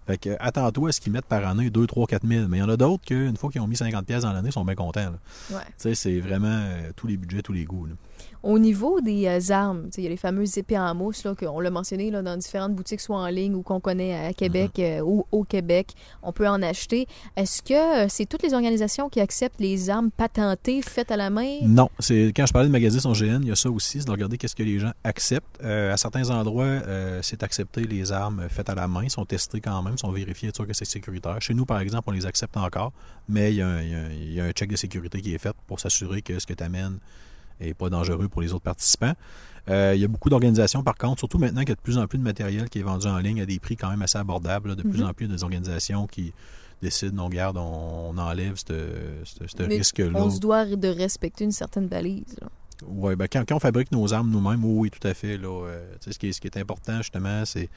Fait 0.07 0.19
que 0.19 0.37
attends-toi 0.39 0.91
à 0.91 0.93
ce 0.93 1.01
qu'ils 1.01 1.13
mettent 1.13 1.27
par 1.27 1.47
année 1.47 1.69
2, 1.71 1.87
3, 1.87 2.07
4 2.07 2.27
000. 2.27 2.47
Mais 2.49 2.59
il 2.59 2.61
y 2.61 2.63
en 2.63 2.69
a 2.69 2.77
d'autres 2.77 3.05
qu'une 3.05 3.37
fois 3.37 3.51
qu'ils 3.51 3.61
ont 3.61 3.67
mis 3.67 3.77
50 3.77 4.07
pièces 4.07 4.23
dans 4.23 4.33
l'année, 4.33 4.49
ils 4.51 4.53
sont 4.53 4.65
bien 4.65 4.75
contents. 4.75 5.13
Ouais. 5.51 5.59
Tu 5.67 5.73
sais, 5.79 5.95
c'est 5.95 6.21
vraiment 6.21 6.47
euh, 6.49 6.91
tous 6.95 7.07
les 7.07 7.17
budgets, 7.17 7.43
tous 7.43 7.53
les 7.53 7.65
goûts. 7.65 7.87
là. 7.87 7.95
Au 8.43 8.59
niveau 8.59 9.01
des 9.01 9.27
euh, 9.27 9.53
armes, 9.53 9.89
il 9.97 10.05
y 10.05 10.07
a 10.07 10.11
les 10.11 10.17
fameuses 10.17 10.57
épées 10.59 10.79
en 10.79 10.95
mousse, 10.95 11.25
là, 11.25 11.35
qu'on 11.35 11.61
l'a 11.61 11.71
mentionné 11.71 12.11
là, 12.11 12.23
dans 12.23 12.37
différentes 12.37 12.75
boutiques, 12.75 13.01
soit 13.01 13.17
en 13.19 13.27
ligne 13.29 13.55
ou 13.55 13.63
qu'on 13.63 13.81
connaît 13.81 14.15
à 14.27 14.33
Québec 14.33 14.73
Mm-hmm. 14.77 14.99
euh, 14.99 15.05
ou 15.05 15.27
au 15.33 15.45
Québec. 15.45 15.93
On 16.23 16.33
peut 16.33 16.49
en 16.49 16.61
acheter. 16.63 17.07
Est-ce 17.37 17.63
que 17.63 18.05
euh, 18.05 18.07
c'est 18.09 18.27
toutes 18.27 18.43
les 18.43 18.55
organisations 18.55 19.09
qui 19.09 19.21
acceptent 19.21 19.61
les 19.61 19.91
armes 19.91 20.11
patentées, 20.11 20.83
faites 20.83 21.11
à 21.11 21.17
la 21.17 21.31
main? 21.31 21.59
Non, 21.63 21.89
c'est 21.99 22.33
quand 22.37 22.47
je 22.47 22.53
parlais 22.53 22.69
de 22.69 22.73
magasiner 22.73 23.01
son 23.01 23.13
GN, 23.13 23.41
il 23.43 23.49
y 23.49 23.53
a 23.53 23.57
ça 23.57 23.71
aussi, 23.71 24.01
c'est 24.01 24.07
de 24.07 24.11
regarder 24.11 24.39
qu'est-ce 24.39 24.57
que 24.57 24.63
les 24.63 24.79
gens 24.79 24.93
acceptent. 25.05 25.59
Euh, 25.63 25.93
à 25.93 25.97
certains 25.97 26.29
endroits, 26.31 26.81
c'est 27.23 27.43
accepté 27.43 27.83
les 27.85 28.13
armes 28.13 28.47
faites 28.49 28.69
à 28.69 28.75
la 28.75 28.89
main, 28.89 29.09
sont 29.09 29.25
testées 29.25 29.61
quand 29.61 29.83
même, 29.83 29.97
sont 29.99 30.11
vérifiées, 30.11 30.49
être 30.49 30.57
sûr 30.57 30.67
que 30.67 30.75
c'est 30.75 30.85
sécuritaire. 30.85 31.41
Chez 31.41 31.55
nous, 31.55 31.65
par 31.67 31.81
exemple, 31.81 32.05
on 32.09 32.13
les 32.13 32.27
accepte 32.27 32.57
encore, 32.57 32.93
mais 33.29 33.53
y 33.55 33.63
a 33.63 33.69
un- 33.69 33.83
il 33.83 34.33
y 34.33 34.41
a 34.41 34.45
un 34.45 34.51
check 34.53 34.71
de 34.71 34.77
sécurité 34.77 35.21
qui 35.21 35.35
est 35.35 35.39
fait 35.39 35.55
pour 35.67 35.81
s'assurer 35.81 36.23
que 36.23 36.39
ce 36.39 36.47
que 36.47 36.55
tu 36.55 36.63
amènes 36.65 36.99
n'est 37.61 37.75
pas 37.75 37.89
dangereux 37.91 38.29
pour 38.29 38.43
les 38.43 38.53
autres 38.53 38.65
participants. 38.65 39.15
Euh, 39.69 39.93
il 39.97 40.01
y 40.01 40.05
a 40.05 40.09
beaucoup 40.09 40.31
d'organisations, 40.31 40.83
par 40.85 40.95
contre, 40.95 41.19
surtout 41.19 41.39
maintenant 41.39 41.61
qu'il 41.63 41.71
y 41.71 41.73
a 41.73 41.77
de 41.77 41.81
plus 41.81 41.99
en 41.99 42.07
plus 42.07 42.19
de 42.19 42.23
matériel 42.23 42.69
qui 42.69 42.79
est 42.79 42.83
vendu 42.83 43.07
en 43.09 43.19
ligne 43.19 43.41
à 43.41 43.47
des 43.47 43.59
prix 43.59 43.77
quand 43.77 43.91
même 43.91 44.03
assez 44.03 44.19
abordables. 44.19 44.69
là. 44.71 44.75
de 44.77 44.83
plus 44.83 45.01
Mhm. 45.01 45.09
en 45.09 45.13
plus, 45.13 45.25
il 45.27 45.31
y 45.31 45.33
a 45.33 45.37
des 45.37 45.43
organisations 45.43 46.07
qui 46.07 46.33
décident, 46.83 47.25
non, 47.25 47.29
garde, 47.29 47.57
on, 47.57 48.11
on 48.11 48.19
enlève 48.19 48.55
ce 48.57 48.73
risque-là. 49.65 50.09
On 50.15 50.31
se 50.31 50.39
doit 50.41 50.67
de 50.67 50.89
respecter 50.89 51.45
une 51.45 51.53
certaine 51.53 51.89
balise. 51.89 52.37
là. 52.41 52.49
Oui, 52.87 53.17
ben 53.17 53.27
quand, 53.31 53.45
quand 53.49 53.57
on 53.57 53.61
fabrique 53.61 53.91
nos 53.93 54.13
armes 54.13 54.31
nous-mêmes, 54.31 54.65
oui, 54.65 54.91
tout 54.91 55.07
à 55.09 55.15
fait. 55.15 55.37
Là, 55.39 55.49
euh, 55.67 55.95
ce, 56.01 56.11
qui 56.19 56.29
est, 56.29 56.33
ce 56.33 56.41
qui 56.41 56.47
est 56.49 56.57
important, 56.59 56.99
justement, 56.99 57.45
c'est 57.47 57.71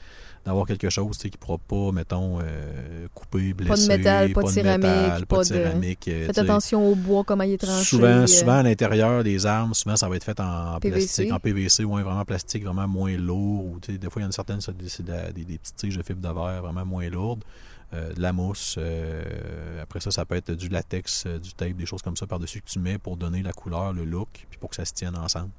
d'avoir 0.44 0.66
quelque 0.66 0.90
chose 0.90 1.16
qui 1.18 1.28
ne 1.28 1.36
pourra 1.36 1.58
pas, 1.58 1.92
mettons, 1.92 2.38
euh, 2.42 3.06
couper, 3.14 3.52
blesser. 3.54 3.88
métal, 3.88 4.32
pas 4.32 4.42
de 4.42 4.48
céramique, 4.48 4.82
métal, 4.86 5.26
pas 5.26 5.36
pas 5.36 5.42
de 5.44 5.48
de- 5.48 5.54
céramique. 5.54 6.08
euh, 6.08 6.26
Faites 6.26 6.38
attention 6.38 6.86
au 6.86 6.94
bois, 6.94 7.24
comment 7.24 7.44
il 7.44 7.52
est 7.52 7.58
tranché. 7.58 7.84
Souvent, 7.84 8.06
euh, 8.08 8.26
souvent, 8.26 8.58
à 8.58 8.62
l'intérieur 8.62 9.24
des 9.24 9.46
armes, 9.46 9.72
souvent, 9.74 9.96
ça 9.96 10.08
va 10.08 10.16
être 10.16 10.24
fait 10.24 10.38
en 10.40 10.78
PVC. 10.80 10.98
plastique, 11.00 11.32
en 11.32 11.38
PVC, 11.40 11.84
ouais, 11.84 12.02
vraiment 12.02 12.24
plastique, 12.24 12.64
vraiment 12.64 12.88
moins 12.88 13.16
lourd. 13.16 13.64
Ou, 13.64 13.78
des 13.80 13.98
fois, 14.10 14.20
il 14.20 14.24
y 14.24 14.26
en 14.26 14.30
a 14.30 14.32
certaines, 14.32 14.60
c'est 14.60 14.76
des, 14.76 14.88
c'est 14.88 15.02
de- 15.04 15.32
des, 15.32 15.44
des 15.44 15.58
petites 15.58 15.76
tiges 15.76 15.96
de 15.96 16.02
fibre 16.02 16.20
de 16.20 16.34
verre 16.34 16.62
vraiment 16.62 16.84
moins 16.84 17.08
lourdes. 17.08 17.44
Euh, 17.92 18.12
de 18.14 18.22
la 18.22 18.32
mousse. 18.32 18.76
euh, 18.78 19.82
après 19.82 19.98
ça, 19.98 20.12
ça 20.12 20.24
peut 20.24 20.36
être 20.36 20.52
du 20.52 20.68
latex, 20.68 21.24
euh, 21.26 21.38
du 21.40 21.52
tape, 21.52 21.72
des 21.72 21.86
choses 21.86 22.02
comme 22.02 22.16
ça 22.16 22.24
par-dessus 22.26 22.60
que 22.60 22.68
tu 22.68 22.78
mets 22.78 22.98
pour 22.98 23.16
donner 23.16 23.42
la 23.42 23.52
couleur, 23.52 23.92
le 23.92 24.04
look, 24.04 24.28
puis 24.48 24.58
pour 24.60 24.70
que 24.70 24.76
ça 24.76 24.84
se 24.90 24.94
tienne 24.94 25.16
ensemble. 25.16 25.50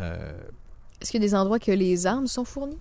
Euh, 0.00 0.32
Est-ce 1.00 1.10
qu'il 1.10 1.20
y 1.22 1.24
a 1.24 1.28
des 1.28 1.34
endroits 1.34 1.58
que 1.58 1.72
les 1.72 2.06
armes 2.06 2.26
sont 2.26 2.44
fournies? 2.44 2.78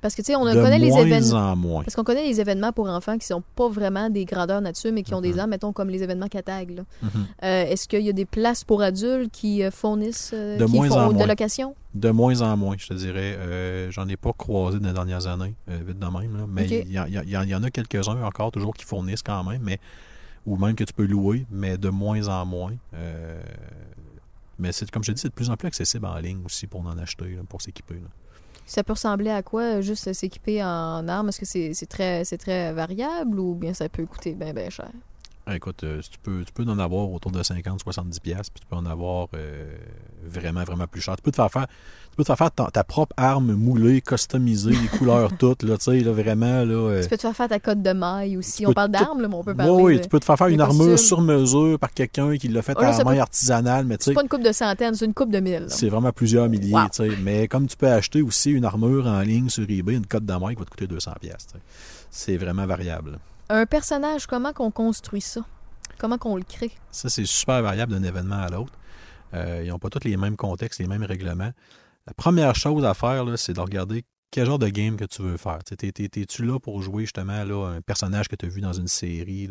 Parce 0.00 0.16
que, 0.16 0.22
tu 0.22 0.26
sais, 0.32 0.34
on 0.36 0.42
connaît 0.42 0.80
les 0.80 0.88
moins 0.88 1.02
événements. 1.06 1.52
en 1.52 1.54
moins. 1.56 1.82
Parce 1.84 1.94
qu'on 1.94 2.02
connaît 2.02 2.24
les 2.24 2.40
événements 2.40 2.72
pour 2.72 2.88
enfants 2.88 3.16
qui 3.18 3.24
sont 3.26 3.42
pas 3.54 3.68
vraiment 3.68 4.10
des 4.10 4.24
grandeurs 4.24 4.60
nature, 4.60 4.90
mais 4.92 5.04
qui 5.04 5.14
ont 5.14 5.20
des 5.20 5.32
Mhm. 5.34 5.38
armes, 5.38 5.50
mettons, 5.50 5.72
comme 5.72 5.90
les 5.90 6.02
événements 6.02 6.26
Catag. 6.26 6.82
Mhm. 7.02 7.08
Euh, 7.44 7.64
Est-ce 7.66 7.86
qu'il 7.86 8.00
y 8.02 8.08
a 8.08 8.12
des 8.12 8.24
places 8.24 8.64
pour 8.64 8.82
adultes 8.82 9.30
qui 9.30 9.62
euh, 9.62 9.70
fournissent 9.70 10.32
euh, 10.34 10.58
De 10.58 10.64
qui 10.64 10.72
moins 10.72 10.88
font 10.88 10.98
en 10.98 11.08
de 11.10 11.14
moins. 11.14 11.26
location? 11.26 11.76
De 11.94 12.10
moins 12.10 12.40
en 12.40 12.56
moins, 12.56 12.74
je 12.76 12.88
te 12.88 12.94
dirais. 12.94 13.36
Euh, 13.38 13.92
J'en 13.92 14.08
ai 14.08 14.16
pas 14.16 14.32
croisé 14.32 14.80
dans 14.80 14.88
les 14.88 14.92
dernières 14.94 15.28
années, 15.28 15.54
vite 15.68 16.00
de 16.00 16.06
même. 16.06 16.36
là. 16.36 16.46
Mais 16.48 16.66
il 16.66 16.90
y, 16.90 17.30
y 17.50 17.54
en 17.54 17.62
a 17.62 17.70
quelques-uns 17.70 18.24
encore, 18.24 18.50
toujours, 18.50 18.74
qui 18.74 18.84
fournissent 18.84 19.22
quand 19.22 19.44
même, 19.44 19.62
mais 19.62 19.78
ou 20.46 20.56
même 20.56 20.74
que 20.74 20.82
tu 20.82 20.92
peux 20.92 21.06
louer, 21.06 21.46
mais 21.48 21.78
de 21.78 21.90
moins 21.90 22.26
en 22.26 22.44
moins. 22.44 22.72
Mais 24.58 24.72
c'est 24.72 24.90
comme 24.90 25.04
je 25.04 25.12
dis, 25.12 25.20
c'est 25.20 25.28
de 25.28 25.34
plus 25.34 25.50
en 25.50 25.56
plus 25.56 25.68
accessible 25.68 26.06
en 26.06 26.16
ligne 26.18 26.44
aussi 26.44 26.66
pour 26.66 26.80
en 26.80 26.98
acheter, 26.98 27.38
pour 27.48 27.60
s'équiper. 27.62 27.96
Ça 28.66 28.84
peut 28.84 28.92
ressembler 28.92 29.30
à 29.30 29.42
quoi, 29.42 29.62
euh, 29.62 29.82
juste 29.82 30.08
euh, 30.08 30.12
s'équiper 30.12 30.62
en 30.62 31.06
armes? 31.08 31.28
Est-ce 31.28 31.40
que 31.40 31.46
c'est 31.46 31.74
c'est 31.74 31.86
très, 31.86 32.24
c'est 32.24 32.38
très 32.38 32.72
variable 32.72 33.38
ou 33.38 33.54
bien 33.54 33.74
ça 33.74 33.88
peut 33.88 34.06
coûter 34.06 34.34
bien, 34.34 34.52
bien 34.52 34.70
cher? 34.70 34.90
Ah, 35.44 35.56
Écoute, 35.56 35.82
euh, 35.82 36.00
tu, 36.00 36.18
peux, 36.22 36.44
tu 36.44 36.52
peux 36.52 36.62
en 36.70 36.78
avoir 36.78 37.10
autour 37.10 37.32
de 37.32 37.42
50-70$, 37.42 38.20
pièces 38.20 38.48
puis 38.48 38.60
tu 38.60 38.66
peux 38.70 38.76
en 38.76 38.86
avoir 38.86 39.26
euh, 39.34 39.74
vraiment, 40.24 40.62
vraiment 40.62 40.86
plus 40.86 41.00
cher. 41.00 41.16
Tu 41.16 41.22
peux 41.22 41.32
te 41.32 41.36
faire 41.36 41.50
faire, 41.50 41.66
tu 41.66 42.16
peux 42.16 42.22
te 42.22 42.28
faire, 42.28 42.38
faire 42.38 42.52
ta, 42.52 42.70
ta 42.70 42.84
propre 42.84 43.12
arme 43.16 43.52
moulée, 43.54 44.00
customisée, 44.02 44.70
les 44.70 44.86
couleurs 44.98 45.36
toutes, 45.38 45.64
là, 45.64 45.76
tu 45.78 45.84
sais, 45.86 45.98
là, 45.98 46.12
vraiment, 46.12 46.64
là... 46.64 46.74
euh, 46.74 47.02
Tu 47.02 47.08
peux 47.08 47.16
te 47.16 47.22
faire 47.22 47.34
faire 47.34 47.48
ta 47.48 47.58
cote 47.58 47.82
de 47.82 47.90
maille 47.92 48.36
aussi. 48.36 48.64
On 48.68 48.72
parle 48.72 48.92
d'armes, 48.92 49.20
là, 49.20 49.26
mais 49.26 49.34
on 49.34 49.42
peut 49.42 49.52
parler 49.52 49.72
Oui, 49.72 49.96
de- 49.98 50.02
tu 50.04 50.08
peux 50.08 50.20
te 50.20 50.24
faire 50.24 50.38
faire 50.38 50.46
une 50.46 50.60
armure 50.60 50.96
sur 50.96 51.20
mesure 51.20 51.76
par 51.76 51.90
quelqu'un 51.92 52.36
qui 52.36 52.46
l'a 52.46 52.62
fait 52.62 52.74
Oh 52.78 52.82
là, 52.82 52.94
à 52.94 52.98
la 52.98 53.04
main 53.04 53.14
peut- 53.14 53.20
artisanale, 53.22 53.84
mais 53.84 53.98
tu 53.98 54.04
C'est 54.04 54.10
sais, 54.10 54.14
pas 54.14 54.22
une 54.22 54.28
coupe 54.28 54.44
de 54.44 54.52
centaines, 54.52 54.94
c'est 54.94 55.06
une 55.06 55.14
coupe 55.14 55.32
de 55.32 55.40
mille. 55.40 55.64
c'est 55.66 55.88
vraiment 55.88 56.12
plusieurs 56.12 56.48
milliers, 56.48 56.72
Wow. 56.74 56.82
tu 56.94 57.02
sais. 57.10 57.16
Mais 57.20 57.48
comme 57.48 57.66
tu 57.66 57.76
peux 57.76 57.88
acheter 57.90 58.22
aussi 58.22 58.52
une 58.52 58.64
armure 58.64 59.08
en 59.08 59.20
ligne 59.22 59.48
sur 59.48 59.64
eBay, 59.68 59.94
une 59.94 60.06
cote 60.06 60.24
de 60.24 60.32
main 60.34 60.50
qui 60.50 60.60
va 60.60 60.64
te 60.66 60.70
coûter 60.70 60.86
200 60.86 61.14
pièces. 61.20 61.48
C'est 62.12 62.36
vraiment 62.36 62.64
variable. 62.66 63.18
Un 63.54 63.66
personnage, 63.66 64.26
comment 64.26 64.54
qu'on 64.54 64.70
construit 64.70 65.20
ça? 65.20 65.42
Comment 65.98 66.16
qu'on 66.16 66.36
le 66.36 66.42
crée? 66.42 66.70
Ça, 66.90 67.10
c'est 67.10 67.26
super 67.26 67.60
variable 67.60 67.92
d'un 67.92 68.02
événement 68.02 68.38
à 68.38 68.48
l'autre. 68.48 68.72
Euh, 69.34 69.60
ils 69.62 69.68
n'ont 69.68 69.78
pas 69.78 69.90
tous 69.90 70.04
les 70.04 70.16
mêmes 70.16 70.36
contextes, 70.36 70.80
les 70.80 70.86
mêmes 70.86 71.02
règlements. 71.02 71.50
La 72.06 72.14
première 72.14 72.54
chose 72.54 72.82
à 72.86 72.94
faire, 72.94 73.26
c'est 73.36 73.52
de 73.52 73.60
regarder 73.60 74.06
quel 74.30 74.46
genre 74.46 74.58
de 74.58 74.68
game 74.68 74.96
que 74.96 75.04
tu 75.04 75.20
veux 75.20 75.36
faire. 75.36 75.58
T'es-tu 75.64 76.46
là 76.46 76.58
pour 76.58 76.80
jouer 76.80 77.02
justement 77.02 77.44
là, 77.44 77.74
un 77.76 77.82
personnage 77.82 78.26
que 78.28 78.36
tu 78.36 78.46
as 78.46 78.48
vu 78.48 78.62
dans 78.62 78.72
une 78.72 78.88
série, 78.88 79.50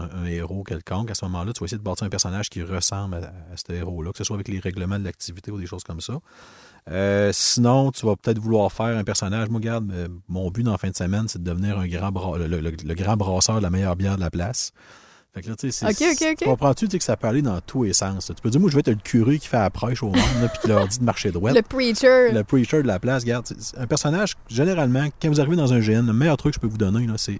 un- 0.00 0.22
un 0.22 0.26
héros 0.26 0.64
quelconque? 0.64 1.10
À 1.10 1.14
ce 1.14 1.24
moment-là, 1.26 1.52
tu 1.52 1.60
vas 1.60 1.66
essayer 1.66 1.78
de 1.78 1.82
bâtir 1.82 2.06
un 2.06 2.10
personnage 2.10 2.48
qui 2.50 2.62
ressemble 2.62 3.16
à, 3.16 3.18
à 3.52 3.56
ce 3.56 3.72
héros-là, 3.72 4.12
que 4.12 4.18
ce 4.18 4.24
soit 4.24 4.36
avec 4.36 4.48
les 4.48 4.58
règlements 4.58 4.98
de 4.98 5.04
l'activité 5.04 5.50
ou 5.50 5.58
des 5.58 5.66
choses 5.66 5.84
comme 5.84 6.00
ça. 6.00 6.14
Euh, 6.90 7.30
sinon, 7.32 7.92
tu 7.92 8.06
vas 8.06 8.16
peut-être 8.16 8.38
vouloir 8.38 8.72
faire 8.72 8.96
un 8.96 9.04
personnage. 9.04 9.48
Moi, 9.50 9.58
regarde, 9.60 9.90
euh, 9.92 10.08
mon 10.28 10.50
but 10.50 10.62
dans 10.62 10.72
la 10.72 10.78
fin 10.78 10.88
de 10.90 10.96
semaine, 10.96 11.28
c'est 11.28 11.42
de 11.42 11.48
devenir 11.48 11.78
un 11.78 11.86
grand 11.86 12.10
bra- 12.10 12.38
le, 12.38 12.46
le- 12.46 12.60
le 12.70 12.94
grand 12.94 13.16
brasseur 13.16 13.56
de 13.56 13.62
la 13.62 13.70
meilleure 13.70 13.96
bière 13.96 14.16
de 14.16 14.20
la 14.20 14.30
place. 14.30 14.72
Fait 15.32 15.42
que 15.42 15.48
là, 15.50 15.54
tu 15.54 15.70
sais, 15.70 15.86
c'est- 15.86 16.04
Ok, 16.04 16.12
ok, 16.20 16.28
ok. 16.32 16.44
Comprends-tu 16.44 16.88
que 16.88 17.04
ça 17.04 17.16
peut 17.16 17.28
aller 17.28 17.42
dans 17.42 17.60
tous 17.60 17.84
les 17.84 17.92
sens. 17.92 18.28
là? 18.28 18.34
Tu 18.34 18.42
peux 18.42 18.50
dire, 18.50 18.60
moi, 18.60 18.68
je 18.68 18.74
vais 18.74 18.80
être 18.80 18.88
le 18.88 18.94
curé 18.96 19.38
qui 19.38 19.46
fait 19.46 19.58
la 19.58 19.70
prêche 19.70 20.02
au 20.02 20.06
monde, 20.08 20.16
puis 20.52 20.58
qui 20.62 20.68
leur 20.68 20.88
dit 20.88 20.98
de 20.98 21.04
marcher 21.04 21.30
droit. 21.30 21.52
Le 21.52 21.62
preacher. 21.62 22.32
Le 22.32 22.42
preacher 22.42 22.82
de 22.82 22.88
la 22.88 22.98
place, 22.98 23.22
regarde, 23.22 23.46
un 23.76 23.86
personnage, 23.86 24.34
généralement, 24.48 25.06
quand 25.22 25.28
vous 25.28 25.40
arrivez 25.40 25.54
dans 25.54 25.72
un 25.72 25.78
GN, 25.78 26.04
le 26.06 26.12
meilleur 26.12 26.36
truc 26.36 26.54
que 26.54 26.56
je 26.56 26.60
peux 26.60 26.66
vous 26.66 26.78
donner, 26.78 27.06
c'est 27.16 27.38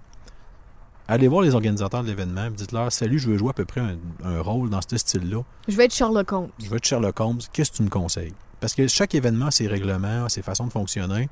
aller 1.11 1.27
voir 1.27 1.41
les 1.41 1.53
organisateurs 1.53 2.03
de 2.03 2.07
l'événement, 2.07 2.49
dites-leur, 2.49 2.91
salut, 2.91 3.19
je 3.19 3.29
veux 3.29 3.37
jouer 3.37 3.49
à 3.49 3.53
peu 3.53 3.65
près 3.65 3.81
un, 3.81 3.97
un 4.23 4.41
rôle 4.41 4.69
dans 4.69 4.79
ce 4.81 4.97
style-là. 4.97 5.43
Je 5.67 5.75
vais 5.75 5.85
être 5.85 5.93
Sherlock 5.93 6.31
Holmes. 6.31 6.49
Je 6.57 6.69
veux 6.69 6.77
être 6.77 6.85
Sherlock 6.85 7.19
Holmes, 7.19 7.39
qu'est-ce 7.51 7.71
que 7.71 7.77
tu 7.77 7.83
me 7.83 7.89
conseilles? 7.89 8.33
Parce 8.61 8.73
que 8.73 8.87
chaque 8.87 9.13
événement 9.13 9.47
a 9.47 9.51
ses 9.51 9.67
règlements, 9.67 10.29
ses 10.29 10.41
façons 10.41 10.67
de 10.67 10.71
fonctionner. 10.71 11.29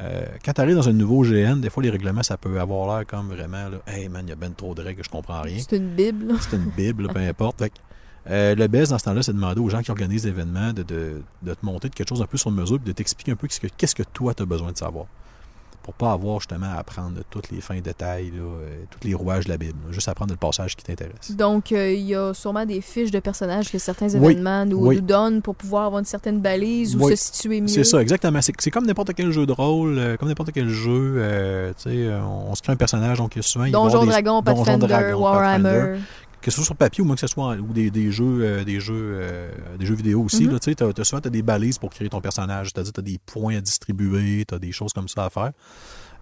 Euh, 0.00 0.24
quand 0.44 0.52
tu 0.52 0.60
arrives 0.60 0.76
dans 0.76 0.88
un 0.88 0.92
nouveau 0.92 1.22
GN, 1.24 1.56
des 1.56 1.70
fois, 1.70 1.82
les 1.82 1.90
règlements, 1.90 2.22
ça 2.22 2.36
peut 2.36 2.60
avoir 2.60 2.96
l'air 2.96 3.06
comme 3.06 3.28
vraiment, 3.28 3.68
là, 3.68 3.78
hey 3.88 4.08
man, 4.08 4.24
il 4.24 4.30
y 4.30 4.32
a 4.32 4.36
ben 4.36 4.54
trop 4.54 4.74
de 4.74 4.82
règles, 4.82 5.02
je 5.02 5.10
comprends 5.10 5.40
rien. 5.42 5.58
C'est 5.58 5.76
une 5.76 5.88
bible. 5.88 6.34
C'est 6.40 6.56
une 6.56 6.70
Bible, 6.76 7.08
peu 7.08 7.18
importe. 7.18 7.58
Fait 7.58 7.72
euh, 8.30 8.54
le 8.54 8.68
best 8.68 8.92
dans 8.92 8.98
ce 8.98 9.04
temps-là, 9.04 9.22
c'est 9.22 9.32
de 9.32 9.36
demander 9.36 9.60
aux 9.60 9.70
gens 9.70 9.82
qui 9.82 9.90
organisent 9.90 10.26
l'événement 10.26 10.72
de, 10.72 10.82
de, 10.82 11.22
de 11.42 11.54
te 11.54 11.64
monter 11.64 11.88
de 11.88 11.94
quelque 11.94 12.08
chose 12.08 12.22
un 12.22 12.26
peu 12.26 12.36
sur 12.36 12.50
mesure 12.50 12.78
puis 12.78 12.86
de 12.86 12.92
t'expliquer 12.92 13.32
un 13.32 13.36
peu 13.36 13.48
qu'est-ce 13.48 13.94
que, 13.94 14.02
que 14.02 14.08
toi, 14.12 14.34
tu 14.34 14.42
as 14.42 14.46
besoin 14.46 14.70
de 14.70 14.76
savoir. 14.76 15.06
Pour 15.88 15.94
pas 15.94 16.12
avoir 16.12 16.38
justement 16.40 16.66
à 16.66 16.80
apprendre 16.80 17.20
tous 17.30 17.40
les 17.50 17.62
fins 17.62 17.80
détails, 17.80 18.26
là, 18.30 18.42
euh, 18.42 18.82
tous 18.90 19.08
les 19.08 19.14
rouages 19.14 19.46
de 19.46 19.48
la 19.48 19.56
Bible. 19.56 19.78
là. 19.86 19.92
juste 19.92 20.06
apprendre 20.06 20.32
le 20.32 20.36
passage 20.36 20.76
qui 20.76 20.84
t'intéresse. 20.84 21.30
Donc, 21.30 21.72
euh, 21.72 21.90
il 21.90 22.02
y 22.02 22.14
a 22.14 22.34
sûrement 22.34 22.66
des 22.66 22.82
fiches 22.82 23.10
de 23.10 23.20
personnages 23.20 23.72
que 23.72 23.78
certains 23.78 24.08
Oui, 24.16 24.32
événements 24.32 24.66
nous, 24.66 24.86
oui. 24.86 24.96
nous 24.96 25.00
donnent 25.00 25.40
pour 25.40 25.54
pouvoir 25.54 25.86
avoir 25.86 26.00
une 26.00 26.04
certaine 26.04 26.40
balise 26.40 26.94
ou 26.94 27.04
Oui. 27.06 27.16
se 27.16 27.32
situer 27.32 27.62
mieux. 27.62 27.68
C'est 27.68 27.84
ça, 27.84 28.02
exactement. 28.02 28.40
C'est, 28.42 28.70
comme 28.70 28.84
n'importe 28.86 29.14
quel 29.14 29.30
jeu 29.32 29.46
de 29.46 29.52
rôle, 29.52 29.98
euh, 29.98 30.16
comme 30.18 30.28
n'importe 30.28 30.52
quel 30.52 30.68
jeu. 30.68 31.14
euh, 31.16 31.72
tu 31.82 31.90
sais, 31.90 32.08
on, 32.22 32.50
on 32.50 32.54
se 32.54 32.60
crée 32.60 32.74
un 32.74 32.76
personnage, 32.76 33.16
donc 33.16 33.32
souvent. 33.40 33.64
il 33.64 33.68
y 33.70 33.72
Donjon 33.72 34.02
des- 34.04 34.10
Dragon, 34.10 34.42
Donjon 34.42 34.64
Pathfinder, 34.64 34.86
Dragon, 34.86 35.20
Warhammer. 35.22 35.62
Pathfinder. 35.70 36.00
Que 36.40 36.50
ce 36.50 36.56
soit 36.56 36.64
sur 36.64 36.76
papier 36.76 37.02
ou 37.02 37.06
même 37.06 37.14
que 37.14 37.20
ce 37.20 37.26
soit 37.26 37.56
ou 37.56 37.72
des, 37.72 37.90
des 37.90 38.10
jeux 38.12 38.40
euh, 38.42 38.64
des 38.64 38.80
jeux 38.80 38.94
euh, 39.20 39.50
des 39.78 39.86
jeux 39.86 39.94
vidéo 39.94 40.22
aussi 40.22 40.44
Mhm. 40.46 40.52
là, 40.52 40.58
tu 40.60 41.04
souvent 41.04 41.20
t'as 41.20 41.30
des 41.30 41.42
balises 41.42 41.78
pour 41.78 41.90
créer 41.90 42.08
ton 42.08 42.20
personnage 42.20 42.70
c'est-à-dire 42.72 42.92
t'as 42.92 43.02
des 43.02 43.18
points 43.26 43.56
à 43.56 43.60
distribuer 43.60 44.44
t'as 44.46 44.58
des 44.58 44.72
choses 44.72 44.92
comme 44.92 45.08
ça 45.08 45.24
à 45.26 45.30
faire 45.30 45.52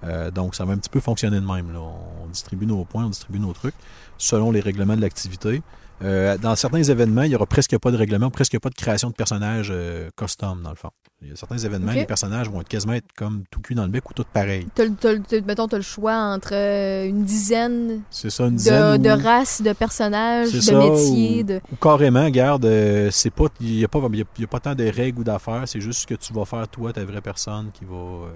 Euh, 0.04 0.30
donc 0.30 0.54
ça 0.54 0.64
va 0.66 0.74
un 0.74 0.78
petit 0.78 0.90
peu 0.90 1.00
fonctionner 1.00 1.40
de 1.40 1.46
même 1.46 1.72
là. 1.72 1.80
on 1.80 2.26
distribue 2.28 2.66
nos 2.66 2.84
points 2.84 3.04
on 3.06 3.10
distribue 3.10 3.38
nos 3.40 3.52
trucs 3.54 3.74
selon 4.18 4.50
les 4.52 4.60
règlements 4.60 4.96
de 4.96 5.00
l'activité 5.00 5.62
dans 6.00 6.54
certains 6.56 6.82
événements, 6.82 7.22
il 7.22 7.30
n'y 7.30 7.34
aura 7.36 7.46
presque 7.46 7.78
pas 7.78 7.90
de 7.90 7.96
règlement, 7.96 8.28
presque 8.30 8.58
pas 8.60 8.68
de 8.68 8.74
création 8.74 9.08
de 9.08 9.14
personnages 9.14 9.72
custom, 10.14 10.62
dans 10.62 10.68
le 10.68 10.76
fond. 10.76 10.90
Il 11.22 11.28
y 11.30 11.32
a 11.32 11.36
certains 11.36 11.56
événements, 11.56 11.92
les 11.92 12.04
personnages 12.04 12.50
vont 12.50 12.60
être 12.60 12.68
quasiment 12.68 12.92
être 12.92 13.10
comme 13.16 13.44
tout 13.50 13.60
cul 13.60 13.74
dans 13.74 13.84
le 13.84 13.88
bec 13.88 14.08
ou 14.10 14.12
tout 14.12 14.24
pareil. 14.30 14.66
T'as 14.74 14.84
le- 14.84 14.94
t'as 14.94 15.12
le- 15.14 15.40
mettons, 15.46 15.66
choix 15.80 16.14
entre 16.14 16.50
euh, 16.52 17.06
une 17.08 17.24
dizaine 17.24 18.02
ça, 18.28 18.44
une 18.44 18.50
de, 18.52 18.56
dizaine. 18.58 19.02
de 19.02 19.10
ou- 19.10 19.22
races, 19.24 19.62
de 19.62 19.72
personnages, 19.72 20.52
de 20.52 20.60
ça, 20.60 20.78
métiers. 20.78 21.40
ou- 21.40 21.46
De... 21.46 21.60
Ou 21.72 21.76
carrément, 21.76 22.28
garde, 22.28 22.66
euh, 22.66 23.10
c'est 23.10 23.30
pas, 23.30 23.46
il 23.60 23.76
n'y 23.76 23.84
a, 23.84 23.88
pas- 23.88 23.98
y 23.98 24.20
a- 24.20 24.24
il 24.36 24.40
y 24.42 24.44
a 24.44 24.46
pas 24.46 24.60
tant 24.60 24.74
de 24.74 24.84
règles 24.84 25.20
ou 25.20 25.24
d'affaires, 25.24 25.62
c'est 25.66 25.80
juste 25.80 26.00
ce 26.02 26.06
que 26.06 26.14
tu 26.14 26.34
vas 26.34 26.44
faire 26.44 26.68
toi, 26.68 26.92
ta 26.92 27.02
vraie 27.04 27.22
personne, 27.22 27.70
qui 27.72 27.86
va 27.86 27.94
euh, 27.96 28.28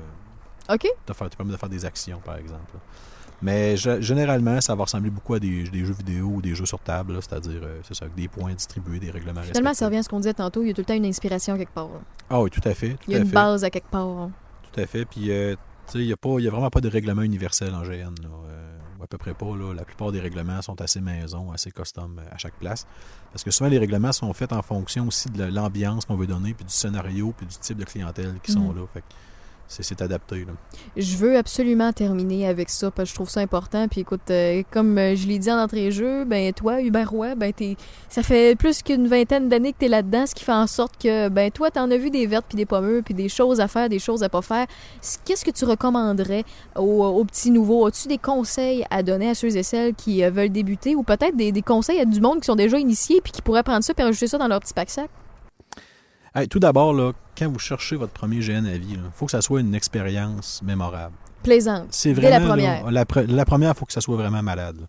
te, 1.04 1.12
faire, 1.12 1.28
te 1.28 1.36
permettre 1.36 1.56
de 1.56 1.60
faire 1.60 1.68
des 1.68 1.84
actions, 1.84 2.20
par 2.24 2.36
exemple. 2.38 2.72
là. 2.72 2.80
Mais 3.42 3.76
généralement, 3.76 4.60
ça 4.60 4.74
va 4.74 4.84
ressembler 4.84 5.10
beaucoup 5.10 5.34
à 5.34 5.40
des, 5.40 5.64
des 5.64 5.84
jeux 5.84 5.94
vidéo 5.94 6.26
ou 6.26 6.42
des 6.42 6.54
jeux 6.54 6.66
sur 6.66 6.78
table, 6.80 7.16
c'est-à-dire, 7.22 7.60
euh, 7.62 7.80
c'est 7.82 7.94
ça, 7.94 8.04
avec 8.04 8.14
des 8.16 8.28
points 8.28 8.52
distribués, 8.52 8.98
des 8.98 9.10
règlements 9.10 9.40
Finalement, 9.42 9.72
ça 9.74 9.86
revient 9.86 9.98
à 9.98 10.02
ce 10.02 10.08
qu'on 10.08 10.18
disait 10.20 10.34
tantôt. 10.34 10.62
Il 10.62 10.68
y 10.68 10.70
a 10.70 10.74
tout 10.74 10.82
le 10.82 10.86
temps 10.86 10.94
une 10.94 11.06
inspiration 11.06 11.56
quelque 11.56 11.72
part. 11.72 11.88
là. 11.88 12.00
Ah 12.28 12.40
oui, 12.42 12.50
tout 12.50 12.60
à 12.68 12.74
fait. 12.74 12.90
Tout 12.90 12.98
Il 13.08 13.12
y 13.12 13.16
a 13.16 13.18
à 13.18 13.22
une 13.22 13.28
fait. 13.28 13.34
base 13.34 13.64
à 13.64 13.70
quelque 13.70 13.88
part. 13.90 14.06
hein. 14.06 14.30
Tout 14.72 14.80
à 14.80 14.86
fait. 14.86 15.04
Puis, 15.06 15.30
euh, 15.30 15.54
tu 15.86 15.92
sais, 15.92 15.98
il 16.00 16.06
n'y 16.06 16.12
a, 16.12 16.16
a 16.16 16.50
vraiment 16.50 16.70
pas 16.70 16.80
de 16.80 16.88
règlement 16.88 17.22
universel 17.22 17.74
en 17.74 17.82
GN. 17.82 18.14
Là. 18.22 18.28
Euh, 18.50 18.76
à 19.02 19.06
peu 19.06 19.16
près 19.16 19.32
pas. 19.32 19.46
Là. 19.56 19.72
La 19.74 19.84
plupart 19.84 20.12
des 20.12 20.20
règlements 20.20 20.60
sont 20.60 20.78
assez 20.82 21.00
maison, 21.00 21.50
assez 21.52 21.70
custom 21.70 22.20
à 22.30 22.36
chaque 22.36 22.54
place. 22.58 22.86
Parce 23.32 23.42
que 23.42 23.50
souvent, 23.50 23.70
les 23.70 23.78
règlements 23.78 24.12
sont 24.12 24.30
faits 24.34 24.52
en 24.52 24.60
fonction 24.60 25.06
aussi 25.06 25.30
de 25.30 25.44
l'ambiance 25.44 26.04
qu'on 26.04 26.16
veut 26.16 26.26
donner, 26.26 26.52
puis 26.52 26.66
du 26.66 26.72
scénario, 26.72 27.32
puis 27.36 27.46
du 27.46 27.56
type 27.56 27.78
de 27.78 27.84
clientèle 27.84 28.34
qui 28.42 28.52
sont 28.52 28.60
Mhm. 28.60 28.76
là. 28.76 28.82
Fait 28.92 29.00
que 29.00 29.06
c'est 29.70 30.02
adapté. 30.02 30.44
Là. 30.44 30.52
Je 30.96 31.16
veux 31.16 31.36
absolument 31.36 31.92
terminer 31.92 32.48
avec 32.48 32.70
ça 32.70 32.90
parce 32.90 33.08
que 33.08 33.10
je 33.10 33.14
trouve 33.14 33.30
ça 33.30 33.40
important. 33.40 33.86
Puis 33.86 34.00
écoute, 34.00 34.28
euh, 34.30 34.62
comme 34.72 34.98
euh, 34.98 35.14
je 35.14 35.28
l'ai 35.28 35.38
dit 35.38 35.50
en 35.50 35.58
entrée 35.58 35.92
jeu, 35.92 36.24
ben 36.24 36.52
toi, 36.52 36.80
Hubert 36.80 37.10
Roy, 37.10 37.36
ben 37.36 37.52
t'es, 37.52 37.76
ça 38.08 38.24
fait 38.24 38.58
plus 38.58 38.82
qu'une 38.82 39.06
vingtaine 39.06 39.48
d'années 39.48 39.72
que 39.72 39.78
t'es 39.78 39.88
là-dedans, 39.88 40.26
ce 40.26 40.34
qui 40.34 40.42
fait 40.42 40.52
en 40.52 40.66
sorte 40.66 41.00
que 41.00 41.28
ben 41.28 41.52
toi, 41.52 41.70
t'en 41.70 41.88
as 41.90 41.96
vu 41.96 42.10
des 42.10 42.26
vertes 42.26 42.46
puis 42.48 42.56
des 42.56 42.66
pommures 42.66 43.02
puis 43.04 43.14
des 43.14 43.28
choses 43.28 43.60
à 43.60 43.68
faire, 43.68 43.88
des 43.88 44.00
choses 44.00 44.24
à 44.24 44.28
pas 44.28 44.42
faire. 44.42 44.66
Qu'est-ce 45.24 45.44
que 45.44 45.52
tu 45.52 45.64
recommanderais 45.64 46.44
aux, 46.76 47.24
petits 47.24 47.52
nouveaux? 47.52 47.86
As-tu 47.86 48.08
des 48.08 48.18
conseils 48.18 48.84
à 48.90 49.04
donner 49.04 49.30
à 49.30 49.34
ceux 49.36 49.56
et 49.56 49.62
celles 49.62 49.94
qui 49.94 50.24
euh, 50.24 50.30
veulent 50.30 50.50
débuter 50.50 50.96
ou 50.96 51.04
peut-être 51.04 51.36
des, 51.36 51.52
conseils 51.62 52.00
à 52.00 52.04
du 52.04 52.20
monde 52.20 52.40
qui 52.40 52.46
sont 52.46 52.56
déjà 52.56 52.78
initiés 52.78 53.20
puis 53.20 53.32
qui 53.32 53.42
pourraient 53.42 53.62
prendre 53.62 53.84
ça 53.84 53.92
et 53.96 54.02
rajouter 54.02 54.26
ça 54.26 54.38
dans 54.38 54.48
leur 54.48 54.58
petit 54.58 54.74
pack 54.74 54.90
sac? 54.90 55.10
Hey, 56.34 56.46
tout 56.48 56.58
d'abord, 56.60 56.92
là, 56.94 57.12
quand 57.36 57.50
vous 57.50 57.58
cherchez 57.58 57.96
votre 57.96 58.12
premier 58.12 58.40
GN 58.40 58.66
à 58.66 58.78
vie, 58.78 58.92
il 58.92 59.00
faut 59.14 59.26
que 59.26 59.32
ça 59.32 59.42
soit 59.42 59.60
une 59.60 59.74
expérience 59.74 60.62
mémorable. 60.62 61.14
Plaisante. 61.42 61.86
C'est 61.90 62.12
Dès 62.12 62.22
la 62.22 62.38
vraiment, 62.38 62.54
là, 62.54 62.76
première. 62.80 62.90
la, 62.90 63.04
pre- 63.04 63.26
la 63.26 63.44
première, 63.44 63.72
il 63.72 63.76
faut 63.78 63.86
que 63.86 63.92
ça 63.92 64.00
soit 64.00 64.16
vraiment 64.16 64.42
malade. 64.42 64.76
là. 64.80 64.86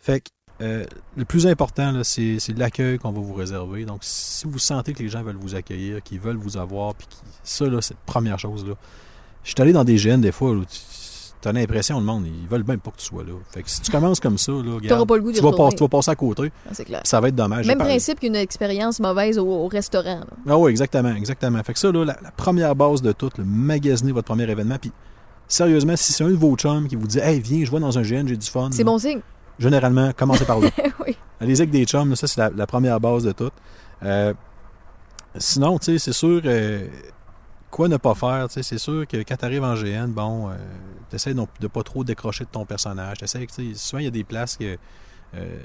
Fait 0.00 0.20
que 0.20 0.28
euh, 0.60 0.84
le 1.16 1.24
plus 1.24 1.46
important, 1.46 2.02
c'est 2.02 2.38
l'accueil 2.56 2.98
qu'on 2.98 3.12
va 3.12 3.20
vous 3.20 3.34
réserver. 3.34 3.84
Donc, 3.84 3.98
si 4.02 4.46
vous 4.46 4.58
sentez 4.58 4.92
que 4.92 5.02
les 5.02 5.08
gens 5.08 5.22
veulent 5.22 5.36
vous 5.36 5.54
accueillir, 5.54 6.02
qu'ils 6.02 6.20
veulent 6.20 6.36
vous 6.36 6.56
avoir, 6.56 6.94
puis 6.94 7.06
ça, 7.44 7.66
là, 7.66 7.80
c'est 7.80 7.94
la 7.94 8.00
première 8.06 8.38
chose. 8.38 8.66
Là. 8.66 8.74
Je 9.44 9.50
suis 9.50 9.62
allé 9.62 9.72
dans 9.72 9.84
des 9.84 9.96
GN 9.96 10.18
des 10.20 10.32
fois, 10.32 10.52
tu 10.68 10.78
as 11.46 11.52
l'impression, 11.52 11.98
le 12.00 12.04
monde, 12.04 12.24
ils 12.26 12.48
veulent 12.48 12.64
même 12.66 12.80
pas 12.80 12.90
que 12.90 12.96
tu 12.96 13.04
sois 13.06 13.22
là. 13.22 13.32
Fait 13.50 13.62
que 13.62 13.70
si 13.70 13.80
tu 13.80 13.90
commences 13.90 14.18
comme 14.20 14.38
ça, 14.38 14.50
là, 14.52 14.58
regarde, 14.74 15.06
pas 15.08 15.16
le 15.16 15.22
goût 15.22 15.32
tu, 15.32 15.40
vas 15.40 15.52
pas- 15.52 15.68
tu 15.70 15.76
vas 15.78 15.88
passer 15.88 16.10
à 16.10 16.16
côté, 16.16 16.50
Ah, 16.70 16.84
clair. 16.84 17.00
ça 17.04 17.20
va 17.20 17.28
être 17.28 17.34
dommage. 17.36 17.66
Même 17.66 17.78
principe 17.78 18.20
qu'une 18.20 18.34
expérience 18.36 18.98
mauvaise 19.00 19.38
au, 19.38 19.46
au 19.46 19.68
restaurant. 19.68 20.20
là. 20.20 20.26
ah 20.48 20.58
oui, 20.58 20.70
exactement, 20.70 21.14
exactement. 21.14 21.62
Fait 21.62 21.72
que 21.74 21.78
ça, 21.78 21.92
là, 21.92 22.04
la, 22.04 22.16
la 22.22 22.30
première 22.32 22.74
base 22.74 23.02
de 23.02 23.12
tout, 23.12 23.30
le 23.38 23.44
magasiner 23.44 24.12
votre 24.12 24.26
premier 24.26 24.50
événement, 24.50 24.76
puis 24.80 24.90
sérieusement, 25.46 25.96
si 25.96 26.12
c'est 26.12 26.24
un 26.24 26.28
de 26.30 26.34
vos 26.34 26.56
chums 26.56 26.88
qui 26.88 26.96
vous 26.96 27.06
dit 27.06 27.18
Hey, 27.18 27.40
viens, 27.40 27.64
je 27.64 27.70
vais 27.70 27.80
dans 27.80 27.98
un 27.98 28.02
GN, 28.02 28.26
j'ai 28.26 28.36
du 28.36 28.46
fun. 28.48 28.70
C'est 28.72 28.84
bon 28.84 28.98
signe. 28.98 29.20
Généralement, 29.58 30.10
commencez 30.16 30.44
par 30.44 30.60
là. 30.60 30.68
oui. 31.06 31.16
Allez-y 31.40 31.60
avec 31.62 31.70
des 31.70 31.84
chums, 31.84 32.10
là, 32.10 32.16
ça, 32.16 32.26
c'est 32.26 32.40
la, 32.40 32.50
la 32.50 32.66
première 32.66 32.98
base 33.00 33.24
de 33.24 33.32
tout. 33.32 33.50
Euh, 34.02 34.34
sinon, 35.36 35.78
tu 35.78 35.86
sais, 35.92 35.98
c'est 35.98 36.12
sûr, 36.12 36.40
euh, 36.44 36.86
quoi 37.70 37.88
ne 37.88 37.96
pas 37.96 38.14
faire, 38.14 38.46
c'est 38.50 38.78
sûr 38.78 39.06
que 39.06 39.16
quand 39.18 39.36
tu 39.36 39.44
arrives 39.44 39.64
en 39.64 39.74
GN, 39.74 40.08
bon, 40.08 40.50
euh, 40.50 40.54
tu 41.10 41.16
essaies 41.16 41.34
de 41.34 41.66
pas 41.66 41.82
trop 41.82 42.04
décrocher 42.04 42.44
de 42.44 42.50
ton 42.50 42.64
personnage. 42.64 43.18
Souvent, 43.74 43.98
il 44.00 44.04
y 44.04 44.08
a 44.08 44.10
des 44.10 44.24
places 44.24 44.56
que. 44.56 44.76
euh, 45.34 45.58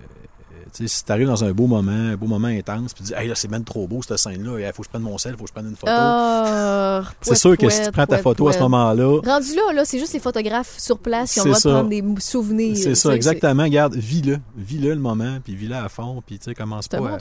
si 0.71 1.03
tu 1.03 1.11
arrives 1.11 1.27
dans 1.27 1.43
un 1.43 1.51
beau 1.51 1.67
moment, 1.67 1.91
un 1.91 2.15
beau 2.15 2.27
moment 2.27 2.47
intense, 2.47 2.93
puis 2.93 3.03
tu 3.03 3.07
dis, 3.11 3.13
hey, 3.15 3.27
là, 3.27 3.35
c'est 3.35 3.49
même 3.49 3.63
trop 3.63 3.87
beau 3.87 4.01
cette 4.01 4.17
scène-là, 4.17 4.59
il 4.59 4.73
faut 4.73 4.81
que 4.81 4.85
je 4.85 4.89
prenne 4.89 5.01
mon 5.01 5.17
sel, 5.17 5.33
il 5.33 5.37
faut 5.37 5.43
que 5.43 5.49
je 5.49 5.53
prenne 5.53 5.67
une 5.67 5.75
photo. 5.75 5.91
Ah, 5.93 7.03
c'est 7.21 7.29
pouet, 7.31 7.35
sûr 7.35 7.57
que 7.57 7.69
si 7.69 7.83
tu 7.83 7.91
prends 7.91 8.05
ta 8.05 8.15
pouet, 8.17 8.21
photo 8.23 8.47
à 8.47 8.53
ce 8.53 8.59
moment-là, 8.59 9.19
Rendu 9.25 9.55
là, 9.55 9.73
là 9.73 9.85
c'est 9.85 9.99
juste 9.99 10.13
les 10.13 10.19
photographes 10.19 10.77
sur 10.77 10.99
place 10.99 11.33
qui 11.33 11.41
ont 11.41 11.45
le 11.45 11.49
droit 11.49 11.59
de 11.59 11.69
prendre 11.75 11.89
des 11.89 12.21
souvenirs. 12.21 12.77
c'est 12.77 12.95
ça, 12.95 13.15
exactement. 13.15 13.63
Regarde, 13.63 13.95
vis-le. 13.95 14.39
Vis-le 14.55 14.89
le 14.93 14.99
moment, 14.99 15.39
puis 15.43 15.55
vis-le 15.55 15.75
à 15.75 15.89
fond, 15.89 16.21
puis 16.25 16.39
tu 16.39 16.45
sais, 16.45 16.55
commence 16.55 16.87
pas 16.87 16.97
bon 16.97 17.17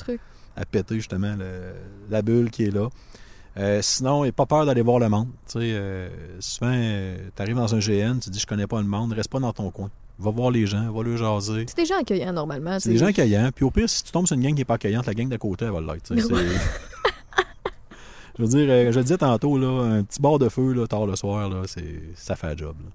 à, 0.56 0.64
péter 0.66 0.96
justement 0.96 1.34
le- 1.38 1.72
la 2.10 2.22
bulle 2.22 2.50
qui 2.50 2.64
est 2.64 2.70
là. 2.70 2.88
Euh, 3.58 3.80
sinon, 3.82 4.30
pas 4.32 4.46
peur 4.46 4.64
d'aller 4.64 4.82
voir 4.82 4.98
le 4.98 5.08
monde. 5.08 5.28
Tu 5.46 5.52
sais, 5.52 5.58
euh, 5.62 6.08
souvent, 6.40 6.72
tu 6.72 7.42
arrives 7.42 7.56
dans 7.56 7.74
un 7.74 7.78
GN, 7.78 8.18
tu 8.18 8.30
dis 8.30 8.38
je 8.38 8.46
connais 8.46 8.66
pas 8.66 8.80
le 8.80 8.86
monde, 8.86 9.12
reste 9.12 9.30
pas 9.30 9.40
dans 9.40 9.52
ton 9.52 9.70
coin. 9.70 9.90
Va 10.18 10.30
voir 10.30 10.50
les 10.50 10.66
gens, 10.66 10.90
va 10.92 11.02
leur 11.02 11.16
jaser. 11.16 11.64
C'est 11.68 11.76
des 11.76 11.86
gens 11.86 11.98
accueillants 11.98 12.32
normalement. 12.32 12.78
C'est 12.78 12.90
des 12.90 12.98
gens 12.98 13.06
accueillants. 13.06 13.50
Puis 13.54 13.64
au 13.64 13.70
pire, 13.70 13.88
si 13.88 14.02
tu 14.04 14.12
tombes 14.12 14.26
sur 14.26 14.36
une 14.36 14.42
gang 14.42 14.52
qui 14.52 14.58
n'est 14.60 14.64
pas 14.64 14.74
accueillante, 14.74 15.06
la 15.06 15.14
gang 15.14 15.28
d'à 15.28 15.38
côté, 15.38 15.64
elle 15.64 15.72
va 15.72 15.80
l'être. 15.80 16.14
je 18.38 18.42
veux 18.42 18.48
dire, 18.48 18.66
euh, 18.70 18.92
je 18.92 18.98
le 18.98 19.02
disais 19.02 19.18
tantôt, 19.18 19.58
là, 19.58 19.82
un 19.96 20.02
petit 20.04 20.20
bord 20.20 20.38
de 20.38 20.48
feu 20.48 20.72
là, 20.72 20.86
tard 20.86 21.06
le 21.06 21.16
soir, 21.16 21.48
là, 21.48 21.62
c'est, 21.66 22.02
ça 22.14 22.36
fait 22.36 22.46
un 22.46 22.56
job. 22.56 22.74
là. 22.82 22.90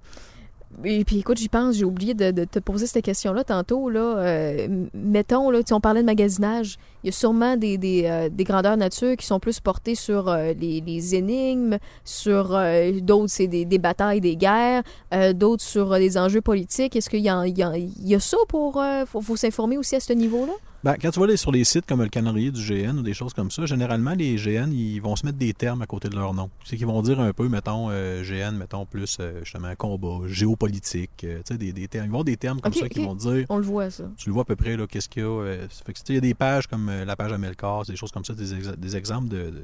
Et 0.84 1.04
puis 1.04 1.18
écoute, 1.18 1.38
j'y 1.38 1.48
pense, 1.48 1.76
j'ai 1.76 1.84
oublié 1.84 2.14
de, 2.14 2.44
te 2.44 2.58
poser 2.60 2.86
cette 2.86 3.04
question-là 3.04 3.42
tantôt. 3.44 3.90
Là, 3.90 4.16
Euh, 4.18 4.86
mettons, 4.94 5.50
là, 5.50 5.60
on 5.72 5.80
parlait 5.80 6.02
de 6.02 6.06
magasinage, 6.06 6.78
il 7.02 7.06
y 7.06 7.10
a 7.10 7.12
sûrement 7.12 7.56
des, 7.56 7.78
des, 7.78 8.04
euh, 8.06 8.28
des 8.28 8.44
grandeurs 8.44 8.76
nature 8.76 9.16
qui 9.16 9.26
sont 9.26 9.40
plus 9.40 9.60
portées 9.60 9.94
sur 9.94 10.28
euh, 10.28 10.52
les, 10.52 10.80
les 10.80 11.14
énigmes, 11.14 11.78
sur 12.04 12.54
euh, 12.54 12.92
d'autres, 13.00 13.32
c'est 13.32 13.46
des, 13.48 13.64
des 13.64 13.78
batailles, 13.78 14.20
des 14.20 14.36
guerres, 14.36 14.82
euh, 15.14 15.32
d'autres 15.32 15.64
sur 15.64 15.94
des 15.96 16.16
enjeux 16.16 16.42
politiques. 16.42 16.94
Est-ce 16.96 17.10
qu'il 17.10 17.20
y, 17.20 17.28
y, 17.28 18.08
y 18.08 18.14
a 18.14 18.20
ça 18.20 18.36
pour. 18.48 18.82
faut, 19.06 19.20
faut 19.20 19.36
s'informer 19.36 19.78
aussi 19.78 19.96
à 19.96 20.00
ce 20.00 20.12
niveau-là? 20.12 20.52
Ben, 20.84 20.94
quand 21.00 21.10
tu 21.10 21.18
vas 21.18 21.24
aller 21.24 21.36
sur 21.36 21.50
les 21.50 21.64
sites 21.64 21.86
comme 21.86 22.02
le 22.02 22.08
calendrier 22.08 22.52
du 22.52 22.60
GN 22.64 22.98
ou 22.98 23.02
des 23.02 23.12
choses 23.12 23.34
comme 23.34 23.50
ça, 23.50 23.66
généralement, 23.66 24.14
les 24.14 24.36
GN, 24.36 24.70
ils 24.72 25.00
vont 25.00 25.16
se 25.16 25.26
mettre 25.26 25.36
des 25.38 25.52
termes 25.52 25.82
à 25.82 25.86
côté 25.86 26.08
de 26.08 26.14
leur 26.14 26.34
nom. 26.34 26.50
C'est 26.64 26.76
qu'ils 26.76 26.86
vont 26.86 27.02
dire 27.02 27.18
un 27.18 27.32
peu, 27.32 27.48
mettons, 27.48 27.88
euh, 27.90 28.22
GN, 28.22 28.54
mettons 28.56 28.86
plus, 28.86 29.16
euh, 29.18 29.40
justement, 29.42 29.74
combat, 29.76 30.26
géopolitique, 30.28 31.24
euh, 31.24 31.38
tu 31.38 31.54
sais, 31.54 31.58
des, 31.58 31.72
des 31.72 31.88
termes. 31.88 32.04
Ils 32.06 32.10
vont 32.10 32.14
avoir 32.18 32.24
des 32.24 32.36
termes 32.36 32.60
comme 32.60 32.72
ça 32.72 32.88
qui 32.88 33.04
vont 33.04 33.14
dire, 33.16 33.46
On 33.48 33.56
le 33.56 33.64
voit, 33.64 33.90
ça. 33.90 34.04
tu 34.16 34.28
le 34.28 34.32
vois 34.34 34.42
à 34.42 34.44
peu 34.44 34.54
près, 34.54 34.76
là, 34.76 34.86
qu'est-ce 34.86 35.08
qu'il 35.08 35.22
y 35.22 35.26
a. 35.26 35.66
ça 35.68 35.82
fait 35.84 35.92
que, 35.94 35.98
tu 35.98 36.04
sais, 36.06 36.12
il 36.12 36.14
y 36.14 36.18
a 36.18 36.20
des 36.20 36.34
pages 36.34 36.68
comme 36.68 36.88
la 36.90 37.16
page 37.16 37.32
Amelcar, 37.32 37.84
des 37.84 37.96
choses 37.96 38.12
comme 38.12 38.24
ça, 38.24 38.34
des, 38.34 38.54
des 38.76 38.96
exemples 38.96 39.28
de, 39.28 39.36
de, 39.50 39.62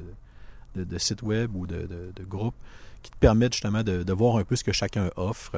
de- 0.75 0.83
de 0.83 0.97
sites 0.97 1.21
web 1.21 1.55
ou 1.55 1.65
de, 1.65 1.87
groupes 2.27 2.55
qui 3.01 3.09
te 3.11 3.17
permettent 3.17 3.53
justement 3.53 3.83
de 3.83 4.11
voir 4.13 4.35
un 4.35 4.43
peu 4.43 4.57
ce 4.57 4.65
que 4.65 4.73
chacun 4.73 5.09
offre. 5.15 5.51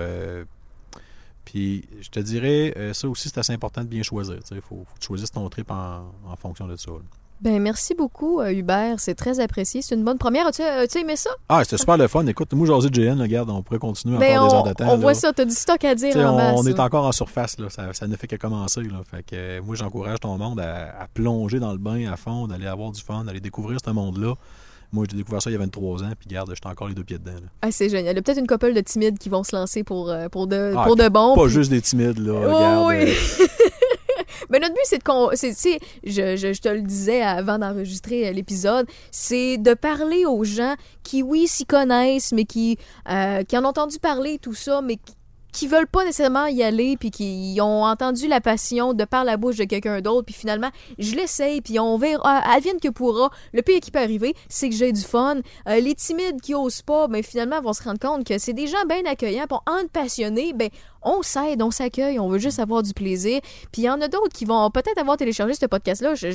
Euh, 1.48 1.52
puis 1.52 1.86
je 2.02 2.10
te 2.10 2.20
dirais, 2.20 2.74
euh, 2.78 2.94
ça 2.94 3.08
aussi, 3.08 3.30
c'est 3.30 3.40
assez 3.40 3.54
important 3.54 3.82
de 3.82 3.88
bien 3.88 4.04
choisir. 4.04 4.36
Il 4.52 4.62
faut, 4.62 4.76
faut 4.78 4.96
que 4.96 5.00
tu 5.00 5.08
choisisses 5.08 5.32
ton 5.32 5.48
trip 5.50 5.72
en, 5.72 6.12
en 6.28 6.36
fonction 6.36 6.68
de 6.68 6.76
ça. 6.76 6.92
là. 6.92 6.98
Ben, 7.40 7.62
merci 7.62 7.94
beaucoup, 7.94 8.42
euh, 8.42 8.52
Hubert. 8.52 9.00
C'est 9.00 9.14
très 9.14 9.40
apprécié. 9.40 9.84
C'est 9.84 9.94
une 9.94 10.04
bonne 10.04 10.18
première. 10.18 10.48
As-tu 10.48 10.64
as-tu 10.64 10.98
aimé 10.98 11.16
ça? 11.16 11.30
Ah, 11.50 11.64
c'était 11.64 11.78
super 11.78 11.96
le 11.96 12.08
fun. 12.08 12.26
Écoute, 12.26 12.52
moi, 12.54 12.66
José 12.66 12.90
de 12.90 13.00
GN, 13.00 13.22
regarde, 13.22 13.52
on 13.52 13.62
pourrait 13.62 13.78
continuer 13.78 14.18
Ben, 14.18 14.40
encore 14.40 14.50
des 14.50 14.56
heures 14.56 14.64
de 14.64 14.74
temps. 14.74 14.86
on 14.88 14.92
là. 14.94 14.96
voit 14.96 15.14
ça. 15.14 15.32
T'as 15.34 15.46
du 15.46 15.54
stock 15.54 15.84
à 15.86 15.94
dire 15.94 16.18
en 16.18 16.34
on, 16.34 16.36
masse. 16.36 16.60
on 16.60 16.66
est 16.66 16.80
encore 16.80 17.06
en 17.06 17.12
surface, 17.12 17.60
là. 17.60 17.70
Ça, 17.70 17.94
ça 17.94 18.08
ne 18.08 18.16
fait 18.16 18.26
que 18.26 18.38
commencer. 18.38 18.82
Là. 18.82 19.04
Fait 19.10 19.22
que, 19.22 19.36
euh, 19.36 19.62
moi, 19.62 19.76
j'encourage 19.76 20.20
ton 20.20 20.36
monde 20.40 20.60
à, 20.60 21.00
à 21.00 21.08
plonger 21.08 21.60
dans 21.60 21.74
le 21.74 21.78
bain 21.78 22.12
à 22.12 22.18
fond, 22.18 22.48
d'aller 22.48 22.66
avoir 22.66 22.92
du 22.92 23.02
fun, 23.04 23.24
d'aller 23.24 23.40
découvrir 23.40 23.78
ce 23.86 23.92
monde-là. 23.92 24.34
Moi, 24.94 25.06
j'ai 25.12 25.18
découvert 25.18 25.42
ça 25.42 25.50
il 25.50 25.54
y 25.54 25.56
a 25.58 25.60
23 25.60 26.04
ans, 26.04 26.12
puis 26.18 26.30
garde, 26.30 26.50
j'étais 26.54 26.68
encore 26.68 26.88
les 26.88 26.94
deux 26.94 27.04
pieds 27.04 27.18
dedans. 27.18 27.34
là. 27.34 27.48
Ah, 27.62 27.72
c'est 27.72 27.90
génial. 27.90 28.14
Il 28.14 28.16
y 28.16 28.20
a 28.20 28.22
peut-être 28.22 28.40
une 28.40 28.48
couple 28.48 28.74
de 28.74 28.80
timides 28.82 29.18
qui 29.20 29.28
vont 29.30 29.44
se 29.44 29.56
lancer 29.56 29.84
pour, 29.84 30.10
euh, 30.10 30.30
pour, 30.30 30.48
de, 30.48 30.74
Ah, 30.78 30.84
pour 30.86 30.96
de 30.96 31.10
bon. 31.10 31.36
Pas 31.36 31.44
puis- 31.44 31.52
juste 31.52 31.70
des 31.72 31.82
timides, 31.82 32.20
là. 32.20 32.34
Oh, 32.34 32.56
regarde, 32.56 32.88
oui. 32.88 32.96
euh, 33.12 33.48
Mais 34.50 34.60
notre 34.62 34.74
but, 34.74 34.82
c'est 34.86 35.00
de. 35.00 35.04
con- 35.04 35.30
c'est- 35.34 35.80
je, 36.06 36.38
je, 36.38 36.54
je 36.54 36.62
te 36.62 36.70
le 36.70 36.82
disais 36.82 37.22
avant 37.22 37.60
d'enregistrer 37.60 38.30
euh, 38.30 38.32
l'épisode, 38.32 38.88
c'est 39.12 39.58
de 39.58 39.74
parler 39.74 40.26
aux 40.26 40.46
gens 40.46 40.76
qui, 41.04 41.22
oui, 41.22 41.48
s'y 41.48 41.66
connaissent, 41.66 42.32
mais 42.32 42.46
qui, 42.46 42.78
euh, 43.10 43.44
qui 43.44 43.58
en 43.58 43.66
ont 43.66 43.70
entendu 43.70 44.00
parler, 44.00 44.40
tout 44.40 44.54
ça, 44.54 44.82
mais 44.82 44.96
qui, 44.96 45.16
qui 45.58 45.66
veulent 45.66 45.88
pas 45.88 46.06
nécessairement 46.06 46.46
y 46.46 46.62
aller, 46.62 46.98
puis 46.98 47.10
qui 47.10 47.58
ont 47.60 47.84
entendu 47.84 48.28
la 48.28 48.40
passion 48.40 48.94
de 48.94 49.06
par 49.06 49.24
la 49.24 49.38
bouche 49.38 49.56
de 49.56 49.64
quelqu'un 49.64 50.02
d'autre, 50.02 50.24
puis 50.24 50.36
finalement, 50.36 50.70
je 51.00 51.16
l'essaye, 51.16 51.62
puis 51.62 51.80
on 51.80 51.98
verra, 51.98 52.44
advienne 52.48 52.80
que 52.80 52.90
pourra. 52.90 53.32
Le 53.54 53.64
pire 53.64 53.80
qui 53.80 53.90
peut 53.90 53.98
arriver, 53.98 54.36
c'est 54.50 54.70
que 54.70 54.76
j'ai 54.76 54.92
du 54.92 55.02
fun. 55.02 55.38
Euh, 55.68 55.80
les 55.80 55.96
timides 55.96 56.42
qui 56.42 56.54
osent 56.54 56.84
pas, 56.84 57.08
ben 57.08 57.24
finalement, 57.24 57.60
vont 57.60 57.74
se 57.74 57.82
rendre 57.82 57.98
compte 58.00 58.24
que 58.24 58.38
c'est 58.38 58.54
des 58.54 58.68
gens 58.68 58.86
bien 58.88 59.02
accueillants, 59.08 59.48
puis 59.48 59.58
en 59.66 59.88
passionnés, 59.88 60.54
ben 60.54 60.70
on 61.02 61.22
s'aide, 61.24 61.62
on 61.62 61.72
s'accueille, 61.72 62.20
on 62.20 62.28
veut 62.28 62.38
juste 62.38 62.60
avoir 62.60 62.84
du 62.84 62.94
plaisir. 62.94 63.40
Puis 63.72 63.84
il 63.84 63.86
y 63.86 63.90
en 63.90 64.00
a 64.02 64.08
d'autres 64.08 64.34
qui 64.34 64.46
vont 64.46 64.70
peut-être 64.70 65.00
avoir 65.00 65.18
téléchargé 65.18 65.54
ce 65.54 65.66
podcast-là. 65.66 66.16
Je, 66.16 66.30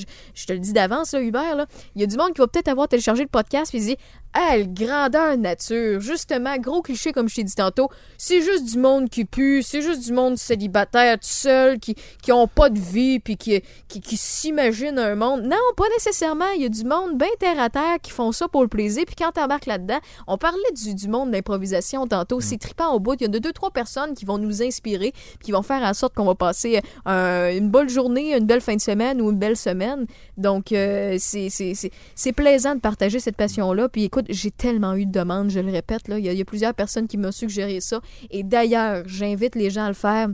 te 0.46 0.52
le 0.52 0.58
dis 0.58 0.72
d'avance, 0.72 1.12
là, 1.12 1.20
Hubert. 1.20 1.56
là. 1.56 1.66
Il 1.94 2.00
y 2.00 2.04
a 2.04 2.06
du 2.06 2.16
monde 2.16 2.32
qui 2.32 2.40
va 2.40 2.48
peut-être 2.48 2.68
avoir 2.68 2.88
téléchargé 2.88 3.22
le 3.22 3.28
podcast 3.28 3.70
puis 3.70 3.80
dit 3.80 3.96
Ah, 4.34 4.56
le 4.56 4.64
grandeur 4.64 5.36
nature. 5.36 6.00
Justement, 6.00 6.56
gros 6.56 6.80
cliché 6.80 7.12
comme 7.12 7.28
je 7.28 7.34
t'ai 7.34 7.44
dit 7.44 7.54
tantôt. 7.54 7.90
C'est 8.16 8.40
juste 8.40 8.64
du 8.64 8.78
monde 8.78 9.10
qui 9.10 9.26
pue, 9.26 9.62
c'est 9.62 9.82
juste 9.82 10.06
du 10.06 10.12
monde 10.14 10.38
célibataire, 10.38 11.16
tout 11.18 11.26
seul, 11.26 11.78
qui, 11.78 11.94
qui 12.22 12.32
ont 12.32 12.46
pas 12.46 12.70
de 12.70 12.78
vie 12.78 13.20
puis 13.20 13.36
qui, 13.36 13.62
qui, 13.88 14.00
qui 14.00 14.16
s'imaginent 14.16 14.98
un 14.98 15.16
monde. 15.16 15.42
Non, 15.42 15.58
pas 15.76 15.84
nécessairement. 15.90 16.48
Il 16.56 16.62
y 16.62 16.64
a 16.64 16.70
du 16.70 16.84
monde 16.84 17.18
bien 17.18 17.28
terre 17.38 17.60
à 17.60 17.68
terre 17.68 17.96
qui 18.02 18.10
font 18.10 18.32
ça 18.32 18.48
pour 18.48 18.62
le 18.62 18.68
plaisir. 18.68 19.04
Puis 19.06 19.16
quand 19.16 19.32
t'embarques 19.32 19.66
là-dedans, 19.66 19.98
on 20.26 20.38
parlait 20.38 20.58
du, 20.82 20.94
du 20.94 21.08
monde 21.08 21.30
d'improvisation 21.30 22.06
tantôt. 22.06 22.40
C'est 22.40 22.58
trippant 22.58 22.94
au 22.94 23.00
bout. 23.00 23.14
Il 23.14 23.22
y 23.22 23.26
a 23.26 23.28
de 23.28 23.38
deux, 23.38 23.52
trois 23.52 23.70
personnes 23.70 24.14
qui 24.14 24.24
vont 24.24 24.38
nous 24.38 24.62
inspirer, 24.62 25.12
puis 25.12 25.46
qui 25.46 25.52
vont 25.52 25.62
faire 25.62 25.82
en 25.82 25.92
sorte 25.92 26.14
qu'on 26.14 26.24
va 26.24 26.34
passer 26.34 26.80
euh, 27.06 27.54
une 27.54 27.68
bonne 27.68 27.90
journée, 27.90 28.34
une 28.34 28.46
belle 28.46 28.62
fin 28.62 28.76
de 28.76 28.80
semaine 28.80 29.20
ou 29.20 29.30
une 29.30 29.38
belle 29.38 29.58
semaine. 29.58 30.06
Donc, 30.38 30.72
euh, 30.72 31.18
c'est 31.18 32.32
plaisant 32.32 32.74
de 32.74 32.80
partager 32.80 33.20
cette 33.20 33.36
passion-là. 33.36 33.90
Puis 33.90 34.04
écoute, 34.04 34.21
j'ai 34.28 34.50
tellement 34.50 34.94
eu 34.94 35.06
de 35.06 35.12
demandes, 35.12 35.50
je 35.50 35.60
le 35.60 35.70
répète. 35.70 36.02
Il 36.08 36.18
y, 36.18 36.34
y 36.34 36.40
a 36.40 36.44
plusieurs 36.44 36.74
personnes 36.74 37.06
qui 37.06 37.18
m'ont 37.18 37.32
suggéré 37.32 37.80
ça. 37.80 38.00
Et 38.30 38.42
d'ailleurs, 38.42 39.02
j'invite 39.06 39.54
les 39.54 39.70
gens 39.70 39.84
à 39.84 39.88
le 39.88 39.94
faire. 39.94 40.28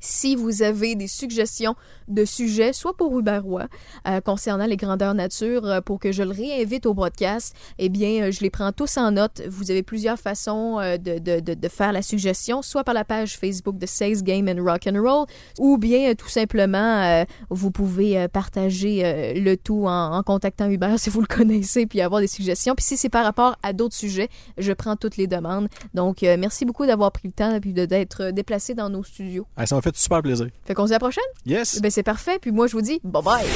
Si 0.00 0.34
vous 0.34 0.62
avez 0.62 0.94
des 0.94 1.08
suggestions 1.08 1.74
de 2.08 2.24
sujets, 2.24 2.72
soit 2.72 2.96
pour 2.96 3.16
Hubert 3.18 3.44
euh, 3.46 4.20
concernant 4.22 4.66
les 4.66 4.76
grandeurs 4.76 5.14
nature, 5.14 5.64
euh, 5.66 5.80
pour 5.80 5.98
que 6.00 6.10
je 6.10 6.22
le 6.22 6.30
réinvite 6.30 6.86
au 6.86 6.94
broadcast, 6.94 7.54
eh 7.78 7.88
bien, 7.88 8.22
euh, 8.22 8.30
je 8.32 8.40
les 8.40 8.50
prends 8.50 8.72
tous 8.72 8.96
en 8.96 9.12
note. 9.12 9.42
Vous 9.48 9.70
avez 9.70 9.82
plusieurs 9.82 10.18
façons 10.18 10.78
de, 10.80 11.18
de, 11.18 11.54
de, 11.54 11.68
faire 11.68 11.92
la 11.92 12.02
suggestion, 12.02 12.62
soit 12.62 12.82
par 12.82 12.94
la 12.94 13.04
page 13.04 13.36
Facebook 13.36 13.78
de 13.78 13.86
Says 13.86 14.22
Game 14.22 14.48
and 14.48 14.62
Rock 14.64 14.86
and 14.86 15.00
Roll, 15.00 15.26
ou 15.58 15.78
bien 15.78 16.14
tout 16.14 16.28
simplement, 16.28 17.02
euh, 17.02 17.24
vous 17.50 17.70
pouvez 17.70 18.26
partager 18.28 19.34
le 19.40 19.56
tout 19.56 19.86
en, 19.86 20.22
contactant 20.22 20.68
Hubert 20.68 20.98
si 20.98 21.10
vous 21.10 21.20
le 21.20 21.26
connaissez, 21.26 21.86
puis 21.86 22.00
avoir 22.00 22.20
des 22.20 22.26
suggestions. 22.26 22.74
Puis 22.74 22.84
si 22.84 22.96
c'est 22.96 23.08
par 23.08 23.24
rapport 23.24 23.56
à 23.62 23.72
d'autres 23.72 23.94
sujets, 23.94 24.28
je 24.58 24.72
prends 24.72 24.96
toutes 24.96 25.16
les 25.16 25.26
demandes. 25.26 25.68
Donc, 25.94 26.22
merci 26.22 26.64
beaucoup 26.64 26.86
d'avoir 26.86 27.12
pris 27.12 27.28
le 27.28 27.32
temps 27.32 27.58
de- 27.58 27.86
d'être 27.86 28.30
déplacé 28.30 28.74
dans 28.74 28.88
nos 28.88 29.02
studios. 29.02 29.46
Ah, 29.56 29.66
fait 29.92 29.98
super 29.98 30.22
plaisir. 30.22 30.48
Fait 30.64 30.74
qu'on 30.74 30.82
se 30.84 30.88
dit 30.88 30.94
à 30.94 30.96
la 30.96 31.00
prochaine? 31.00 31.24
Yes! 31.46 31.80
Ben 31.80 31.90
c'est 31.90 32.02
parfait, 32.02 32.38
puis 32.40 32.52
moi 32.52 32.66
je 32.66 32.72
vous 32.72 32.82
dis 32.82 33.00
bye 33.04 33.22
bye. 33.22 33.46